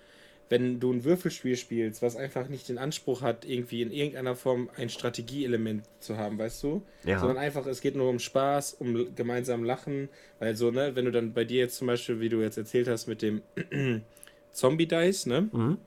Wenn 0.51 0.81
du 0.81 0.91
ein 0.91 1.05
Würfelspiel 1.05 1.55
spielst, 1.55 2.01
was 2.01 2.17
einfach 2.17 2.49
nicht 2.49 2.67
den 2.67 2.77
Anspruch 2.77 3.21
hat, 3.21 3.45
irgendwie 3.45 3.81
in 3.83 3.89
irgendeiner 3.89 4.35
Form 4.35 4.69
ein 4.75 4.89
Strategieelement 4.89 5.85
zu 6.01 6.17
haben, 6.17 6.37
weißt 6.37 6.61
du? 6.63 6.83
Ja. 7.05 7.19
Sondern 7.19 7.37
einfach, 7.37 7.65
es 7.67 7.79
geht 7.79 7.95
nur 7.95 8.09
um 8.09 8.19
Spaß, 8.19 8.73
um 8.73 9.15
gemeinsam 9.15 9.63
Lachen, 9.63 10.09
weil 10.39 10.57
so, 10.57 10.69
ne, 10.69 10.93
wenn 10.93 11.05
du 11.05 11.11
dann 11.11 11.31
bei 11.31 11.45
dir 11.45 11.59
jetzt 11.59 11.77
zum 11.77 11.87
Beispiel, 11.87 12.19
wie 12.19 12.27
du 12.27 12.41
jetzt 12.41 12.57
erzählt 12.57 12.89
hast, 12.89 13.07
mit 13.07 13.21
dem 13.21 13.41
Zombie-Dice, 14.51 15.27
ne? 15.27 15.49
Mhm. 15.53 15.77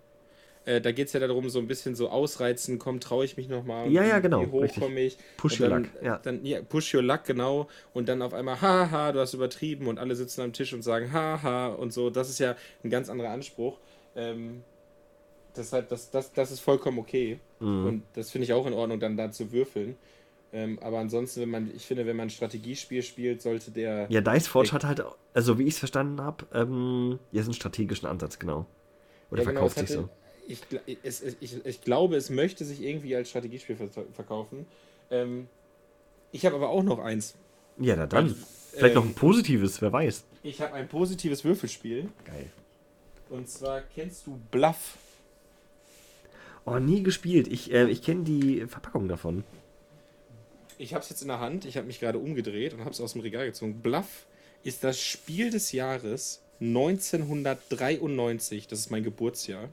Äh, 0.64 0.80
da 0.80 0.92
geht 0.92 1.08
es 1.08 1.12
ja 1.12 1.20
darum, 1.20 1.50
so 1.50 1.58
ein 1.58 1.66
bisschen 1.66 1.94
so 1.94 2.08
ausreizen, 2.08 2.78
komm, 2.78 3.00
traue 3.00 3.26
ich 3.26 3.36
mich 3.36 3.50
nochmal. 3.50 3.90
Ja, 3.90 4.02
ja, 4.02 4.18
genau, 4.20 4.40
Wie 4.40 4.50
hoch 4.50 4.74
komme 4.78 5.00
ich? 5.00 5.18
Push 5.36 5.60
Und 5.60 5.60
your 5.60 5.68
dann, 5.68 5.82
luck, 5.82 5.92
ja. 6.02 6.18
Dann, 6.22 6.42
ja, 6.42 6.62
push 6.62 6.94
your 6.94 7.02
luck, 7.02 7.24
genau. 7.24 7.68
Und 7.92 8.08
dann 8.08 8.22
auf 8.22 8.32
einmal, 8.32 8.62
haha, 8.62 9.12
du 9.12 9.20
hast 9.20 9.34
übertrieben 9.34 9.88
und 9.88 9.98
alle 9.98 10.16
sitzen 10.16 10.40
am 10.40 10.54
Tisch 10.54 10.72
und 10.72 10.80
sagen, 10.80 11.12
haha 11.12 11.66
und 11.66 11.92
so. 11.92 12.08
Das 12.08 12.30
ist 12.30 12.38
ja 12.38 12.56
ein 12.82 12.88
ganz 12.88 13.10
anderer 13.10 13.28
Anspruch. 13.28 13.78
Ähm, 14.16 14.62
deshalb, 15.56 15.88
das, 15.88 16.10
das, 16.10 16.32
das 16.32 16.50
ist 16.50 16.60
vollkommen 16.60 16.98
okay. 16.98 17.38
Mhm. 17.60 17.86
Und 17.86 18.02
das 18.14 18.30
finde 18.30 18.44
ich 18.44 18.52
auch 18.52 18.66
in 18.66 18.72
Ordnung, 18.72 19.00
dann 19.00 19.16
da 19.16 19.30
zu 19.30 19.52
würfeln. 19.52 19.96
Ähm, 20.52 20.78
aber 20.80 20.98
ansonsten, 21.00 21.40
wenn 21.40 21.50
man, 21.50 21.70
ich 21.74 21.84
finde, 21.84 22.06
wenn 22.06 22.16
man 22.16 22.28
ein 22.28 22.30
Strategiespiel 22.30 23.02
spielt, 23.02 23.42
sollte 23.42 23.72
der. 23.72 24.06
Ja, 24.08 24.20
Dice 24.20 24.46
Forge 24.46 24.70
hat 24.72 24.84
halt, 24.84 25.02
also 25.32 25.58
wie 25.58 25.64
ich 25.64 25.74
es 25.74 25.78
verstanden 25.80 26.20
habe, 26.20 26.46
ähm, 26.54 27.18
ja, 27.32 27.42
so 27.42 27.48
einen 27.48 27.54
strategischen 27.54 28.06
Ansatz, 28.08 28.38
genau. 28.38 28.66
Oder 29.30 29.42
Ja, 29.42 29.48
genau, 29.48 29.60
verkauft 29.68 29.76
es 29.78 29.88
sich 29.88 29.98
hatte- 29.98 30.08
so. 30.08 30.10
Ich, 30.46 30.60
es, 31.02 31.22
ich, 31.40 31.64
ich 31.64 31.80
glaube, 31.80 32.16
es 32.16 32.28
möchte 32.28 32.64
sich 32.66 32.82
irgendwie 32.82 33.16
als 33.16 33.30
Strategiespiel 33.30 33.76
ver 33.76 33.88
verkaufen. 34.12 34.66
Ähm, 35.10 35.48
ich 36.32 36.44
habe 36.44 36.54
aber 36.56 36.68
auch 36.68 36.82
noch 36.82 36.98
eins. 36.98 37.34
Ja, 37.78 37.96
na 37.96 38.06
dann. 38.06 38.36
Vielleicht 38.72 38.94
noch 38.94 39.04
ein 39.04 39.08
Ähm, 39.08 39.14
positives, 39.14 39.80
wer 39.80 39.90
weiß. 39.92 40.24
Ich 40.42 40.60
habe 40.60 40.74
ein 40.74 40.86
positives 40.88 41.44
Würfelspiel. 41.44 42.10
Geil. 42.26 42.50
Und 43.30 43.48
zwar 43.48 43.80
kennst 43.94 44.26
du 44.26 44.38
Bluff. 44.50 44.98
Oh, 46.66 46.78
nie 46.78 47.02
gespielt. 47.02 47.48
Ich, 47.48 47.72
äh, 47.72 47.88
ich 47.88 48.02
kenne 48.02 48.24
die 48.24 48.66
Verpackung 48.66 49.08
davon. 49.08 49.44
Ich 50.78 50.94
habe 50.94 51.02
es 51.02 51.10
jetzt 51.10 51.20
in 51.22 51.28
der 51.28 51.40
Hand. 51.40 51.66
Ich 51.66 51.76
habe 51.76 51.86
mich 51.86 52.00
gerade 52.00 52.18
umgedreht 52.18 52.74
und 52.74 52.80
habe 52.80 52.90
es 52.90 53.00
aus 53.00 53.12
dem 53.12 53.20
Regal 53.20 53.46
gezogen. 53.46 53.80
Bluff 53.80 54.26
ist 54.62 54.82
das 54.82 55.00
Spiel 55.00 55.50
des 55.50 55.72
Jahres 55.72 56.42
1993. 56.60 58.66
Das 58.66 58.78
ist 58.78 58.90
mein 58.90 59.04
Geburtsjahr. 59.04 59.68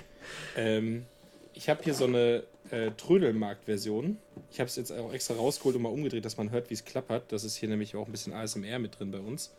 ähm, 0.56 1.04
ich 1.52 1.68
habe 1.68 1.84
hier 1.84 1.92
so 1.94 2.06
eine 2.06 2.44
äh, 2.70 2.90
Trödelmarkt-Version. 2.92 4.16
Ich 4.50 4.60
habe 4.60 4.68
es 4.68 4.76
jetzt 4.76 4.92
auch 4.92 5.12
extra 5.12 5.34
rausgeholt 5.34 5.76
und 5.76 5.82
mal 5.82 5.90
umgedreht, 5.90 6.24
dass 6.24 6.36
man 6.36 6.50
hört, 6.50 6.70
wie 6.70 6.74
es 6.74 6.84
klappert. 6.84 7.32
Das 7.32 7.44
ist 7.44 7.56
hier 7.56 7.68
nämlich 7.68 7.96
auch 7.96 8.06
ein 8.06 8.12
bisschen 8.12 8.32
ASMR 8.32 8.78
mit 8.78 8.98
drin 8.98 9.10
bei 9.10 9.18
uns. 9.18 9.52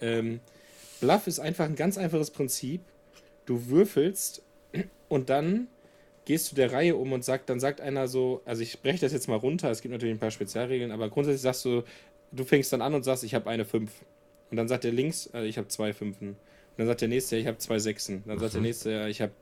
Ähm, 0.00 0.40
Bluff 1.02 1.26
ist 1.26 1.40
einfach 1.40 1.64
ein 1.64 1.74
ganz 1.74 1.98
einfaches 1.98 2.30
Prinzip. 2.30 2.80
Du 3.44 3.66
würfelst 3.66 4.40
und 5.08 5.30
dann 5.30 5.66
gehst 6.24 6.52
du 6.52 6.56
der 6.56 6.72
Reihe 6.72 6.94
um 6.94 7.12
und 7.12 7.24
sagt, 7.24 7.50
dann 7.50 7.58
sagt 7.58 7.80
einer 7.80 8.06
so, 8.06 8.40
also 8.44 8.62
ich 8.62 8.80
breche 8.80 9.00
das 9.00 9.12
jetzt 9.12 9.26
mal 9.26 9.34
runter, 9.34 9.68
es 9.68 9.82
gibt 9.82 9.90
natürlich 9.90 10.14
ein 10.14 10.20
paar 10.20 10.30
Spezialregeln, 10.30 10.92
aber 10.92 11.10
grundsätzlich 11.10 11.42
sagst 11.42 11.64
du, 11.64 11.82
du 12.30 12.44
fängst 12.44 12.72
dann 12.72 12.82
an 12.82 12.94
und 12.94 13.02
sagst, 13.02 13.24
ich 13.24 13.34
habe 13.34 13.50
eine 13.50 13.64
5. 13.64 13.90
Und 14.52 14.56
dann 14.56 14.68
sagt 14.68 14.84
der 14.84 14.92
links, 14.92 15.28
äh, 15.34 15.44
ich 15.44 15.58
habe 15.58 15.66
zwei 15.66 15.92
Fünfen. 15.92 16.28
Und 16.28 16.36
dann 16.78 16.86
sagt 16.86 17.00
der 17.00 17.08
nächste, 17.08 17.36
ich 17.36 17.48
habe 17.48 17.58
zwei 17.58 17.80
Sechsen. 17.80 18.22
Dann 18.24 18.38
sagt 18.38 18.54
der 18.54 18.60
nächste, 18.60 18.92
ja, 18.92 19.08
ich 19.08 19.20
habe 19.20 19.32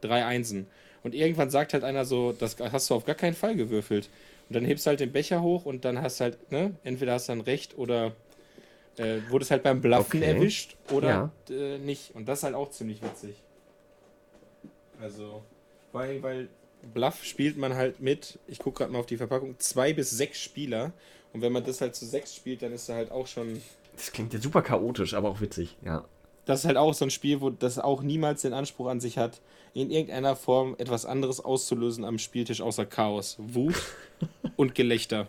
drei 0.00 0.24
Einsen. 0.24 0.66
Und 1.02 1.14
irgendwann 1.14 1.50
sagt 1.50 1.74
halt 1.74 1.84
einer 1.84 2.06
so, 2.06 2.32
das 2.32 2.56
hast 2.58 2.88
du 2.88 2.94
auf 2.94 3.04
gar 3.04 3.16
keinen 3.16 3.34
Fall 3.34 3.54
gewürfelt. 3.54 4.08
Und 4.48 4.56
dann 4.56 4.64
hebst 4.64 4.86
du 4.86 4.88
halt 4.88 5.00
den 5.00 5.12
Becher 5.12 5.42
hoch 5.42 5.66
und 5.66 5.84
dann 5.84 6.00
hast 6.00 6.20
halt, 6.20 6.50
ne, 6.50 6.74
entweder 6.84 7.12
hast 7.12 7.28
du 7.28 7.32
dann 7.32 7.42
recht 7.42 7.76
oder 7.76 8.16
äh, 8.98 9.18
wurdest 9.28 9.50
halt 9.50 9.62
beim 9.62 9.80
Bluffen 9.80 10.20
Okay. 10.22 10.32
erwischt 10.34 10.76
oder 10.92 11.08
Ja. 11.08 11.54
äh, 11.54 11.78
nicht. 11.78 12.14
Und 12.14 12.26
das 12.26 12.40
ist 12.40 12.42
halt 12.44 12.54
auch 12.54 12.70
ziemlich 12.70 13.02
witzig. 13.02 13.34
Also, 15.00 15.42
weil, 15.92 16.22
weil 16.22 16.48
Bluff 16.94 17.24
spielt 17.24 17.56
man 17.56 17.74
halt 17.74 18.00
mit, 18.00 18.38
ich 18.46 18.58
gucke 18.58 18.78
gerade 18.78 18.92
mal 18.92 18.98
auf 19.00 19.06
die 19.06 19.16
Verpackung, 19.16 19.58
zwei 19.58 19.92
bis 19.92 20.10
sechs 20.10 20.40
Spieler. 20.40 20.92
Und 21.32 21.42
wenn 21.42 21.52
man 21.52 21.64
das 21.64 21.80
halt 21.80 21.94
zu 21.94 22.06
sechs 22.06 22.34
spielt, 22.34 22.62
dann 22.62 22.72
ist 22.72 22.88
er 22.88 22.94
halt 22.96 23.10
auch 23.10 23.26
schon. 23.26 23.60
Das 23.96 24.12
klingt 24.12 24.32
ja 24.32 24.40
super 24.40 24.62
chaotisch, 24.62 25.14
aber 25.14 25.28
auch 25.28 25.40
witzig. 25.40 25.76
Ja. 25.84 26.04
Das 26.46 26.60
ist 26.60 26.64
halt 26.66 26.76
auch 26.76 26.94
so 26.94 27.04
ein 27.04 27.10
Spiel, 27.10 27.40
wo 27.40 27.50
das 27.50 27.78
auch 27.78 28.02
niemals 28.02 28.42
den 28.42 28.52
Anspruch 28.52 28.86
an 28.86 29.00
sich 29.00 29.18
hat, 29.18 29.40
in 29.74 29.90
irgendeiner 29.90 30.36
Form 30.36 30.76
etwas 30.78 31.04
anderes 31.04 31.44
auszulösen 31.44 32.04
am 32.04 32.18
Spieltisch 32.18 32.60
außer 32.60 32.86
Chaos, 32.86 33.36
Wut 33.38 33.74
und 34.56 34.74
Gelächter. 34.74 35.26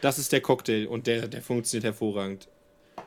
Das 0.00 0.18
ist 0.18 0.32
der 0.32 0.40
Cocktail 0.40 0.86
und 0.88 1.06
der, 1.06 1.28
der 1.28 1.42
funktioniert 1.42 1.84
hervorragend. 1.84 2.48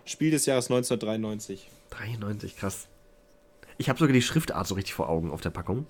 Spiel 0.05 0.31
des 0.31 0.45
Jahres 0.45 0.65
1993. 0.65 1.69
93, 1.91 2.55
krass. 2.57 2.87
Ich 3.77 3.89
habe 3.89 3.99
sogar 3.99 4.13
die 4.13 4.21
Schriftart 4.21 4.67
so 4.67 4.75
richtig 4.75 4.93
vor 4.93 5.09
Augen 5.09 5.31
auf 5.31 5.41
der 5.41 5.49
Packung. 5.51 5.85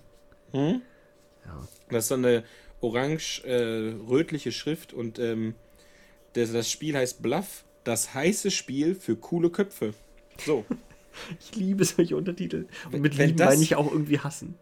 Hm? 0.52 0.82
Ja. 1.46 1.68
Das 1.90 2.06
ist 2.06 2.10
so 2.10 2.16
eine 2.16 2.44
orange-rötliche 2.82 4.52
Schrift 4.52 4.94
und 4.94 5.20
ähm, 5.20 5.56
das, 6.34 6.52
das 6.52 6.70
Spiel 6.70 6.96
heißt 6.96 7.22
Bluff, 7.22 7.64
das 7.84 8.14
heiße 8.14 8.52
Spiel 8.52 8.96
für 8.96 9.16
coole 9.16 9.50
Köpfe. 9.50 9.94
So. 10.46 10.66
Ich 11.40 11.56
liebe 11.56 11.84
solche 11.84 12.16
Untertitel. 12.16 12.68
Und 12.94 13.02
mit 13.02 13.18
wenn 13.18 13.28
lieben 13.30 13.40
das- 13.40 13.50
meine 13.50 13.64
ich 13.64 13.76
auch 13.76 13.92
irgendwie 13.92 14.20
hassen. 14.20 14.56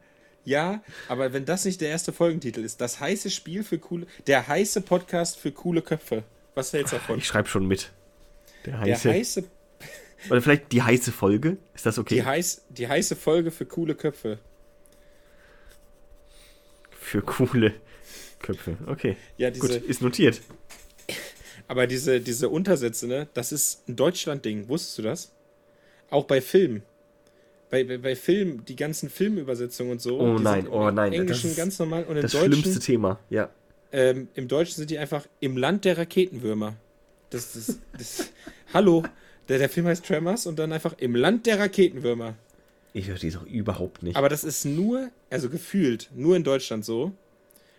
Ja, 0.44 0.82
aber 1.10 1.32
wenn 1.34 1.46
das 1.46 1.66
nicht 1.66 1.82
der 1.82 1.90
erste 1.90 2.14
Folgentitel 2.14 2.62
ist, 2.62 2.80
das 2.82 3.00
heiße 3.02 3.30
Spiel 3.30 3.64
für 3.64 3.78
coole, 3.78 4.08
der 4.28 4.48
heiße 4.48 4.82
Podcast 4.82 5.38
für 5.38 5.52
coole 5.52 5.82
Köpfe. 5.84 6.24
Was 6.56 6.72
hältst 6.74 6.94
du 6.94 6.98
davon? 6.98 7.18
Ich 7.20 7.28
schreibe 7.28 7.50
schon 7.50 7.68
mit. 7.68 7.92
Der 8.68 8.74
Der 8.84 8.96
heiße. 8.96 9.10
heiße, 9.12 9.44
Oder 10.30 10.42
vielleicht 10.42 10.72
die 10.72 10.82
heiße 10.82 11.12
Folge. 11.12 11.58
Ist 11.74 11.86
das 11.86 11.98
okay? 11.98 12.16
die, 12.16 12.24
heiß, 12.24 12.66
die 12.70 12.88
heiße 12.88 13.16
Folge 13.16 13.50
für 13.52 13.66
coole 13.66 13.96
Köpfe. 13.96 14.40
Für 16.92 17.22
coole 17.22 17.74
Köpfe. 18.40 18.78
Okay. 18.88 19.16
Ja, 19.38 19.50
Gut, 19.50 19.64
diese, 19.70 19.78
ist 19.80 20.02
notiert. 20.02 20.42
aber 21.68 21.88
diese, 21.88 22.20
diese 22.20 22.50
Untersätze, 22.50 23.08
ne, 23.08 23.28
das 23.34 23.52
ist 23.52 23.88
ein 23.88 23.96
Deutschland-Ding. 23.96 24.68
Wusstest 24.68 24.98
du 24.98 25.02
das? 25.04 25.32
Auch 26.10 26.26
bei 26.26 26.42
Filmen. 26.42 26.84
Bei, 27.70 27.84
bei, 27.84 27.98
bei 27.98 28.16
Filmen, 28.16 28.64
die 28.66 28.76
ganzen 28.76 29.10
Filmübersetzungen 29.10 29.94
und 29.94 30.02
so. 30.02 30.20
Oh 30.20 30.38
nein, 30.40 30.68
oh 30.68 30.88
im 30.88 30.96
nein, 30.96 31.14
Englischen 31.14 31.44
das 31.44 31.52
ist 31.52 31.58
ganz 31.58 31.80
normal 31.80 32.04
und 32.06 32.16
im 32.18 32.22
Das 32.22 32.32
Deutschen. 32.32 32.54
schlimmste 32.54 32.80
Thema. 32.80 33.20
Ja. 33.30 33.50
Ähm, 33.92 34.28
Im 34.36 34.48
Deutschen 34.50 34.76
sind 34.76 34.90
die 34.90 34.98
einfach 34.98 35.26
im 35.40 35.56
Land 35.56 35.86
der 35.86 35.98
Raketenwürmer. 35.98 36.76
Das 37.30 37.56
ist. 37.56 37.80
Das, 37.98 38.32
hallo, 38.74 39.04
der, 39.50 39.60
der 39.60 39.70
Film 39.70 39.88
heißt 39.88 40.06
Tremors 40.06 40.46
und 40.46 40.58
dann 40.60 40.72
einfach 40.72 40.94
im 40.98 41.16
Land 41.16 41.46
der 41.46 41.60
Raketenwürmer. 41.60 42.36
Ich 42.94 43.06
verstehe 43.06 43.30
es 43.30 43.38
auch 43.38 43.46
überhaupt 43.46 44.02
nicht. 44.04 44.16
Aber 44.16 44.30
das 44.30 44.44
ist 44.44 44.66
nur, 44.66 45.10
also 45.30 45.50
gefühlt, 45.50 46.10
nur 46.16 46.36
in 46.36 46.44
Deutschland 46.44 46.84
so. 46.86 47.12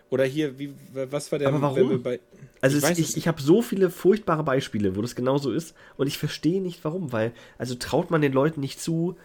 Oder 0.09 0.23
hier, 0.23 0.57
wie, 0.57 0.73
was 0.93 1.31
war 1.31 1.37
der. 1.39 1.49
Aber 1.49 1.61
warum? 1.61 2.01
Bei, 2.01 2.19
Also 2.61 2.77
ich 2.77 2.83
ich, 2.83 2.99
ich, 2.99 3.09
es 3.09 3.17
ich 3.17 3.27
habe 3.27 3.41
so 3.41 3.61
viele 3.61 3.89
furchtbare 3.89 4.43
Beispiele, 4.43 4.95
wo 4.95 5.01
das 5.01 5.15
genauso 5.15 5.51
ist 5.51 5.75
und 5.97 6.07
ich 6.07 6.17
verstehe 6.17 6.61
nicht 6.61 6.83
warum, 6.83 7.11
weil 7.11 7.31
also 7.57 7.75
traut 7.75 8.09
man 8.09 8.21
den 8.21 8.33
Leuten 8.33 8.59
nicht 8.61 8.81
zu. 8.81 9.17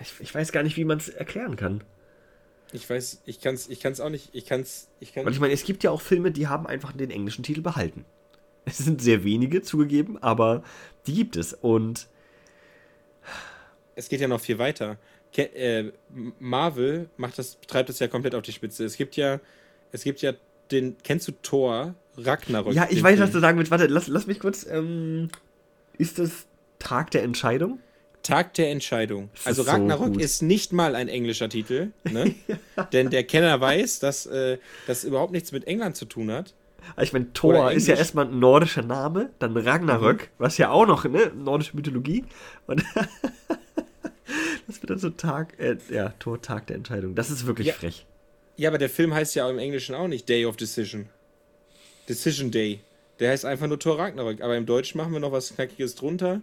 Ich, 0.00 0.14
ich 0.20 0.34
weiß 0.34 0.52
gar 0.52 0.62
nicht, 0.62 0.76
wie 0.76 0.84
man 0.84 0.98
es 0.98 1.08
erklären 1.08 1.56
kann. 1.56 1.82
ich 2.72 2.88
weiß, 2.88 3.22
ich 3.26 3.40
kann's, 3.40 3.68
ich 3.68 3.80
kann's 3.80 4.00
auch 4.00 4.10
nicht, 4.10 4.30
ich 4.32 4.46
kann's, 4.46 4.88
ich 5.00 5.12
kann. 5.12 5.24
Weil 5.26 5.32
ich 5.32 5.40
meine, 5.40 5.52
es 5.52 5.64
gibt 5.64 5.82
ja 5.82 5.90
auch 5.90 6.00
Filme, 6.00 6.30
die 6.30 6.46
haben 6.46 6.66
einfach 6.66 6.92
den 6.92 7.10
englischen 7.10 7.42
Titel 7.42 7.60
behalten. 7.62 8.04
Es 8.64 8.78
sind 8.78 9.02
sehr 9.02 9.24
wenige 9.24 9.62
zugegeben, 9.62 10.22
aber 10.22 10.62
die 11.06 11.14
gibt 11.14 11.36
es 11.36 11.52
und 11.52 12.06
es 13.96 14.08
geht 14.08 14.20
ja 14.20 14.28
noch 14.28 14.40
viel 14.40 14.58
weiter. 14.58 14.98
Ke 15.32 15.54
äh, 15.54 15.92
Marvel 16.38 17.08
macht 17.16 17.38
das, 17.38 17.58
treibt 17.66 17.88
das 17.88 17.98
ja 17.98 18.08
komplett 18.08 18.34
auf 18.34 18.42
die 18.42 18.52
Spitze. 18.52 18.84
Es 18.84 18.96
gibt 18.96 19.16
ja, 19.16 19.40
es 19.90 20.04
gibt 20.04 20.22
ja 20.22 20.32
den, 20.70 20.96
kennst 21.02 21.28
du 21.28 21.32
Thor 21.42 21.94
Ragnarök? 22.16 22.74
ja, 22.74 22.86
ich 22.90 23.02
weiß, 23.02 23.14
Film? 23.14 23.26
was 23.26 23.32
du 23.32 23.40
sagen 23.40 23.58
willst. 23.58 23.70
Warte, 23.70 23.86
lass, 23.86 24.06
lass 24.08 24.26
mich 24.26 24.38
kurz. 24.40 24.66
Ähm, 24.66 25.28
ist 25.98 26.18
das 26.18 26.46
Tag 26.78 27.10
der 27.10 27.22
Entscheidung? 27.22 27.80
Tag 28.22 28.54
der 28.54 28.70
Entscheidung. 28.70 29.30
Also 29.44 29.62
so 29.62 29.70
Ragnarök 29.70 30.14
gut. 30.14 30.22
ist 30.22 30.42
nicht 30.42 30.72
mal 30.72 30.94
ein 30.94 31.08
englischer 31.08 31.48
Titel, 31.48 31.92
ne? 32.04 32.34
Denn 32.92 33.10
der 33.10 33.24
Kenner 33.24 33.60
weiß, 33.60 33.98
dass 33.98 34.26
äh, 34.26 34.58
das 34.86 35.04
überhaupt 35.04 35.32
nichts 35.32 35.52
mit 35.52 35.66
England 35.66 35.96
zu 35.96 36.04
tun 36.04 36.30
hat. 36.30 36.54
Also 36.96 37.08
Ich 37.08 37.12
meine, 37.12 37.32
Thor 37.32 37.70
ist 37.72 37.86
ja 37.88 37.96
erstmal 37.96 38.26
ein 38.26 38.38
nordischer 38.38 38.82
Name, 38.82 39.30
dann 39.38 39.56
Ragnarök, 39.56 40.30
was 40.38 40.58
ja 40.58 40.70
auch 40.70 40.86
noch, 40.86 41.04
ne, 41.04 41.32
nordische 41.34 41.76
Mythologie. 41.76 42.24
Und 42.66 42.84
das 44.66 44.80
wird 44.80 44.90
dann 44.90 44.98
so 44.98 45.10
Tag, 45.10 45.58
äh, 45.58 45.76
ja, 45.90 46.10
Thor, 46.18 46.40
Tag 46.40 46.66
der 46.66 46.76
Entscheidung. 46.76 47.14
Das 47.14 47.30
ist 47.30 47.46
wirklich 47.46 47.68
Ja. 47.68 47.74
frech. 47.74 48.06
Ja, 48.56 48.68
aber 48.68 48.78
der 48.78 48.90
Film 48.90 49.14
heißt 49.14 49.34
ja 49.34 49.48
im 49.48 49.58
Englischen 49.58 49.94
auch 49.94 50.08
nicht 50.08 50.28
Day 50.28 50.44
of 50.44 50.56
Decision. 50.56 51.08
Decision 52.08 52.50
Day. 52.50 52.80
Der 53.18 53.30
heißt 53.30 53.44
einfach 53.44 53.66
nur 53.66 53.78
Thor 53.78 53.98
Ragnarök. 53.98 54.40
Aber 54.42 54.56
im 54.56 54.66
Deutschen 54.66 54.98
machen 54.98 55.12
wir 55.12 55.20
noch 55.20 55.32
was 55.32 55.54
Knackiges 55.54 55.94
drunter, 55.94 56.42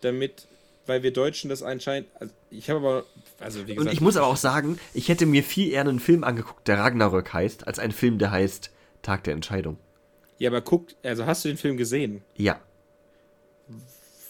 damit, 0.00 0.46
weil 0.86 1.02
wir 1.02 1.12
Deutschen 1.12 1.48
das 1.48 1.62
anscheinend. 1.62 2.08
Also 2.20 2.32
ich 2.50 2.68
habe 2.68 2.80
aber, 2.80 3.04
also 3.40 3.66
wie 3.66 3.72
Und 3.72 3.78
gesagt, 3.78 3.94
ich 3.94 4.00
muss 4.00 4.16
aber 4.16 4.26
auch 4.26 4.36
sagen, 4.36 4.78
ich 4.92 5.08
hätte 5.08 5.24
mir 5.26 5.42
viel 5.42 5.70
eher 5.70 5.80
einen 5.82 6.00
Film 6.00 6.24
angeguckt, 6.24 6.68
der 6.68 6.78
Ragnarök 6.78 7.32
heißt, 7.32 7.66
als 7.66 7.78
einen 7.78 7.92
Film, 7.92 8.18
der 8.18 8.30
heißt 8.32 8.70
Tag 9.06 9.24
der 9.24 9.34
Entscheidung. 9.34 9.78
ja, 10.38 10.50
aber 10.50 10.60
guck, 10.60 10.88
also 11.02 11.26
hast 11.26 11.44
du 11.44 11.48
den 11.48 11.56
Film 11.56 11.76
gesehen? 11.76 12.22
Ja. 12.36 12.60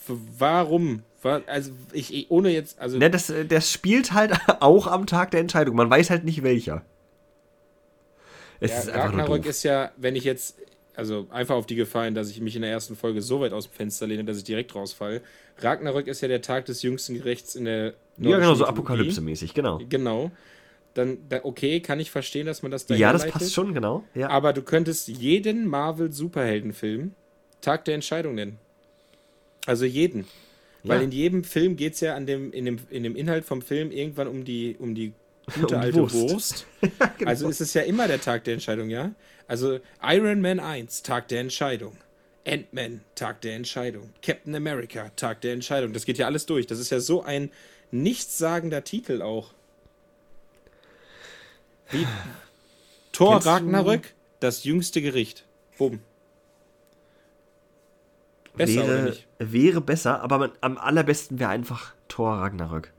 Warum? 0.07 1.03
Also 1.47 1.72
ich, 1.93 2.31
ohne 2.31 2.51
jetzt, 2.51 2.79
also. 2.79 2.99
Ne, 2.99 3.11
das, 3.11 3.33
das 3.49 3.72
spielt 3.72 4.12
halt 4.12 4.33
auch 4.61 4.87
am 4.87 5.07
Tag 5.07 5.33
der 5.33 5.41
Entscheidung. 5.41 5.74
Man 5.74 5.91
weiß 5.91 6.11
halt 6.11 6.24
nicht 6.24 6.43
welcher. 6.43 6.85
Es 8.61 8.70
ja, 8.70 8.79
ist 8.79 8.95
Ragnarök 8.95 9.47
ist 9.47 9.62
ja, 9.64 9.91
wenn 9.97 10.14
ich 10.14 10.24
jetzt, 10.24 10.59
also 10.95 11.27
einfach 11.31 11.57
auf 11.57 11.66
die 11.66 11.74
Gefahr 11.74 12.11
dass 12.11 12.31
ich 12.31 12.41
mich 12.41 12.55
in 12.55 12.62
der 12.62 12.70
ersten 12.70 12.97
Folge 12.97 13.20
so 13.22 13.41
weit 13.41 13.53
aus 13.53 13.68
dem 13.68 13.72
Fenster 13.72 14.07
lehne, 14.07 14.24
dass 14.24 14.39
ich 14.39 14.45
direkt 14.45 14.74
rausfalle. 14.74 15.22
Ragnarök 15.59 16.07
ist 16.07 16.20
ja 16.20 16.29
der 16.29 16.43
Tag 16.43 16.66
des 16.66 16.83
jüngsten 16.83 17.14
Gerichts 17.14 17.55
in 17.55 17.64
der 17.64 17.95
Ja, 18.18 18.39
genau, 18.39 18.55
so 18.55 18.66
Apokalypse-mäßig, 18.66 19.55
genau. 19.55 19.81
Genau. 19.89 20.31
Dann, 20.97 21.18
okay, 21.42 21.80
kann 21.80 22.01
ich 22.01 22.11
verstehen, 22.11 22.47
dass 22.47 22.62
man 22.62 22.70
das 22.70 22.86
da 22.86 22.94
Ja, 22.94 23.12
das 23.12 23.26
passt 23.26 23.53
schon, 23.53 23.74
genau. 23.74 24.03
Ja. 24.14 24.30
Aber 24.30 24.55
du 24.55 24.62
könntest 24.62 25.09
jeden 25.09 25.66
Marvel-Superheldenfilm 25.66 27.12
Tag 27.61 27.84
der 27.84 27.97
Entscheidung 27.97 28.34
nennen. 28.34 28.59
Also 29.66 29.84
jeden. 29.84 30.26
Ja. 30.82 30.94
Weil 30.94 31.03
in 31.03 31.12
jedem 31.12 31.44
Film 31.44 31.76
geht 31.76 31.94
es 31.94 32.01
ja 32.01 32.14
an 32.14 32.24
dem, 32.24 32.51
in, 32.51 32.64
dem, 32.64 32.78
in 32.88 33.03
dem 33.03 33.14
Inhalt 33.14 33.44
vom 33.44 33.61
Film 33.61 33.90
irgendwann 33.90 34.26
um 34.26 34.44
die, 34.44 34.76
um 34.78 34.94
die 34.94 35.12
gute 35.61 35.74
um 35.74 35.82
alte 35.82 35.99
Wurst. 35.99 36.14
Wurst. 36.14 36.66
genau. 37.18 37.28
Also 37.28 37.49
ist 37.49 37.61
es 37.61 37.74
ja 37.74 37.82
immer 37.82 38.09
der 38.09 38.20
Tag 38.20 38.44
der 38.44 38.55
Entscheidung, 38.55 38.88
ja? 38.88 39.14
Also 39.49 39.80
Iron 40.03 40.40
Man 40.40 40.61
1, 40.61 41.03
Tag 41.03 41.28
der 41.28 41.40
Entscheidung. 41.40 41.97
Ant-Man, 42.47 43.03
Tag 43.16 43.42
der 43.42 43.57
Entscheidung. 43.57 44.11
Captain 44.22 44.55
America, 44.55 45.11
Tag 45.16 45.40
der 45.42 45.53
Entscheidung. 45.53 45.92
Das 45.92 46.07
geht 46.07 46.16
ja 46.16 46.26
alles 46.26 46.47
durch. 46.47 46.66
Das 46.66 46.78
ist 46.78 46.90
ja 46.90 47.01
so 47.01 47.22
ein 47.22 47.51
nichtssagender 47.90 48.84
Titel 48.84 49.20
auch. 49.20 49.53
Wie 51.91 52.07
Thor 53.12 53.45
Ragnarök, 53.45 54.14
das 54.41 54.64
jüngste 54.64 55.01
Gericht. 55.01 55.47
Bumm. 55.78 56.01
Besser 58.55 58.74
wäre, 58.74 58.84
oder 58.84 59.03
nicht? 59.11 59.28
Wäre 59.39 59.80
besser, 59.80 60.22
aber 60.22 60.39
man, 60.39 60.53
am 60.61 60.78
allerbesten 60.78 61.39
wäre 61.39 61.51
einfach 61.51 61.95
Thor 62.09 62.39
Ragnarök. 62.39 62.93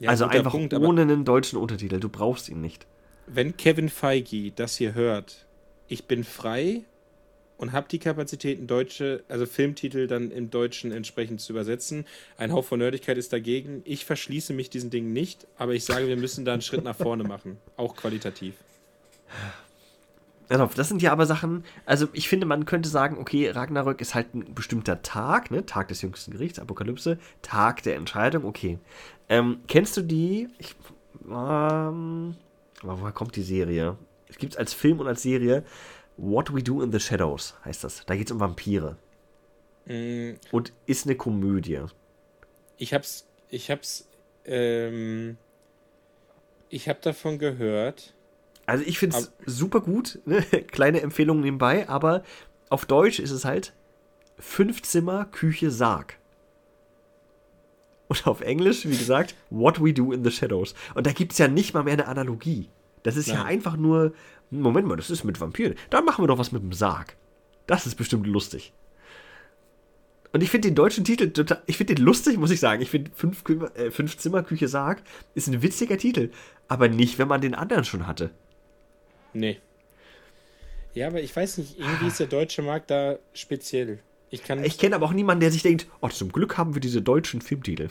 Ja, 0.00 0.10
also 0.10 0.26
einfach 0.26 0.52
Punkt, 0.52 0.72
ohne 0.74 1.02
einen 1.02 1.24
deutschen 1.24 1.58
Untertitel. 1.58 2.00
Du 2.00 2.08
brauchst 2.08 2.48
ihn 2.48 2.60
nicht. 2.60 2.86
Wenn 3.26 3.56
Kevin 3.56 3.90
Feige 3.90 4.50
das 4.50 4.76
hier 4.76 4.94
hört, 4.94 5.46
ich 5.88 6.06
bin 6.06 6.24
frei 6.24 6.84
und 7.60 7.72
habe 7.72 7.88
die 7.90 7.98
Kapazitäten, 7.98 8.66
deutsche, 8.66 9.22
also 9.28 9.44
Filmtitel 9.44 10.06
dann 10.06 10.30
im 10.30 10.48
Deutschen 10.48 10.92
entsprechend 10.92 11.42
zu 11.42 11.52
übersetzen. 11.52 12.06
Ein 12.38 12.52
Hauch 12.52 12.64
von 12.64 12.78
Nerdigkeit 12.78 13.18
ist 13.18 13.34
dagegen. 13.34 13.82
Ich 13.84 14.06
verschließe 14.06 14.54
mich 14.54 14.70
diesen 14.70 14.88
Dingen 14.88 15.12
nicht, 15.12 15.46
aber 15.58 15.74
ich 15.74 15.84
sage, 15.84 16.08
wir 16.08 16.16
müssen 16.16 16.46
da 16.46 16.54
einen 16.54 16.62
Schritt 16.62 16.84
nach 16.84 16.96
vorne 16.96 17.22
machen, 17.22 17.58
auch 17.76 17.96
qualitativ. 17.96 18.54
Das 20.48 20.88
sind 20.88 21.02
ja 21.02 21.12
aber 21.12 21.26
Sachen, 21.26 21.64
also 21.84 22.08
ich 22.14 22.30
finde, 22.30 22.46
man 22.46 22.64
könnte 22.64 22.88
sagen, 22.88 23.18
okay, 23.18 23.50
Ragnarök 23.50 24.00
ist 24.00 24.14
halt 24.14 24.34
ein 24.34 24.54
bestimmter 24.54 25.02
Tag, 25.02 25.50
ne? 25.50 25.66
Tag 25.66 25.88
des 25.88 26.00
jüngsten 26.00 26.32
Gerichts, 26.32 26.58
Apokalypse, 26.58 27.18
Tag 27.42 27.82
der 27.82 27.96
Entscheidung, 27.96 28.46
okay. 28.46 28.78
Ähm, 29.28 29.60
kennst 29.68 29.98
du 29.98 30.02
die? 30.02 30.48
Ich, 30.58 30.74
ähm, 31.30 32.36
woher 32.82 33.12
kommt 33.12 33.36
die 33.36 33.42
Serie? 33.42 33.96
Es 34.28 34.38
gibt 34.38 34.54
es 34.54 34.58
als 34.58 34.72
Film 34.72 34.98
und 34.98 35.06
als 35.06 35.22
Serie. 35.22 35.62
What 36.20 36.54
We 36.54 36.62
Do 36.62 36.82
in 36.82 36.92
the 36.92 37.00
Shadows 37.00 37.54
heißt 37.64 37.82
das. 37.82 38.04
Da 38.04 38.14
geht 38.14 38.26
es 38.26 38.32
um 38.32 38.40
Vampire. 38.40 38.98
Mm. 39.86 40.32
Und 40.52 40.72
ist 40.84 41.06
eine 41.06 41.16
Komödie. 41.16 41.80
Ich 42.76 42.92
hab's, 42.92 43.26
ich 43.48 43.70
hab's, 43.70 44.06
ähm, 44.44 45.38
ich 46.68 46.88
hab 46.88 47.00
davon 47.00 47.38
gehört. 47.38 48.14
Also 48.66 48.84
ich 48.86 48.98
finde 48.98 49.16
es 49.16 49.32
super 49.46 49.80
gut. 49.80 50.20
Ne? 50.26 50.42
Kleine 50.70 51.00
Empfehlung 51.00 51.40
nebenbei, 51.40 51.88
aber 51.88 52.22
auf 52.68 52.84
Deutsch 52.84 53.18
ist 53.18 53.30
es 53.30 53.44
halt 53.46 53.72
Fünf 54.38 54.82
Zimmer, 54.82 55.24
Küche, 55.24 55.70
Sarg. 55.70 56.18
Und 58.08 58.26
auf 58.26 58.42
Englisch, 58.42 58.84
wie 58.86 58.96
gesagt, 58.96 59.34
What 59.48 59.82
We 59.82 59.94
Do 59.94 60.12
in 60.12 60.22
the 60.24 60.30
Shadows. 60.30 60.74
Und 60.94 61.06
da 61.06 61.12
gibt 61.12 61.32
es 61.32 61.38
ja 61.38 61.48
nicht 61.48 61.72
mal 61.74 61.84
mehr 61.84 61.94
eine 61.94 62.08
Analogie. 62.08 62.68
Das 63.02 63.16
ist 63.16 63.28
Nein. 63.28 63.36
ja 63.36 63.44
einfach 63.44 63.76
nur, 63.76 64.12
Moment 64.50 64.86
mal, 64.86 64.96
das 64.96 65.10
ist 65.10 65.24
mit 65.24 65.40
Vampiren. 65.40 65.74
Da 65.90 66.00
machen 66.00 66.22
wir 66.22 66.28
doch 66.28 66.38
was 66.38 66.52
mit 66.52 66.62
dem 66.62 66.72
Sarg. 66.72 67.16
Das 67.66 67.86
ist 67.86 67.94
bestimmt 67.94 68.26
lustig. 68.26 68.72
Und 70.32 70.42
ich 70.42 70.50
finde 70.50 70.68
den 70.68 70.74
deutschen 70.74 71.04
Titel 71.04 71.30
total, 71.30 71.62
ich 71.66 71.76
finde 71.76 71.94
den 71.94 72.04
lustig, 72.04 72.38
muss 72.38 72.50
ich 72.50 72.60
sagen. 72.60 72.82
Ich 72.82 72.90
finde 72.90 73.10
fünf, 73.14 73.42
äh, 73.74 73.90
fünf 73.90 74.16
Zimmer, 74.16 74.42
Küche, 74.42 74.68
Sarg 74.68 75.02
ist 75.34 75.48
ein 75.48 75.62
witziger 75.62 75.98
Titel. 75.98 76.30
Aber 76.68 76.88
nicht, 76.88 77.18
wenn 77.18 77.28
man 77.28 77.40
den 77.40 77.54
anderen 77.54 77.84
schon 77.84 78.06
hatte. 78.06 78.30
Nee. 79.32 79.58
Ja, 80.94 81.08
aber 81.08 81.20
ich 81.20 81.34
weiß 81.34 81.58
nicht, 81.58 81.78
irgendwie 81.78 82.06
ist 82.06 82.20
der 82.20 82.26
deutsche 82.26 82.62
Markt 82.62 82.90
da 82.90 83.18
speziell. 83.32 84.00
Ich, 84.30 84.42
ich 84.48 84.78
kenne 84.78 84.94
aber 84.94 85.06
auch 85.06 85.12
niemanden, 85.12 85.40
der 85.40 85.50
sich 85.50 85.62
denkt, 85.62 85.88
oh, 86.00 86.08
zum 86.08 86.30
Glück 86.30 86.56
haben 86.56 86.74
wir 86.74 86.80
diese 86.80 87.02
deutschen 87.02 87.40
Filmtitel. 87.40 87.88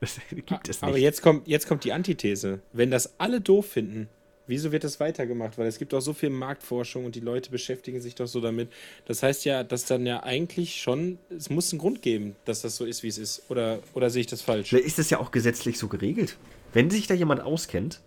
Das 0.00 0.18
gibt 0.30 0.68
es 0.68 0.82
nicht. 0.82 0.88
Aber 0.88 0.98
jetzt 0.98 1.22
kommt, 1.22 1.46
jetzt 1.46 1.68
kommt 1.68 1.84
die 1.84 1.92
Antithese. 1.92 2.60
Wenn 2.72 2.90
das 2.90 3.18
alle 3.18 3.40
doof 3.40 3.66
finden, 3.66 4.08
wieso 4.48 4.72
wird 4.72 4.82
das 4.82 4.98
weitergemacht? 4.98 5.56
Weil 5.56 5.68
es 5.68 5.78
gibt 5.78 5.94
auch 5.94 6.00
so 6.00 6.12
viel 6.12 6.30
Marktforschung 6.30 7.04
und 7.04 7.14
die 7.14 7.20
Leute 7.20 7.50
beschäftigen 7.50 8.00
sich 8.00 8.16
doch 8.16 8.26
so 8.26 8.40
damit. 8.40 8.68
Das 9.06 9.22
heißt 9.22 9.44
ja, 9.44 9.62
dass 9.62 9.84
dann 9.84 10.04
ja 10.04 10.24
eigentlich 10.24 10.80
schon, 10.80 11.18
es 11.30 11.50
muss 11.50 11.72
einen 11.72 11.78
Grund 11.78 12.02
geben, 12.02 12.34
dass 12.44 12.62
das 12.62 12.76
so 12.76 12.84
ist, 12.84 13.02
wie 13.02 13.08
es 13.08 13.18
ist. 13.18 13.42
Oder, 13.48 13.78
oder 13.94 14.10
sehe 14.10 14.22
ich 14.22 14.26
das 14.26 14.42
falsch? 14.42 14.72
Ist 14.72 14.98
das 14.98 15.10
ja 15.10 15.20
auch 15.20 15.30
gesetzlich 15.30 15.78
so 15.78 15.86
geregelt. 15.88 16.36
Wenn 16.72 16.90
sich 16.90 17.06
da 17.06 17.14
jemand 17.14 17.40
auskennt, 17.42 18.00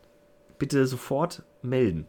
bitte 0.60 0.86
sofort 0.86 1.44
melden. 1.62 2.06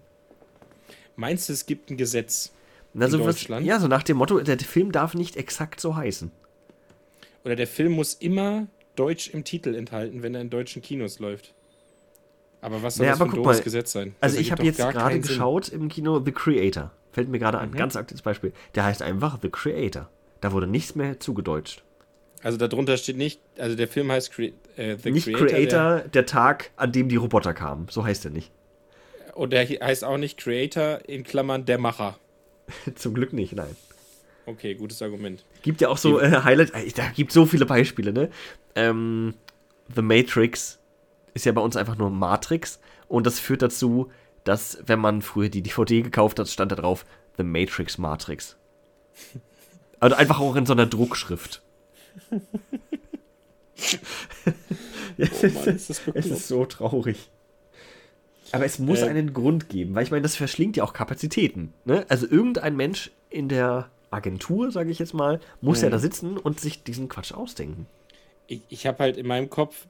Meinst 1.16 1.48
du, 1.48 1.52
es 1.52 1.66
gibt 1.66 1.90
ein 1.90 1.96
Gesetz? 1.96 2.52
Also 2.98 3.18
in 3.18 3.24
Deutschland? 3.24 3.62
Was, 3.62 3.68
ja, 3.68 3.80
so 3.80 3.88
nach 3.88 4.02
dem 4.02 4.16
Motto, 4.16 4.40
der 4.40 4.58
Film 4.58 4.92
darf 4.92 5.14
nicht 5.14 5.36
exakt 5.36 5.80
so 5.80 5.96
heißen. 5.96 6.30
Oder 7.44 7.56
der 7.56 7.66
Film 7.66 7.92
muss 7.92 8.14
immer 8.14 8.66
Deutsch 8.96 9.30
im 9.30 9.44
Titel 9.44 9.74
enthalten, 9.74 10.22
wenn 10.22 10.34
er 10.34 10.42
in 10.42 10.50
deutschen 10.50 10.82
Kinos 10.82 11.18
läuft. 11.18 11.54
Aber 12.62 12.82
was 12.82 12.94
soll 12.94 13.06
naja, 13.06 13.18
das 13.18 13.28
für 13.28 13.36
ein 13.36 13.42
doofes 13.42 13.62
Gesetz 13.62 13.92
sein? 13.92 14.14
Also 14.20 14.38
ich 14.38 14.52
habe 14.52 14.62
jetzt 14.62 14.78
gerade 14.78 15.20
geschaut 15.20 15.68
im 15.68 15.88
Kino 15.88 16.22
The 16.24 16.32
Creator. 16.32 16.92
Fällt 17.10 17.28
mir 17.28 17.38
gerade 17.38 17.58
ein, 17.58 17.70
mhm. 17.70 17.74
ganz 17.74 17.96
aktuelles 17.96 18.22
Beispiel. 18.22 18.52
Der 18.76 18.84
heißt 18.84 19.02
einfach 19.02 19.38
The 19.42 19.50
Creator. 19.50 20.08
Da 20.40 20.52
wurde 20.52 20.68
nichts 20.68 20.94
mehr 20.94 21.20
zugedeutscht. 21.20 21.82
Also 22.42 22.58
darunter 22.58 22.96
steht 22.96 23.16
nicht, 23.16 23.40
also 23.58 23.76
der 23.76 23.88
Film 23.88 24.10
heißt 24.10 24.32
Cre 24.32 24.52
äh, 24.76 24.96
The 24.96 25.10
nicht 25.10 25.26
Creator. 25.26 25.46
Creator, 25.46 25.96
der, 25.98 26.08
der 26.08 26.26
Tag, 26.26 26.70
an 26.76 26.92
dem 26.92 27.08
die 27.08 27.16
Roboter 27.16 27.52
kamen. 27.52 27.88
So 27.90 28.04
heißt 28.04 28.24
er 28.24 28.30
nicht. 28.30 28.52
Und 29.34 29.52
der 29.52 29.66
heißt 29.66 30.04
auch 30.04 30.18
nicht 30.18 30.38
Creator 30.38 31.00
in 31.06 31.24
Klammern 31.24 31.64
der 31.64 31.78
Macher. 31.78 32.16
Zum 32.94 33.14
Glück 33.14 33.32
nicht, 33.32 33.54
nein. 33.54 33.76
Okay, 34.46 34.74
gutes 34.74 35.02
Argument. 35.02 35.44
Gibt 35.62 35.80
ja 35.80 35.88
auch 35.88 35.98
so 35.98 36.20
äh, 36.20 36.42
Highlights, 36.42 36.72
äh, 36.72 36.90
da 36.94 37.08
gibt 37.08 37.32
so 37.32 37.44
viele 37.46 37.66
Beispiele, 37.66 38.12
ne? 38.12 38.30
Ähm, 38.74 39.34
The 39.94 40.02
Matrix 40.02 40.78
ist 41.34 41.46
ja 41.46 41.52
bei 41.52 41.60
uns 41.60 41.76
einfach 41.76 41.96
nur 41.96 42.10
Matrix 42.10 42.80
und 43.08 43.26
das 43.26 43.38
führt 43.38 43.62
dazu, 43.62 44.10
dass, 44.44 44.78
wenn 44.86 44.98
man 44.98 45.22
früher 45.22 45.48
die 45.48 45.62
DVD 45.62 46.02
gekauft 46.02 46.38
hat, 46.38 46.48
stand 46.48 46.72
da 46.72 46.76
drauf 46.76 47.04
The 47.36 47.44
Matrix 47.44 47.98
Matrix. 47.98 48.56
Also 50.00 50.16
einfach 50.16 50.40
auch 50.40 50.56
in 50.56 50.66
so 50.66 50.72
einer 50.72 50.86
Druckschrift. 50.86 51.62
ja, 52.30 52.38
oh 55.42 55.46
Mann, 55.46 55.76
ist 55.76 55.90
das 55.90 56.02
es 56.14 56.26
ist 56.26 56.48
so 56.48 56.64
traurig. 56.66 57.30
Aber 58.50 58.64
es 58.64 58.78
muss 58.78 59.00
äh, 59.00 59.06
einen 59.06 59.32
Grund 59.32 59.68
geben, 59.68 59.94
weil 59.94 60.02
ich 60.02 60.10
meine, 60.10 60.22
das 60.22 60.36
verschlingt 60.36 60.76
ja 60.76 60.84
auch 60.84 60.92
Kapazitäten. 60.92 61.72
Ne? 61.84 62.04
Also 62.08 62.26
irgendein 62.26 62.76
Mensch 62.76 63.10
in 63.30 63.48
der 63.48 63.90
Agentur, 64.10 64.70
sage 64.70 64.90
ich 64.90 64.98
jetzt 64.98 65.14
mal, 65.14 65.40
muss 65.60 65.80
ja 65.80 65.88
da 65.88 65.96
mhm. 65.96 66.02
sitzen 66.02 66.36
und 66.36 66.60
sich 66.60 66.82
diesen 66.84 67.08
Quatsch 67.08 67.32
ausdenken. 67.32 67.86
Ich, 68.46 68.60
ich 68.68 68.86
habe 68.86 68.98
halt 68.98 69.16
in 69.16 69.26
meinem 69.26 69.50
Kopf, 69.50 69.86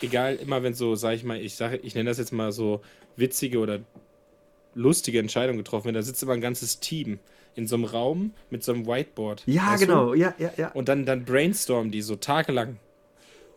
egal, 0.00 0.36
immer 0.36 0.62
wenn 0.62 0.74
so, 0.74 0.94
sage 0.94 1.16
ich 1.16 1.24
mal, 1.24 1.40
ich 1.40 1.54
sage, 1.54 1.76
ich 1.78 1.94
nenne 1.94 2.10
das 2.10 2.18
jetzt 2.18 2.32
mal 2.32 2.52
so 2.52 2.80
witzige 3.16 3.58
oder 3.58 3.80
lustige 4.74 5.18
Entscheidungen 5.18 5.58
getroffen 5.58 5.86
wird, 5.86 5.96
da 5.96 6.02
sitzt 6.02 6.22
immer 6.22 6.32
ein 6.32 6.40
ganzes 6.40 6.80
Team 6.80 7.18
in 7.54 7.66
so 7.66 7.76
einem 7.76 7.84
Raum 7.84 8.32
mit 8.48 8.64
so 8.64 8.72
einem 8.72 8.86
Whiteboard. 8.86 9.42
Ja, 9.46 9.76
genau, 9.76 10.12
du? 10.12 10.18
ja, 10.18 10.34
ja, 10.38 10.50
ja. 10.56 10.72
Und 10.72 10.88
dann, 10.88 11.04
dann 11.04 11.24
brainstormen 11.24 11.92
die 11.92 12.00
so 12.00 12.16
tagelang. 12.16 12.78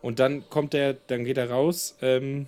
Und 0.01 0.19
dann 0.19 0.49
kommt 0.49 0.73
der, 0.73 0.95
dann 1.07 1.23
geht 1.23 1.37
er 1.37 1.49
raus, 1.49 1.95
ähm, 2.01 2.47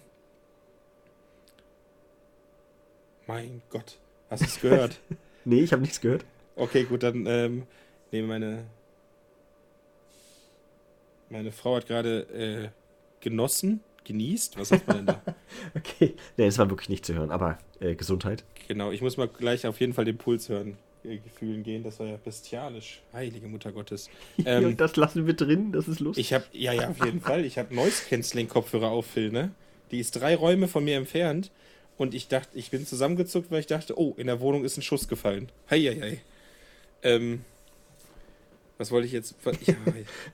Mein 3.28 3.62
Gott, 3.70 4.00
hast 4.30 4.42
du 4.42 4.46
es 4.46 4.62
gehört? 4.62 5.00
nee, 5.46 5.60
ich 5.60 5.74
habe 5.74 5.82
nichts 5.82 6.00
gehört. 6.00 6.24
Okay, 6.56 6.86
gut, 6.86 7.04
dann 7.04 7.26
ähm, 7.28 7.64
nehme 8.12 8.30
meine. 8.30 8.66
Meine 11.30 11.52
Frau 11.52 11.76
hat 11.76 11.88
gerade 11.88 12.22
äh, 12.34 12.70
genossen, 13.22 13.82
genießt. 14.06 14.58
Was 14.58 14.70
sagt 14.70 14.88
man 14.88 14.98
denn 14.98 15.06
da? 15.08 15.22
okay, 15.76 16.16
nee, 16.38 16.46
es 16.46 16.58
war 16.58 16.70
wirklich 16.70 16.90
nicht 16.90 17.06
zu 17.06 17.14
hören, 17.14 17.32
aber 17.32 17.58
äh, 17.80 17.96
Gesundheit. 17.96 18.44
Genau, 18.68 18.92
ich 18.92 19.02
muss 19.02 19.18
mal 19.18 19.28
gleich 19.28 19.68
auf 19.68 19.80
jeden 19.80 19.94
Fall 19.94 20.06
den 20.06 20.18
Puls 20.18 20.50
hören. 20.50 20.78
Äh, 21.04 21.18
Gefühlen 21.18 21.64
gehen, 21.64 21.84
das 21.84 22.00
war 22.00 22.08
ja 22.08 22.18
bestialisch. 22.18 23.02
Heilige 23.14 23.48
Mutter 23.48 23.72
Gottes. 23.72 24.10
Ähm, 24.46 24.78
das 24.78 24.96
lassen 24.96 25.26
wir 25.26 25.34
drin, 25.34 25.72
das 25.72 25.88
ist 25.88 26.00
lustig. 26.00 26.26
Ich 26.26 26.34
habe, 26.34 26.46
ja, 26.54 26.72
ja, 26.72 26.90
auf 26.90 27.04
jeden 27.04 27.22
Fall. 27.22 27.44
Ich 27.44 27.58
habe 27.58 27.74
Noise 27.76 28.04
Canceling 28.08 28.48
Kopfhörer 28.48 28.90
auf, 28.90 29.08
Phil, 29.08 29.32
ne? 29.32 29.52
Die 29.92 30.00
ist 30.00 30.12
drei 30.12 30.36
Räume 30.36 30.68
von 30.68 30.84
mir 30.84 30.96
entfernt 30.96 31.52
und 31.98 32.14
ich 32.14 32.28
dachte, 32.28 32.58
ich 32.58 32.72
bin 32.72 32.86
zusammengezuckt, 32.86 33.52
weil 33.52 33.60
ich 33.60 33.68
dachte, 33.68 34.00
oh, 34.00 34.14
in 34.18 34.28
der 34.28 34.40
Wohnung 34.40 34.64
ist 34.64 34.78
ein 34.78 34.84
Schuss 34.84 35.08
gefallen. 35.08 35.50
Heieiei. 35.70 36.22
Ähm, 37.04 37.42
Was 38.78 38.92
wollte 38.92 39.08
ich 39.08 39.14
jetzt? 39.14 39.36
Ja, 39.66 39.76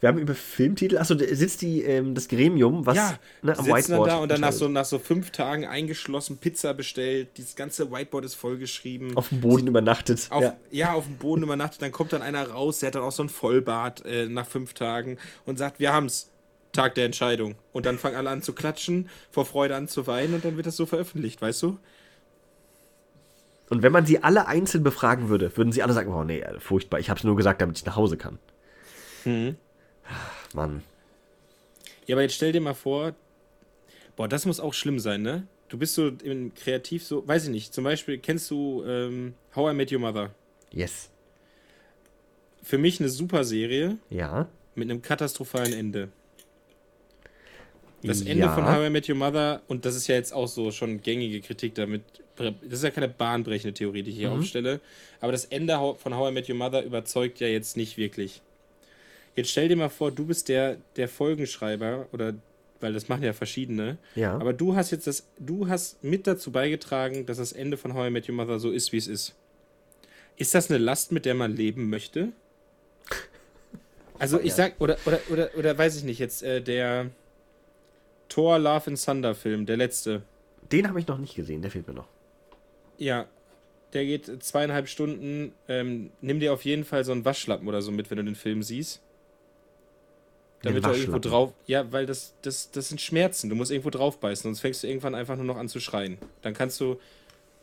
Wir 0.01 0.09
haben 0.09 0.17
über 0.19 0.35
Filmtitel, 0.35 0.97
achso, 0.97 1.15
da 1.15 1.25
sitzt 1.33 1.61
die, 1.61 1.81
ähm, 1.81 2.13
das 2.13 2.27
Gremium, 2.27 2.85
was 2.85 2.97
ja, 2.97 3.17
ne, 3.41 3.57
am 3.57 3.65
Whiteboard 3.65 4.09
da 4.09 4.17
und 4.17 4.29
dann 4.29 4.41
nach 4.41 4.51
so, 4.51 4.67
nach 4.67 4.85
so 4.85 4.99
fünf 4.99 5.31
Tagen 5.31 5.65
eingeschlossen 5.65 6.37
Pizza 6.37 6.73
bestellt. 6.73 7.29
Dieses 7.37 7.55
ganze 7.55 7.91
Whiteboard 7.91 8.25
ist 8.25 8.35
vollgeschrieben. 8.35 9.15
auf 9.15 9.29
dem 9.29 9.41
Boden 9.41 9.67
übernachtet. 9.67 10.27
Auf, 10.29 10.43
ja. 10.43 10.57
ja. 10.71 10.93
auf 10.93 11.05
dem 11.05 11.17
Boden 11.17 11.43
übernachtet. 11.43 11.81
Dann 11.81 11.91
kommt 11.91 12.13
dann 12.13 12.21
einer 12.21 12.49
raus, 12.49 12.79
der 12.79 12.87
hat 12.87 12.95
dann 12.95 13.03
auch 13.03 13.11
so 13.11 13.23
ein 13.23 13.29
Vollbart 13.29 14.05
äh, 14.05 14.27
nach 14.27 14.47
fünf 14.47 14.73
Tagen 14.73 15.17
und 15.45 15.57
sagt, 15.57 15.79
wir 15.79 15.93
haben's. 15.93 16.29
Tag 16.73 16.95
der 16.95 17.05
Entscheidung. 17.05 17.53
Und 17.71 17.85
dann 17.85 17.99
fangen 17.99 18.15
alle 18.15 18.31
an 18.31 18.41
zu 18.41 18.53
klatschen, 18.53 19.07
vor 19.29 19.45
Freude 19.45 19.75
an 19.75 19.87
zu 19.87 20.07
weinen 20.07 20.33
und 20.33 20.43
dann 20.43 20.55
wird 20.55 20.65
das 20.65 20.75
so 20.75 20.87
veröffentlicht, 20.87 21.39
weißt 21.39 21.61
du? 21.61 21.77
Und 23.73 23.81
wenn 23.81 23.91
man 23.91 24.05
sie 24.05 24.21
alle 24.21 24.45
einzeln 24.45 24.83
befragen 24.83 25.29
würde, 25.29 25.57
würden 25.57 25.71
sie 25.71 25.81
alle 25.81 25.93
sagen, 25.93 26.13
oh 26.13 26.23
nee, 26.23 26.43
furchtbar, 26.59 26.99
ich 26.99 27.09
hab's 27.09 27.23
nur 27.23 27.35
gesagt, 27.35 27.59
damit 27.59 27.75
ich 27.75 27.85
nach 27.85 27.95
Hause 27.95 28.17
kann. 28.17 28.37
Mhm. 29.25 29.55
Ach, 30.07 30.53
Mann. 30.53 30.83
Ja, 32.05 32.13
aber 32.13 32.21
jetzt 32.21 32.35
stell 32.35 32.51
dir 32.51 32.61
mal 32.61 32.75
vor, 32.75 33.15
boah, 34.15 34.27
das 34.27 34.45
muss 34.45 34.59
auch 34.59 34.75
schlimm 34.75 34.99
sein, 34.99 35.23
ne? 35.23 35.47
Du 35.69 35.79
bist 35.79 35.95
so 35.95 36.09
im 36.09 36.53
kreativ 36.53 37.03
so, 37.03 37.27
weiß 37.27 37.45
ich 37.45 37.49
nicht, 37.49 37.73
zum 37.73 37.83
Beispiel 37.83 38.19
kennst 38.19 38.51
du 38.51 38.83
ähm, 38.85 39.33
How 39.55 39.71
I 39.71 39.75
Met 39.75 39.91
Your 39.91 40.01
Mother? 40.01 40.29
Yes. 40.71 41.09
Für 42.61 42.77
mich 42.77 42.99
eine 42.99 43.09
super 43.09 43.43
Serie 43.43 43.97
Ja. 44.11 44.47
mit 44.75 44.87
einem 44.87 45.01
katastrophalen 45.01 45.73
Ende. 45.73 46.09
Das 48.03 48.21
Ende 48.21 48.43
ja. 48.45 48.53
von 48.53 48.67
How 48.67 48.85
I 48.85 48.91
Met 48.91 49.09
Your 49.09 49.15
Mother, 49.15 49.63
und 49.67 49.83
das 49.85 49.95
ist 49.95 50.05
ja 50.05 50.13
jetzt 50.13 50.31
auch 50.31 50.47
so 50.47 50.69
schon 50.69 51.01
gängige 51.01 51.41
Kritik 51.41 51.73
damit, 51.73 52.03
das 52.35 52.53
ist 52.79 52.83
ja 52.83 52.89
keine 52.91 53.07
bahnbrechende 53.09 53.73
Theorie, 53.73 54.03
die 54.03 54.11
ich 54.11 54.17
hier 54.17 54.29
Mhm. 54.31 54.37
aufstelle, 54.39 54.79
aber 55.21 55.31
das 55.31 55.45
Ende 55.45 55.77
von 55.97 56.15
How 56.15 56.29
I 56.31 56.33
Met 56.33 56.49
Your 56.49 56.55
Mother 56.55 56.83
überzeugt 56.83 57.39
ja 57.39 57.47
jetzt 57.47 57.77
nicht 57.77 57.97
wirklich. 57.97 58.41
Jetzt 59.35 59.49
stell 59.51 59.67
dir 59.67 59.75
mal 59.75 59.89
vor, 59.89 60.11
du 60.11 60.25
bist 60.25 60.47
der, 60.49 60.77
der 60.95 61.07
Folgenschreiber, 61.07 62.07
oder, 62.11 62.33
weil 62.79 62.93
das 62.93 63.07
machen 63.09 63.23
ja 63.23 63.33
verschiedene, 63.33 63.97
Ja. 64.15 64.35
aber 64.35 64.53
du 64.53 64.75
hast 64.75 64.91
jetzt 64.91 65.07
das, 65.07 65.25
du 65.39 65.67
hast 65.67 66.03
mit 66.03 66.27
dazu 66.27 66.51
beigetragen, 66.51 67.25
dass 67.25 67.37
das 67.37 67.51
Ende 67.51 67.77
von 67.77 67.93
How 67.93 68.07
I 68.07 68.11
Met 68.11 68.27
Your 68.29 68.35
Mother 68.35 68.59
so 68.59 68.71
ist, 68.71 68.91
wie 68.91 68.97
es 68.97 69.07
ist. 69.07 69.35
Ist 70.37 70.53
das 70.55 70.69
eine 70.69 70.79
Last, 70.79 71.11
mit 71.11 71.25
der 71.25 71.35
man 71.35 71.55
leben 71.55 71.89
möchte? 71.89 72.29
Also 74.19 74.39
ich 74.39 74.47
Ja. 74.49 74.55
sag, 74.55 74.79
oder, 74.81 74.97
oder, 75.05 75.19
oder, 75.31 75.49
oder 75.57 75.77
weiß 75.77 75.97
ich 75.97 76.03
nicht, 76.03 76.19
jetzt 76.19 76.43
äh, 76.43 76.61
der 76.61 77.09
Thor 78.29 78.57
Love 78.59 78.87
and 78.87 79.03
Thunder 79.03 79.35
Film, 79.35 79.65
der 79.65 79.77
letzte. 79.77 80.23
Den 80.71 80.87
habe 80.87 80.99
ich 80.99 81.07
noch 81.07 81.17
nicht 81.17 81.35
gesehen, 81.35 81.61
der 81.61 81.71
fehlt 81.71 81.87
mir 81.87 81.93
noch. 81.93 82.07
Ja, 83.03 83.27
der 83.93 84.05
geht 84.05 84.43
zweieinhalb 84.43 84.87
Stunden. 84.87 85.53
Ähm, 85.67 86.11
nimm 86.21 86.39
dir 86.39 86.53
auf 86.53 86.65
jeden 86.65 86.85
Fall 86.85 87.03
so 87.05 87.11
einen 87.11 87.25
Waschlappen 87.25 87.67
oder 87.67 87.81
so 87.81 87.91
mit, 87.91 88.09
wenn 88.09 88.17
du 88.17 88.23
den 88.23 88.35
Film 88.35 88.63
siehst. 88.63 89.01
Damit 90.63 90.85
du 90.85 90.91
irgendwo 90.91 91.19
drauf. 91.19 91.53
Ja, 91.65 91.91
weil 91.91 92.05
das, 92.05 92.35
das, 92.41 92.71
das 92.71 92.87
sind 92.89 93.01
Schmerzen. 93.01 93.49
Du 93.49 93.55
musst 93.55 93.71
irgendwo 93.71 93.89
draufbeißen, 93.89 94.43
sonst 94.43 94.61
fängst 94.61 94.83
du 94.83 94.87
irgendwann 94.87 95.13
einfach 95.15 95.35
nur 95.35 95.45
noch 95.45 95.57
an 95.57 95.67
zu 95.67 95.79
schreien. 95.81 96.17
Dann 96.41 96.53
kannst 96.53 96.79
du, 96.79 96.99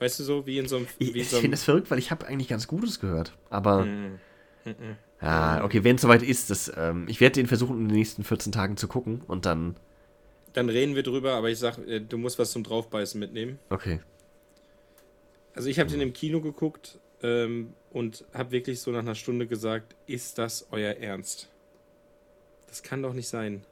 weißt 0.00 0.18
du 0.20 0.24
so, 0.24 0.46
wie 0.46 0.58
in 0.58 0.68
so 0.68 0.76
einem. 0.78 0.88
Ich, 0.98 1.14
wie 1.14 1.20
ich 1.20 1.30
so 1.30 1.40
finde 1.40 1.54
es 1.56 1.64
verrückt, 1.64 1.90
weil 1.90 1.98
ich 1.98 2.10
habe 2.10 2.26
eigentlich 2.26 2.48
ganz 2.48 2.66
Gutes 2.66 3.00
gehört. 3.00 3.38
Aber, 3.48 3.86
Mm, 3.86 4.20
mm, 4.64 4.70
mm. 4.70 4.98
ja, 5.22 5.64
okay, 5.64 5.84
wenn 5.84 5.96
es 5.96 6.02
soweit 6.02 6.22
ist, 6.22 6.50
das, 6.50 6.70
ähm, 6.76 7.06
ich 7.08 7.20
werde 7.20 7.34
den 7.34 7.46
versuchen, 7.46 7.78
in 7.80 7.88
den 7.88 7.96
nächsten 7.96 8.24
14 8.24 8.52
Tagen 8.52 8.76
zu 8.76 8.88
gucken 8.88 9.22
und 9.26 9.46
dann, 9.46 9.76
Dann 10.52 10.68
reden 10.68 10.94
wir 10.94 11.02
drüber, 11.02 11.34
aber 11.34 11.50
ich 11.50 11.58
sag, 11.58 11.78
äh, 11.78 12.00
du 12.00 12.16
musst 12.18 12.38
was 12.38 12.52
zum 12.52 12.62
Draufbeißen 12.64 13.18
mitnehmen. 13.18 13.58
okay. 13.70 14.00
Also 15.54 15.68
ich 15.68 15.78
habe 15.78 15.90
den 15.90 16.00
im 16.00 16.12
Kino 16.12 16.40
geguckt 16.40 16.98
ähm, 17.22 17.74
und 17.90 18.24
habe 18.32 18.52
wirklich 18.52 18.80
so 18.80 18.90
nach 18.90 19.00
einer 19.00 19.14
Stunde 19.14 19.46
gesagt, 19.46 19.94
ist 20.06 20.38
das 20.38 20.66
euer 20.70 20.92
Ernst? 20.94 21.48
Das 22.68 22.82
kann 22.82 23.02
doch 23.02 23.12
nicht 23.12 23.28
sein. 23.28 23.62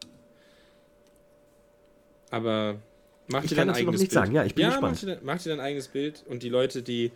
Aber 2.30 2.76
mach 3.28 3.44
Ich 3.44 3.50
dir 3.50 3.56
dein 3.56 3.70
eigenes 3.70 4.00
Bild. 4.00 4.12
sagen, 4.12 4.34
ja, 4.34 4.44
ich 4.44 4.54
bin 4.54 4.64
ja, 4.64 4.70
gespannt. 4.70 4.94
Mach 4.94 5.00
dir, 5.00 5.20
mach 5.22 5.42
dir 5.42 5.48
dein 5.50 5.60
eigenes 5.60 5.88
Bild 5.88 6.24
und 6.28 6.42
die 6.42 6.48
Leute, 6.48 6.82
die 6.82 7.12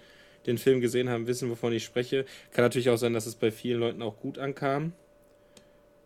den 0.46 0.58
Film 0.58 0.80
gesehen 0.80 1.08
haben, 1.08 1.26
wissen, 1.26 1.50
wovon 1.50 1.72
ich 1.72 1.84
spreche. 1.84 2.24
Kann 2.52 2.64
natürlich 2.64 2.90
auch 2.90 2.96
sein, 2.96 3.12
dass 3.12 3.26
es 3.26 3.34
bei 3.34 3.50
vielen 3.50 3.80
Leuten 3.80 4.02
auch 4.02 4.18
gut 4.18 4.38
ankam. 4.38 4.92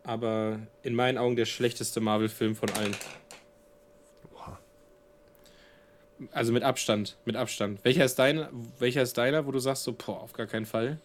Aber 0.03 0.59
in 0.83 0.95
meinen 0.95 1.17
Augen 1.17 1.35
der 1.35 1.45
schlechteste 1.45 1.99
Marvel-Film 1.99 2.55
von 2.55 2.69
allen. 2.71 2.95
Also 6.31 6.51
mit 6.51 6.63
Abstand, 6.63 7.17
mit 7.25 7.35
Abstand. 7.35 7.83
Welcher 7.83 8.05
ist 8.05 8.17
dein, 8.17 8.47
welcher 8.79 9.01
ist 9.01 9.17
deiner, 9.17 9.45
wo 9.45 9.51
du 9.51 9.59
sagst 9.59 9.83
so, 9.83 9.93
boah, 9.93 10.21
auf 10.21 10.33
gar 10.33 10.47
keinen 10.47 10.65
Fall? 10.65 10.99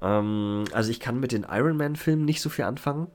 Ähm, 0.00 0.64
also 0.72 0.90
ich 0.90 1.00
kann 1.00 1.18
mit 1.20 1.32
den 1.32 1.46
Iron 1.48 1.76
Man-Filmen 1.76 2.24
nicht 2.24 2.40
so 2.40 2.48
viel 2.48 2.64
anfangen. 2.64 3.08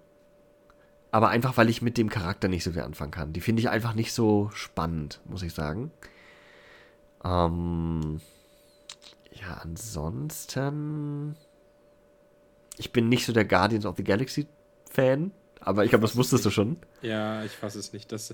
Aber 1.11 1.29
einfach, 1.29 1.57
weil 1.57 1.69
ich 1.69 1.81
mit 1.81 1.97
dem 1.97 2.09
Charakter 2.09 2.47
nicht 2.47 2.63
so 2.63 2.71
viel 2.71 2.81
anfangen 2.81 3.11
kann. 3.11 3.33
Die 3.33 3.41
finde 3.41 3.61
ich 3.61 3.69
einfach 3.69 3.93
nicht 3.93 4.13
so 4.13 4.49
spannend, 4.53 5.21
muss 5.25 5.43
ich 5.43 5.53
sagen. 5.53 5.91
Ähm, 7.23 8.19
ja, 9.31 9.59
ansonsten. 9.61 11.35
Ich 12.77 12.91
bin 12.91 13.09
nicht 13.09 13.27
so 13.27 13.33
der 13.33 13.45
Guardians 13.45 13.85
of 13.85 13.95
the 13.97 14.03
Galaxy-Fan, 14.03 15.31
aber 15.59 15.83
ich 15.83 15.91
glaube, 15.91 16.01
das 16.01 16.15
wusstest 16.15 16.45
du 16.45 16.49
schon. 16.49 16.77
Ja, 17.03 17.43
ich 17.43 17.51
fasse 17.51 17.77
es 17.77 17.93
nicht. 17.93 18.11
Dass, 18.11 18.33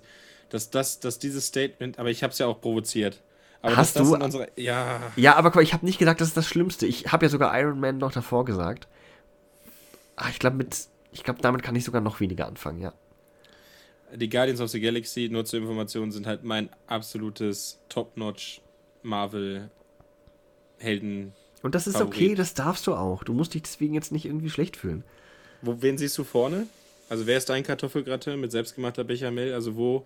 dass, 0.49 0.69
dass, 0.69 0.99
dass 0.99 1.19
dieses 1.19 1.47
Statement, 1.47 1.99
aber 1.99 2.09
ich 2.09 2.23
habe 2.23 2.31
es 2.33 2.39
ja 2.39 2.47
auch 2.47 2.59
provoziert. 2.61 3.21
Aber 3.61 3.75
Hast 3.75 3.95
das 3.95 4.07
du- 4.09 4.15
unsere, 4.15 4.49
ja, 4.55 5.01
Ja, 5.15 5.35
aber 5.35 5.49
guck 5.49 5.57
mal, 5.57 5.61
ich 5.63 5.73
habe 5.73 5.85
nicht 5.85 5.99
gesagt, 5.99 6.21
das 6.21 6.29
ist 6.29 6.37
das 6.37 6.47
Schlimmste. 6.47 6.85
Ich 6.85 7.11
habe 7.11 7.25
ja 7.25 7.29
sogar 7.29 7.57
Iron 7.59 7.79
Man 7.79 7.97
noch 7.97 8.11
davor 8.11 8.45
gesagt. 8.45 8.87
Ah, 10.15 10.29
ich 10.29 10.39
glaube, 10.39 10.57
mit. 10.57 10.77
Ich 11.11 11.23
glaube, 11.23 11.41
damit 11.41 11.63
kann 11.63 11.75
ich 11.75 11.83
sogar 11.83 12.01
noch 12.01 12.19
weniger 12.19 12.47
anfangen, 12.47 12.81
ja. 12.81 12.93
die 14.15 14.29
Guardians 14.29 14.61
of 14.61 14.69
the 14.69 14.79
Galaxy, 14.79 15.27
nur 15.31 15.43
zur 15.45 15.59
Information, 15.59 16.11
sind 16.11 16.25
halt 16.27 16.43
mein 16.43 16.69
absolutes 16.87 17.79
Top-Notch 17.89 18.61
Marvel-Helden. 20.79 21.33
Und 21.61 21.75
das 21.75 21.87
ist 21.87 21.97
Favorit. 21.97 22.15
okay, 22.15 22.35
das 22.35 22.53
darfst 22.53 22.87
du 22.87 22.95
auch. 22.95 23.23
Du 23.23 23.33
musst 23.33 23.53
dich 23.53 23.63
deswegen 23.63 23.93
jetzt 23.93 24.11
nicht 24.11 24.25
irgendwie 24.25 24.49
schlecht 24.49 24.77
fühlen. 24.77 25.03
Wo, 25.61 25.81
wen 25.81 25.97
siehst 25.97 26.17
du 26.17 26.23
vorne? 26.23 26.67
Also 27.09 27.25
wer 27.27 27.37
ist 27.37 27.49
dein 27.49 27.63
Kartoffelgratte 27.63 28.37
mit 28.37 28.51
selbstgemachter 28.51 29.03
Bechamel? 29.03 29.53
Also 29.53 29.75
wo, 29.75 30.05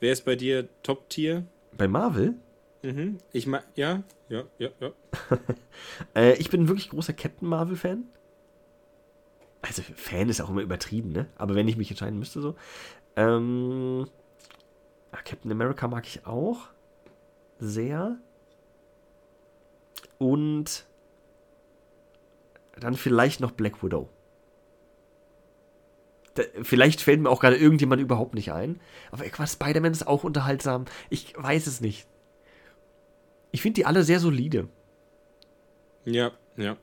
wer 0.00 0.12
ist 0.12 0.24
bei 0.24 0.36
dir 0.36 0.68
Top-Tier? 0.82 1.44
Bei 1.76 1.88
Marvel? 1.88 2.34
Mhm. 2.82 3.18
Ich 3.32 3.46
mag, 3.46 3.64
ja, 3.76 4.02
ja, 4.28 4.44
ja, 4.58 4.70
ja. 4.80 4.92
Äh, 6.14 6.34
ich 6.34 6.50
bin 6.50 6.62
ein 6.62 6.68
wirklich 6.68 6.90
großer 6.90 7.12
Captain 7.12 7.48
Marvel-Fan. 7.48 8.04
Also, 9.62 9.82
Fan 9.82 10.28
ist 10.28 10.40
auch 10.40 10.50
immer 10.50 10.60
übertrieben, 10.60 11.10
ne? 11.10 11.26
Aber 11.36 11.54
wenn 11.54 11.66
ich 11.68 11.76
mich 11.76 11.90
entscheiden 11.90 12.18
müsste, 12.18 12.40
so. 12.40 12.54
Ähm, 13.16 14.06
ah, 15.12 15.22
Captain 15.24 15.50
America 15.50 15.88
mag 15.88 16.06
ich 16.06 16.26
auch. 16.26 16.68
Sehr. 17.58 18.18
Und 20.18 20.86
dann 22.78 22.94
vielleicht 22.94 23.40
noch 23.40 23.52
Black 23.52 23.82
Widow. 23.82 24.10
Da, 26.34 26.42
vielleicht 26.62 27.00
fällt 27.00 27.20
mir 27.20 27.30
auch 27.30 27.40
gerade 27.40 27.56
irgendjemand 27.56 28.02
überhaupt 28.02 28.34
nicht 28.34 28.52
ein. 28.52 28.80
Aber 29.10 29.24
was 29.38 29.52
Spider-Man 29.52 29.92
ist 29.92 30.06
auch 30.06 30.24
unterhaltsam. 30.24 30.84
Ich 31.10 31.34
weiß 31.36 31.66
es 31.66 31.80
nicht. 31.80 32.06
Ich 33.52 33.62
finde 33.62 33.76
die 33.76 33.86
alle 33.86 34.02
sehr 34.02 34.20
solide. 34.20 34.68
Ja, 36.04 36.32
ja. 36.56 36.76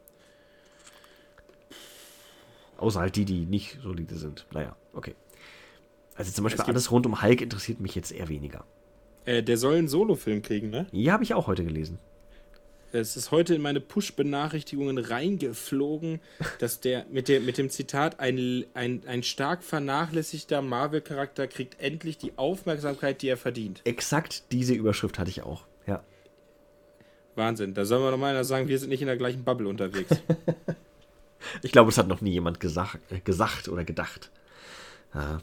Außer 2.78 3.02
halt 3.02 3.16
die, 3.16 3.26
die 3.26 3.45
nicht 3.45 3.80
solide 3.84 4.16
sind. 4.16 4.47
Naja, 4.52 4.76
okay. 4.93 5.16
Also 6.16 6.32
zum 6.32 6.43
Beispiel 6.43 6.64
alles 6.66 6.91
rund 6.91 7.06
um 7.06 7.22
Hulk 7.22 7.41
interessiert 7.41 7.80
mich 7.80 7.93
jetzt 7.95 8.12
eher 8.12 8.30
weniger. 8.30 8.66
Äh, 9.26 9.43
der 9.43 9.58
soll 9.58 9.76
einen 9.76 9.88
Solo-Film 9.88 10.41
kriegen, 10.41 10.70
ne? 10.70 10.88
Ja, 10.91 11.14
habe 11.14 11.24
ich 11.24 11.34
auch 11.34 11.47
heute 11.47 11.64
gelesen. 11.64 11.99
Es 12.94 13.16
ist 13.16 13.32
heute 13.32 13.56
in 13.56 13.62
meine 13.62 13.80
Push-Benachrichtigungen 13.80 14.98
reingeflogen, 14.98 16.20
dass 16.60 16.82
der 16.82 17.06
mit, 17.10 17.28
der 17.28 17.39
mit 17.39 17.58
dem 17.58 17.70
Zitat, 17.70 18.20
ein, 18.20 18.66
ein, 18.74 19.04
ein 19.08 19.24
stark 19.24 19.64
vernachlässigter 19.64 20.62
Marvel-Charakter 20.62 21.48
kriegt 21.48 21.80
endlich 21.80 22.18
die 22.18 22.38
Aufmerksamkeit, 22.38 23.22
die 23.22 23.30
er 23.30 23.38
verdient. 23.38 23.82
Exakt 23.86 24.44
diese 24.52 24.74
Überschrift 24.74 25.20
hatte 25.20 25.30
ich 25.30 25.44
auch. 25.44 25.66
Ja. 25.88 26.04
Wahnsinn. 27.36 27.74
Da 27.74 27.86
soll 27.86 28.00
man 28.02 28.12
doch 28.12 28.18
mal 28.18 28.32
einer 28.32 28.44
sagen, 28.44 28.68
wir 28.68 28.78
sind 28.78 28.89
nicht 28.89 29.02
in 29.02 29.08
der 29.08 29.18
gleichen 29.18 29.44
Bubble 29.44 29.68
unterwegs. 29.68 30.16
Ich 31.64 31.72
glaube, 31.72 31.89
das 31.89 31.98
hat 31.98 32.08
noch 32.08 32.22
nie 32.22 32.32
jemand 32.32 32.60
gesagt, 32.60 33.00
äh, 33.12 33.20
gesagt 33.20 33.68
oder 33.68 33.84
gedacht. 33.84 34.30
Ja. 35.14 35.42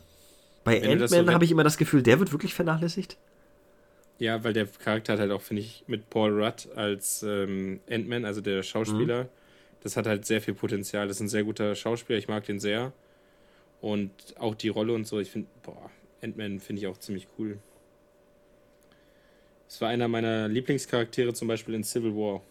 Bei 0.65 0.79
das 0.79 1.11
so 1.11 1.17
Ant-Man 1.17 1.35
habe 1.35 1.45
ich 1.45 1.51
immer 1.51 1.65
das 1.65 1.77
Gefühl, 1.77 2.03
der 2.03 2.19
wird 2.19 2.33
wirklich 2.33 2.55
vernachlässigt. 2.55 3.17
Ja, 4.19 4.43
weil 4.43 4.53
der 4.53 4.67
Charakter 4.67 5.15
hat 5.15 5.21
halt 5.21 5.31
auch, 5.31 5.43
finde 5.43 5.63
ich, 5.63 5.85
mit 5.87 6.11
Paul 6.11 6.43
Rudd 6.43 6.69
als 6.75 7.23
ähm, 7.23 7.81
Ant-Man, 7.89 8.25
also 8.25 8.41
der 8.41 8.63
Schauspieler, 8.63 9.29
das 9.83 9.97
hat 9.97 10.07
halt 10.07 10.27
sehr 10.27 10.43
viel 10.43 10.55
Potenzial. 10.55 11.07
Das 11.07 11.19
ist 11.19 11.21
ein 11.21 11.29
sehr 11.29 11.45
guter 11.45 11.75
Schauspieler, 11.75 12.19
ich 12.19 12.29
mag 12.29 12.45
den 12.45 12.59
sehr. 12.59 12.93
Und 13.81 14.11
auch 14.39 14.57
die 14.57 14.69
Rolle 14.69 14.93
und 14.93 15.07
so, 15.07 15.21
ich 15.21 15.31
finde, 15.31 15.49
boah, 15.63 15.91
Ant-Man 16.23 16.59
finde 16.59 16.81
ich 16.81 16.89
auch 16.89 16.99
ziemlich 16.99 17.29
cool. 17.39 17.59
Es 19.69 19.81
war 19.81 19.91
einer 19.91 20.09
meiner 20.09 20.49
Lieblingscharaktere 20.49 21.33
zum 21.35 21.47
Beispiel 21.47 21.75
in 21.75 21.85
Civil 21.85 22.15
War. 22.15 22.43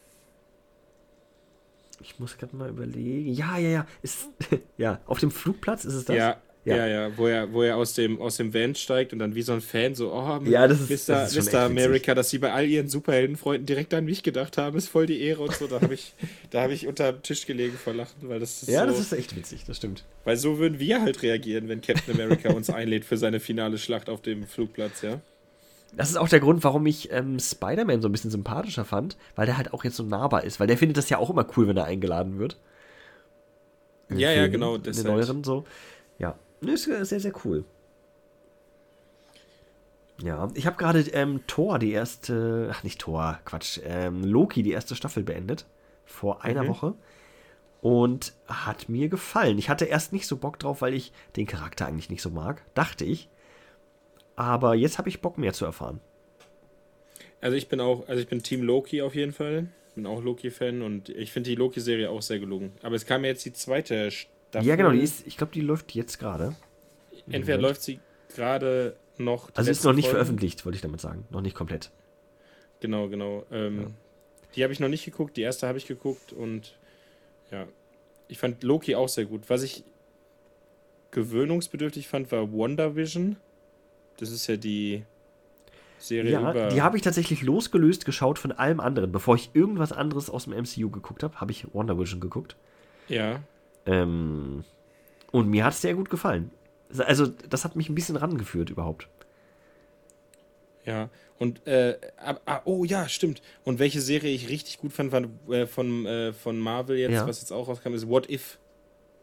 Ich 1.99 2.19
muss 2.19 2.37
gerade 2.37 2.55
mal 2.55 2.69
überlegen. 2.69 3.33
Ja, 3.33 3.57
ja, 3.57 3.69
ja. 3.69 3.87
Ist, 4.03 4.29
ja, 4.77 5.01
auf 5.05 5.19
dem 5.19 5.31
Flugplatz 5.31 5.83
ist 5.83 5.95
es 5.95 6.05
das? 6.05 6.15
Ja, 6.15 6.41
ja, 6.67 6.75
ja, 6.75 6.87
ja, 6.87 7.17
wo 7.17 7.27
er, 7.27 7.51
wo 7.53 7.63
er 7.63 7.77
aus 7.77 7.93
dem, 7.93 8.19
aus 8.21 8.37
dem 8.37 8.53
Van 8.53 8.75
steigt 8.75 9.13
und 9.13 9.19
dann 9.19 9.35
wie 9.35 9.41
so 9.41 9.53
ein 9.53 9.61
Fan 9.61 9.95
so, 9.95 10.11
oh, 10.13 10.39
Ja, 10.45 10.67
das 10.67 10.81
ist- 10.89 11.07
Mr. 11.09 11.13
das 11.13 11.35
ist 11.35 11.51
Mr. 11.53 11.59
America, 11.61 12.13
dass 12.15 12.29
sie 12.29 12.39
bei 12.39 12.51
all 12.51 12.65
ihren 12.65 12.89
Superheldenfreunden 12.89 13.65
direkt 13.65 13.93
an 13.93 14.05
mich 14.05 14.21
gedacht 14.23 14.57
haben, 14.57 14.77
ist 14.77 14.89
voll 14.89 15.05
die 15.05 15.21
Ehre 15.21 15.43
und 15.43 15.53
so. 15.53 15.67
Da 15.67 15.81
habe 15.81 15.93
ich, 15.93 16.13
da 16.51 16.61
habe 16.63 16.73
ich 16.73 16.87
unter 16.87 17.11
dem 17.13 17.23
Tisch 17.23 17.45
gelegen 17.45 17.77
vor 17.77 17.93
Lachen, 17.93 18.27
weil 18.29 18.39
das 18.39 18.61
ist 18.63 18.69
Ja, 18.69 18.81
so, 18.81 18.87
das 18.87 18.99
ist 18.99 19.13
echt 19.13 19.35
witzig, 19.35 19.63
das 19.65 19.77
stimmt. 19.77 20.03
weil 20.25 20.37
so 20.37 20.59
würden 20.59 20.79
wir 20.79 21.01
halt 21.01 21.21
reagieren, 21.23 21.69
wenn 21.69 21.81
Captain 21.81 22.13
America 22.13 22.51
uns 22.51 22.69
einlädt 22.69 23.05
für 23.05 23.17
seine 23.17 23.39
finale 23.39 23.77
Schlacht 23.77 24.09
auf 24.09 24.21
dem 24.21 24.45
Flugplatz, 24.45 25.01
ja. 25.01 25.21
Das 25.95 26.09
ist 26.09 26.17
auch 26.17 26.27
der 26.27 26.41
Grund, 26.41 26.65
warum 26.65 26.85
ich 26.85 27.11
ähm, 27.13 27.39
Spider-Man 27.39 28.01
so 28.01 28.09
ein 28.09 28.11
bisschen 28.11 28.29
sympathischer 28.29 28.83
fand, 28.83 29.15
weil 29.37 29.45
der 29.45 29.55
halt 29.57 29.73
auch 29.73 29.85
jetzt 29.85 29.95
so 29.95 30.03
nahbar 30.03 30.43
ist, 30.43 30.59
weil 30.59 30.67
der 30.67 30.77
findet 30.77 30.97
das 30.97 31.09
ja 31.09 31.17
auch 31.17 31.29
immer 31.29 31.47
cool, 31.55 31.67
wenn 31.69 31.77
er 31.77 31.85
eingeladen 31.85 32.39
wird. 32.39 32.57
In 34.09 34.19
Ja, 34.19 34.29
ja, 34.29 34.35
Filmen, 34.41 34.51
genau, 34.51 34.75
In 34.75 34.83
den 34.83 34.95
halt. 34.95 35.05
neueren 35.05 35.43
so. 35.43 35.65
Ja, 36.19 36.35
ist 36.61 36.83
sehr, 36.83 37.19
sehr 37.19 37.33
cool. 37.45 37.65
Ja, 40.21 40.49
ich 40.55 40.65
habe 40.65 40.77
gerade 40.77 41.01
ähm, 41.11 41.41
Thor, 41.45 41.77
die 41.77 41.91
erste, 41.91 42.69
ach 42.71 42.83
nicht 42.83 42.99
Thor, 42.99 43.39
Quatsch, 43.45 43.79
ähm, 43.83 44.23
Loki, 44.23 44.63
die 44.63 44.71
erste 44.71 44.95
Staffel 44.95 45.23
beendet. 45.23 45.65
Vor 46.05 46.43
einer 46.43 46.63
Mhm. 46.63 46.67
Woche. 46.69 46.93
Und 47.81 48.33
hat 48.47 48.89
mir 48.89 49.07
gefallen. 49.09 49.59
Ich 49.59 49.69
hatte 49.69 49.85
erst 49.85 50.13
nicht 50.13 50.25
so 50.25 50.37
Bock 50.37 50.57
drauf, 50.57 50.81
weil 50.81 50.95
ich 50.95 51.11
den 51.35 51.45
Charakter 51.45 51.85
eigentlich 51.85 52.09
nicht 52.09 52.23
so 52.23 52.31
mag, 52.31 52.63
dachte 52.73 53.05
ich. 53.05 53.29
Aber 54.35 54.73
jetzt 54.73 54.97
habe 54.97 55.09
ich 55.09 55.21
Bock 55.21 55.37
mehr 55.37 55.53
zu 55.53 55.65
erfahren. 55.65 55.99
Also 57.39 57.55
ich 57.55 57.69
bin 57.69 57.79
auch, 57.79 58.07
also 58.07 58.19
ich 58.19 58.27
bin 58.27 58.41
Team 58.41 58.63
Loki 58.63 59.01
auf 59.03 59.13
jeden 59.13 59.33
Fall. 59.33 59.67
Bin 59.93 60.07
auch 60.07 60.23
Loki-Fan 60.23 60.81
und 60.81 61.09
ich 61.09 61.31
finde 61.31 61.49
die 61.51 61.55
Loki-Serie 61.55 62.09
auch 62.09 62.21
sehr 62.21 62.39
gelungen. 62.39 62.71
Aber 62.81 62.95
es 62.95 63.05
kam 63.05 63.23
ja 63.23 63.29
jetzt 63.31 63.45
die 63.45 63.53
zweite 63.53 64.09
Staffel. 64.11 64.36
Ja, 64.53 64.75
genau, 64.75 64.91
die 64.91 64.99
ist, 65.01 65.25
ich 65.27 65.37
glaube, 65.37 65.53
die 65.53 65.61
läuft 65.61 65.93
jetzt 65.93 66.17
gerade. 66.19 66.55
Entweder 67.29 67.57
läuft 67.57 67.81
sie 67.81 67.99
gerade 68.35 68.95
noch. 69.17 69.49
Also 69.55 69.69
ist 69.69 69.83
noch 69.83 69.93
nicht 69.93 70.05
Folgen. 70.05 70.15
veröffentlicht, 70.15 70.65
wollte 70.65 70.75
ich 70.77 70.81
damit 70.81 71.01
sagen. 71.01 71.25
Noch 71.29 71.41
nicht 71.41 71.55
komplett. 71.55 71.91
Genau, 72.79 73.07
genau. 73.09 73.45
Ähm, 73.51 73.93
Die 74.55 74.63
habe 74.63 74.71
ich 74.73 74.79
noch 74.79 74.87
nicht 74.87 75.03
geguckt, 75.05 75.35
die 75.37 75.41
erste 75.41 75.67
habe 75.67 75.77
ich 75.77 75.85
geguckt 75.87 76.31
und 76.33 76.77
ja, 77.51 77.65
ich 78.27 78.37
fand 78.39 78.63
Loki 78.63 78.95
auch 78.95 79.09
sehr 79.09 79.25
gut. 79.25 79.49
Was 79.49 79.63
ich 79.63 79.83
gewöhnungsbedürftig 81.11 82.07
fand, 82.07 82.31
war 82.31 82.51
WandaVision. 82.51 83.37
Das 84.17 84.31
ist 84.31 84.47
ja 84.47 84.57
die 84.57 85.03
Serie 85.99 86.31
Ja, 86.31 86.51
über. 86.51 86.67
die 86.69 86.81
habe 86.81 86.97
ich 86.97 87.03
tatsächlich 87.03 87.41
losgelöst 87.43 88.05
geschaut 88.05 88.39
von 88.39 88.51
allem 88.51 88.79
anderen. 88.79 89.11
Bevor 89.11 89.35
ich 89.35 89.49
irgendwas 89.53 89.91
anderes 89.91 90.29
aus 90.29 90.45
dem 90.45 90.53
MCU 90.53 90.89
geguckt 90.89 91.23
habe, 91.23 91.39
habe 91.39 91.51
ich 91.51 91.73
Wonder 91.73 91.97
Vision 91.99 92.19
geguckt. 92.19 92.55
ja, 93.07 93.41
Ähm, 93.87 94.63
und 95.31 95.49
mir 95.49 95.65
hat 95.65 95.73
es 95.73 95.81
sehr 95.81 95.95
gut 95.95 96.09
gefallen. 96.09 96.51
Also, 96.99 97.25
das 97.27 97.65
hat 97.65 97.75
mich 97.75 97.89
ein 97.89 97.95
bisschen 97.95 98.15
rangeführt 98.15 98.69
überhaupt. 98.69 99.09
ja. 100.85 101.09
Und, 101.39 101.67
äh, 101.67 101.95
ah, 102.17 102.37
ah, 102.47 102.61
oh 102.65 102.83
ja, 102.83 103.07
stimmt. 103.07 103.43
Und 103.63 103.77
welche 103.77 104.01
Serie 104.01 104.33
ich 104.33 104.49
richtig 104.49 104.79
gut 104.79 104.91
fand, 104.91 105.11
war 105.11 105.21
äh, 105.53 105.67
von, 105.67 106.05
äh, 106.07 106.33
von 106.33 106.57
Marvel 106.59 106.97
jetzt, 106.97 107.11
Ja. 107.13 107.27
was 107.27 107.41
jetzt 107.41 107.51
auch 107.51 107.67
rauskam, 107.67 107.93
ist 107.93 108.07
What 108.09 108.27
If. 108.27 108.57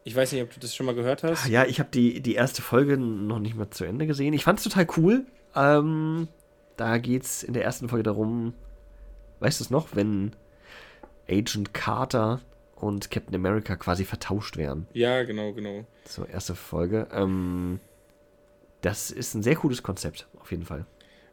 Ich 0.05 0.15
weiß 0.15 0.31
nicht, 0.31 0.43
ob 0.43 0.51
du 0.55 0.61
das 0.61 0.77
schon 0.77 0.87
mal 0.87 0.95
gehört 0.95 1.25
hast. 1.25 1.49
Ja, 1.49 1.65
ich 1.65 1.81
habe 1.81 1.89
die, 1.93 2.21
die 2.21 2.35
erste 2.35 2.63
Folge 2.63 2.97
noch 2.99 3.41
nicht 3.41 3.57
mal 3.57 3.69
zu 3.71 3.85
Ende 3.85 4.07
gesehen. 4.07 4.33
Ich 4.33 4.45
fand 4.45 4.59
es 4.61 4.65
total 4.65 4.87
cool. 4.97 5.27
Ähm, 5.57 6.29
da 6.77 6.99
geht 6.99 7.25
es 7.25 7.43
in 7.43 7.53
der 7.53 7.65
ersten 7.65 7.89
Folge 7.89 8.05
darum, 8.05 8.55
weißt 9.41 9.59
du 9.59 9.65
es 9.65 9.71
noch, 9.71 9.97
wenn 9.97 10.37
Agent 11.29 11.75
Carter 11.75 12.41
und 12.85 13.11
Captain 13.11 13.35
America 13.35 13.77
quasi 13.77 14.05
vertauscht 14.05 14.57
werden. 14.57 14.87
Ja, 14.93 15.23
genau, 15.23 15.53
genau. 15.53 15.85
So, 16.07 16.25
erste 16.25 16.55
Folge. 16.55 17.09
Ähm, 17.13 17.81
das 18.83 19.11
ist 19.11 19.35
ein 19.35 19.43
sehr 19.43 19.57
cooles 19.57 19.83
Konzept, 19.83 20.27
auf 20.39 20.51
jeden 20.51 20.65
Fall. 20.65 20.85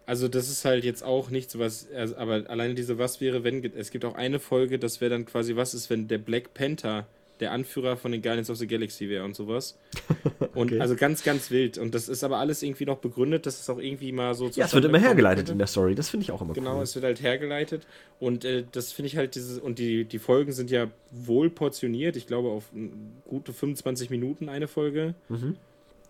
Also 0.05 0.27
das 0.27 0.49
ist 0.49 0.65
halt 0.65 0.83
jetzt 0.83 1.03
auch 1.03 1.29
nichts, 1.29 1.59
was, 1.59 1.87
also, 1.91 2.15
aber 2.17 2.49
alleine 2.49 2.73
diese 2.73 2.97
Was 2.97 3.21
wäre, 3.21 3.43
wenn, 3.43 3.63
es 3.75 3.91
gibt 3.91 4.03
auch 4.05 4.15
eine 4.15 4.39
Folge, 4.39 4.79
das 4.79 4.99
wäre 4.99 5.11
dann 5.11 5.25
quasi, 5.25 5.55
was 5.55 5.73
ist, 5.73 5.89
wenn 5.89 6.07
der 6.07 6.17
Black 6.17 6.53
Panther 6.53 7.05
der 7.39 7.51
Anführer 7.51 7.97
von 7.97 8.11
den 8.11 8.21
Guardians 8.21 8.49
of 8.49 8.57
the 8.57 8.67
Galaxy 8.67 9.09
wäre 9.09 9.25
und 9.25 9.35
sowas. 9.35 9.77
Und 10.53 10.71
Okay. 10.71 10.79
also 10.79 10.95
ganz, 10.95 11.23
ganz 11.23 11.51
wild. 11.51 11.77
Und 11.77 11.93
das 11.95 12.09
ist 12.09 12.23
aber 12.23 12.37
alles 12.37 12.61
irgendwie 12.63 12.85
noch 12.85 12.97
begründet, 12.99 13.45
dass 13.45 13.59
es 13.59 13.69
auch 13.69 13.77
irgendwie 13.79 14.11
mal 14.11 14.33
so 14.35 14.47
Ja, 14.49 14.65
es 14.65 14.73
wird 14.73 14.85
immer 14.85 14.99
hergeleitet 14.99 15.49
in 15.49 15.57
der 15.57 15.67
Story. 15.67 15.95
Das 15.95 16.09
finde 16.09 16.23
ich 16.25 16.31
auch 16.31 16.41
immer 16.41 16.53
Genau, 16.53 16.77
cool. 16.77 16.83
es 16.83 16.95
wird 16.95 17.05
halt 17.05 17.21
hergeleitet. 17.21 17.85
Und 18.19 18.45
äh, 18.45 18.63
das 18.71 18.91
finde 18.91 19.07
ich 19.07 19.17
halt 19.17 19.35
dieses, 19.35 19.59
und 19.59 19.79
die, 19.79 20.05
die 20.05 20.19
Folgen 20.19 20.51
sind 20.51 20.71
ja 20.71 20.87
wohl 21.11 21.49
portioniert. 21.49 22.15
Ich 22.15 22.27
glaube, 22.27 22.49
auf 22.49 22.71
mm, 22.73 22.89
gute 23.29 23.53
25 23.53 24.09
Minuten 24.09 24.49
eine 24.49 24.67
Folge. 24.67 25.15
Mhm. 25.29 25.57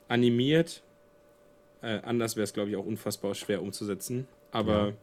Animiert. 0.08 0.82
Äh, 1.82 2.00
anders 2.04 2.36
wäre 2.36 2.44
es, 2.44 2.54
glaube 2.54 2.70
ich, 2.70 2.76
auch 2.76 2.86
unfassbar 2.86 3.34
schwer 3.36 3.62
umzusetzen. 3.62 4.28
Aber 4.52 4.88
Ja. 4.90 4.94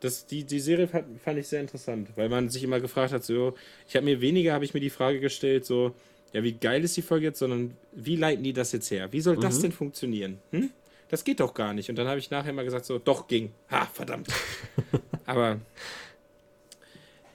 das, 0.00 0.26
die, 0.26 0.44
die 0.44 0.60
Serie 0.60 0.88
fand, 0.88 1.20
fand 1.20 1.38
ich 1.38 1.46
sehr 1.48 1.60
interessant, 1.60 2.08
weil 2.16 2.28
man 2.28 2.48
sich 2.48 2.64
immer 2.64 2.80
gefragt 2.80 3.12
hat, 3.12 3.24
so, 3.24 3.54
ich 3.88 3.94
habe 3.96 4.04
mir 4.04 4.20
weniger, 4.20 4.52
habe 4.52 4.64
ich 4.64 4.74
mir 4.74 4.80
die 4.80 4.90
Frage 4.90 5.20
gestellt, 5.20 5.64
so, 5.64 5.92
ja, 6.32 6.42
wie 6.42 6.52
geil 6.52 6.84
ist 6.84 6.96
die 6.96 7.02
Folge 7.02 7.26
jetzt, 7.26 7.38
sondern 7.38 7.76
wie 7.92 8.16
leiten 8.16 8.42
die 8.44 8.52
das 8.52 8.72
jetzt 8.72 8.90
her? 8.90 9.12
Wie 9.12 9.20
soll 9.20 9.36
das 9.36 9.58
Mhm. 9.58 9.62
denn 9.62 9.72
funktionieren? 9.72 10.38
Hm? 10.50 10.70
Das 11.08 11.22
geht 11.24 11.40
doch 11.40 11.54
gar 11.54 11.72
nicht. 11.72 11.88
Und 11.88 11.96
dann 11.96 12.08
habe 12.08 12.18
ich 12.18 12.30
nachher 12.30 12.52
mal 12.52 12.64
gesagt, 12.64 12.84
so, 12.84 12.98
doch 12.98 13.28
ging. 13.28 13.52
Ha, 13.70 13.86
verdammt. 13.86 14.28
Aber 15.26 15.60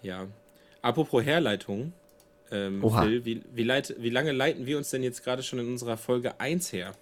ja. 0.02 0.28
Apropos 0.82 1.24
Herleitung, 1.24 1.94
ähm. 2.52 2.82
Phil, 2.82 3.24
wie, 3.24 3.44
wie, 3.54 3.64
leit, 3.64 3.96
wie 3.98 4.10
lange 4.10 4.32
leiten 4.34 4.66
wir 4.66 4.78
uns 4.78 4.90
denn 4.90 5.04
jetzt 5.04 5.24
gerade 5.24 5.42
schon 5.44 5.60
in 5.60 5.68
unserer 5.68 5.96
Folge 5.98 6.40
1 6.40 6.74
her? 6.74 6.94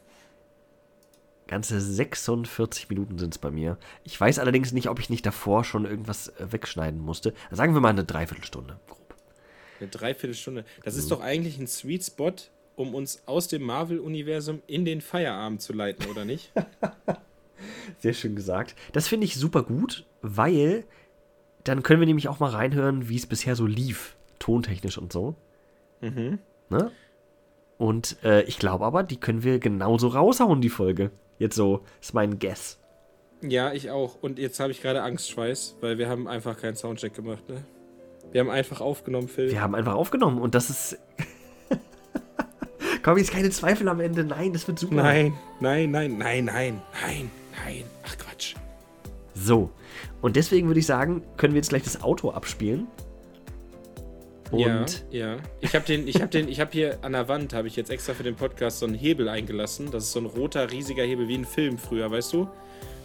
Ganze 1.47 1.81
46 1.81 2.89
Minuten 2.89 3.17
sind 3.17 3.33
es 3.33 3.39
bei 3.39 3.49
mir. 3.49 3.77
Ich 4.03 4.19
weiß 4.19 4.37
allerdings 4.37 4.71
nicht, 4.71 4.87
ob 4.89 4.99
ich 4.99 5.09
nicht 5.09 5.25
davor 5.25 5.63
schon 5.63 5.85
irgendwas 5.85 6.27
äh, 6.27 6.51
wegschneiden 6.51 6.99
musste. 6.99 7.33
Sagen 7.49 7.73
wir 7.73 7.81
mal 7.81 7.89
eine 7.89 8.03
Dreiviertelstunde. 8.03 8.79
Eine 9.79 9.89
Dreiviertelstunde. 9.89 10.65
Das 10.83 10.93
Mhm. 10.95 10.99
ist 10.99 11.11
doch 11.11 11.21
eigentlich 11.21 11.57
ein 11.57 11.67
Sweet 11.67 12.03
Spot, 12.05 12.31
um 12.75 12.93
uns 12.95 13.23
aus 13.25 13.47
dem 13.47 13.63
Marvel-Universum 13.63 14.61
in 14.67 14.85
den 14.85 15.01
Feierabend 15.01 15.61
zu 15.61 15.73
leiten, 15.73 16.05
oder 16.09 16.25
nicht? 16.25 16.51
Sehr 17.99 18.13
schön 18.13 18.35
gesagt. 18.35 18.75
Das 18.93 19.07
finde 19.07 19.25
ich 19.25 19.35
super 19.35 19.63
gut, 19.63 20.05
weil 20.21 20.85
dann 21.63 21.83
können 21.83 21.99
wir 21.99 22.07
nämlich 22.07 22.29
auch 22.29 22.39
mal 22.39 22.51
reinhören, 22.51 23.09
wie 23.09 23.17
es 23.17 23.25
bisher 23.27 23.55
so 23.55 23.65
lief, 23.65 24.15
tontechnisch 24.39 24.97
und 24.97 25.11
so. 25.11 25.35
mhm. 26.01 26.39
Ne? 26.69 26.91
Und 27.77 28.17
äh, 28.23 28.43
ich 28.43 28.59
glaube 28.59 28.85
aber, 28.85 29.03
die 29.03 29.17
können 29.17 29.43
wir 29.43 29.57
genauso 29.59 30.09
raushauen, 30.09 30.61
die 30.61 30.69
Folge. 30.69 31.11
Jetzt 31.39 31.55
so, 31.55 31.81
ist 32.01 32.13
mein 32.13 32.37
Guess. 32.37 32.77
Ja, 33.41 33.71
ich 33.73 33.89
auch. 33.89 34.21
Und 34.21 34.37
jetzt 34.37 34.59
habe 34.59 34.71
ich 34.71 34.81
gerade 34.81 35.01
Angstschweiß, 35.01 35.77
weil 35.81 35.97
wir 35.97 36.09
haben 36.09 36.27
einfach 36.27 36.57
keinen 36.57 36.75
Soundcheck 36.75 37.13
gemacht, 37.13 37.47
ne? 37.49 37.63
Wir 38.31 38.41
haben 38.41 38.49
einfach 38.49 38.81
aufgenommen, 38.81 39.27
Phil. 39.27 39.51
Wir 39.51 39.61
haben 39.61 39.75
einfach 39.75 39.93
aufgenommen 39.93 40.39
und 40.39 40.55
das 40.55 40.69
ist. 40.69 40.97
Komm, 43.03 43.17
jetzt 43.17 43.31
keine 43.31 43.49
Zweifel 43.49 43.87
am 43.87 43.99
Ende. 43.99 44.23
Nein, 44.23 44.53
das 44.53 44.67
wird 44.67 44.79
super. 44.79 44.95
Nein, 44.95 45.33
nein, 45.59 45.91
nein, 45.91 46.17
nein, 46.17 46.45
nein, 46.45 46.81
nein, 47.01 47.31
nein. 47.65 47.83
Ach 48.05 48.17
Quatsch. 48.17 48.55
So. 49.33 49.71
Und 50.21 50.35
deswegen 50.35 50.67
würde 50.67 50.79
ich 50.79 50.85
sagen, 50.85 51.23
können 51.37 51.53
wir 51.53 51.59
jetzt 51.59 51.69
gleich 51.69 51.83
das 51.83 52.03
Auto 52.03 52.31
abspielen. 52.31 52.87
Und 54.51 55.05
ja, 55.11 55.35
ja. 55.35 55.37
Ich 55.61 55.75
habe 55.75 55.85
den, 55.85 56.07
ich 56.07 56.21
habe 56.21 56.27
den, 56.27 56.47
ich 56.47 56.59
habe 56.59 56.71
hier 56.71 56.97
an 57.03 57.13
der 57.13 57.27
Wand 57.27 57.53
habe 57.53 57.67
ich 57.67 57.75
jetzt 57.75 57.91
extra 57.91 58.13
für 58.13 58.23
den 58.23 58.35
Podcast 58.35 58.79
so 58.79 58.85
einen 58.85 58.95
Hebel 58.95 59.29
eingelassen. 59.29 59.91
Das 59.91 60.05
ist 60.05 60.11
so 60.11 60.19
ein 60.19 60.25
roter 60.25 60.71
riesiger 60.71 61.03
Hebel 61.03 61.27
wie 61.27 61.35
ein 61.35 61.45
Film 61.45 61.77
früher, 61.77 62.09
weißt 62.09 62.33
du? 62.33 62.47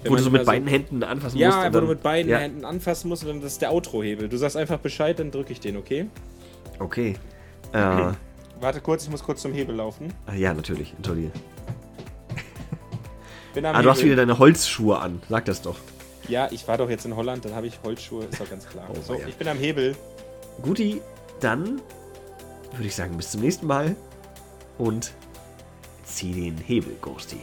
Wo 0.06 0.16
du 0.16 0.22
so 0.22 0.30
mit 0.30 0.44
beiden 0.44 0.68
Händen 0.68 1.02
anfassen 1.02 1.38
musst. 1.38 1.40
Ja, 1.40 1.60
wo 1.66 1.70
dann, 1.70 1.84
du 1.84 1.90
mit 1.90 2.02
beiden 2.02 2.30
ja. 2.30 2.38
Händen 2.38 2.64
anfassen 2.64 3.08
musst 3.08 3.22
und 3.24 3.28
dann 3.30 3.40
das 3.40 3.52
ist 3.52 3.62
der 3.62 3.72
Outro-Hebel. 3.72 4.28
Du 4.28 4.36
sagst 4.36 4.56
einfach 4.56 4.78
Bescheid, 4.78 5.18
dann 5.18 5.30
drücke 5.30 5.52
ich 5.52 5.60
den, 5.60 5.76
okay? 5.76 6.06
Okay. 6.78 7.14
Äh, 7.72 8.12
Warte 8.60 8.80
kurz, 8.80 9.02
ich 9.02 9.10
muss 9.10 9.24
kurz 9.24 9.42
zum 9.42 9.52
Hebel 9.52 9.74
laufen. 9.74 10.14
ja, 10.36 10.54
natürlich. 10.54 10.94
Entschuldige. 10.96 11.32
Bin 13.52 13.66
am 13.66 13.74
Ah, 13.74 13.82
du 13.82 13.90
hast 13.90 13.98
Hebel. 13.98 14.12
wieder 14.12 14.22
deine 14.26 14.38
Holzschuhe 14.38 14.98
an. 14.98 15.20
Sag 15.28 15.44
das 15.46 15.60
doch. 15.62 15.76
Ja, 16.28 16.48
ich 16.52 16.66
war 16.68 16.78
doch 16.78 16.88
jetzt 16.88 17.04
in 17.04 17.16
Holland, 17.16 17.44
dann 17.44 17.54
habe 17.54 17.66
ich 17.66 17.80
Holzschuhe, 17.82 18.24
ist 18.24 18.40
doch 18.40 18.48
ganz 18.48 18.66
klar. 18.68 18.86
Oh, 18.90 18.96
so, 19.02 19.14
ja. 19.14 19.26
ich 19.26 19.34
bin 19.34 19.48
am 19.48 19.58
Hebel. 19.58 19.96
Guti, 20.62 21.00
dann 21.40 21.80
würde 22.72 22.86
ich 22.86 22.94
sagen, 22.94 23.16
bis 23.16 23.32
zum 23.32 23.40
nächsten 23.40 23.66
Mal. 23.66 23.96
Und 24.78 25.12
zieh 26.04 26.32
den 26.32 26.56
Hebel, 26.58 26.96
Ghosty. 27.00 27.38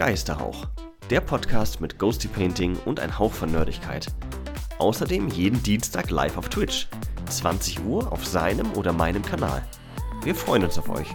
Geisterhauch. 0.00 0.66
Der 1.10 1.20
Podcast 1.20 1.82
mit 1.82 1.98
Ghosty 1.98 2.26
Painting 2.26 2.74
und 2.86 3.00
ein 3.00 3.18
Hauch 3.18 3.34
von 3.34 3.52
Nerdigkeit. 3.52 4.06
Außerdem 4.78 5.28
jeden 5.28 5.62
Dienstag 5.62 6.08
live 6.08 6.38
auf 6.38 6.48
Twitch. 6.48 6.88
20 7.28 7.84
Uhr 7.84 8.10
auf 8.10 8.24
seinem 8.24 8.72
oder 8.72 8.94
meinem 8.94 9.20
Kanal. 9.20 9.62
Wir 10.24 10.34
freuen 10.34 10.64
uns 10.64 10.78
auf 10.78 10.88
euch. 10.88 11.08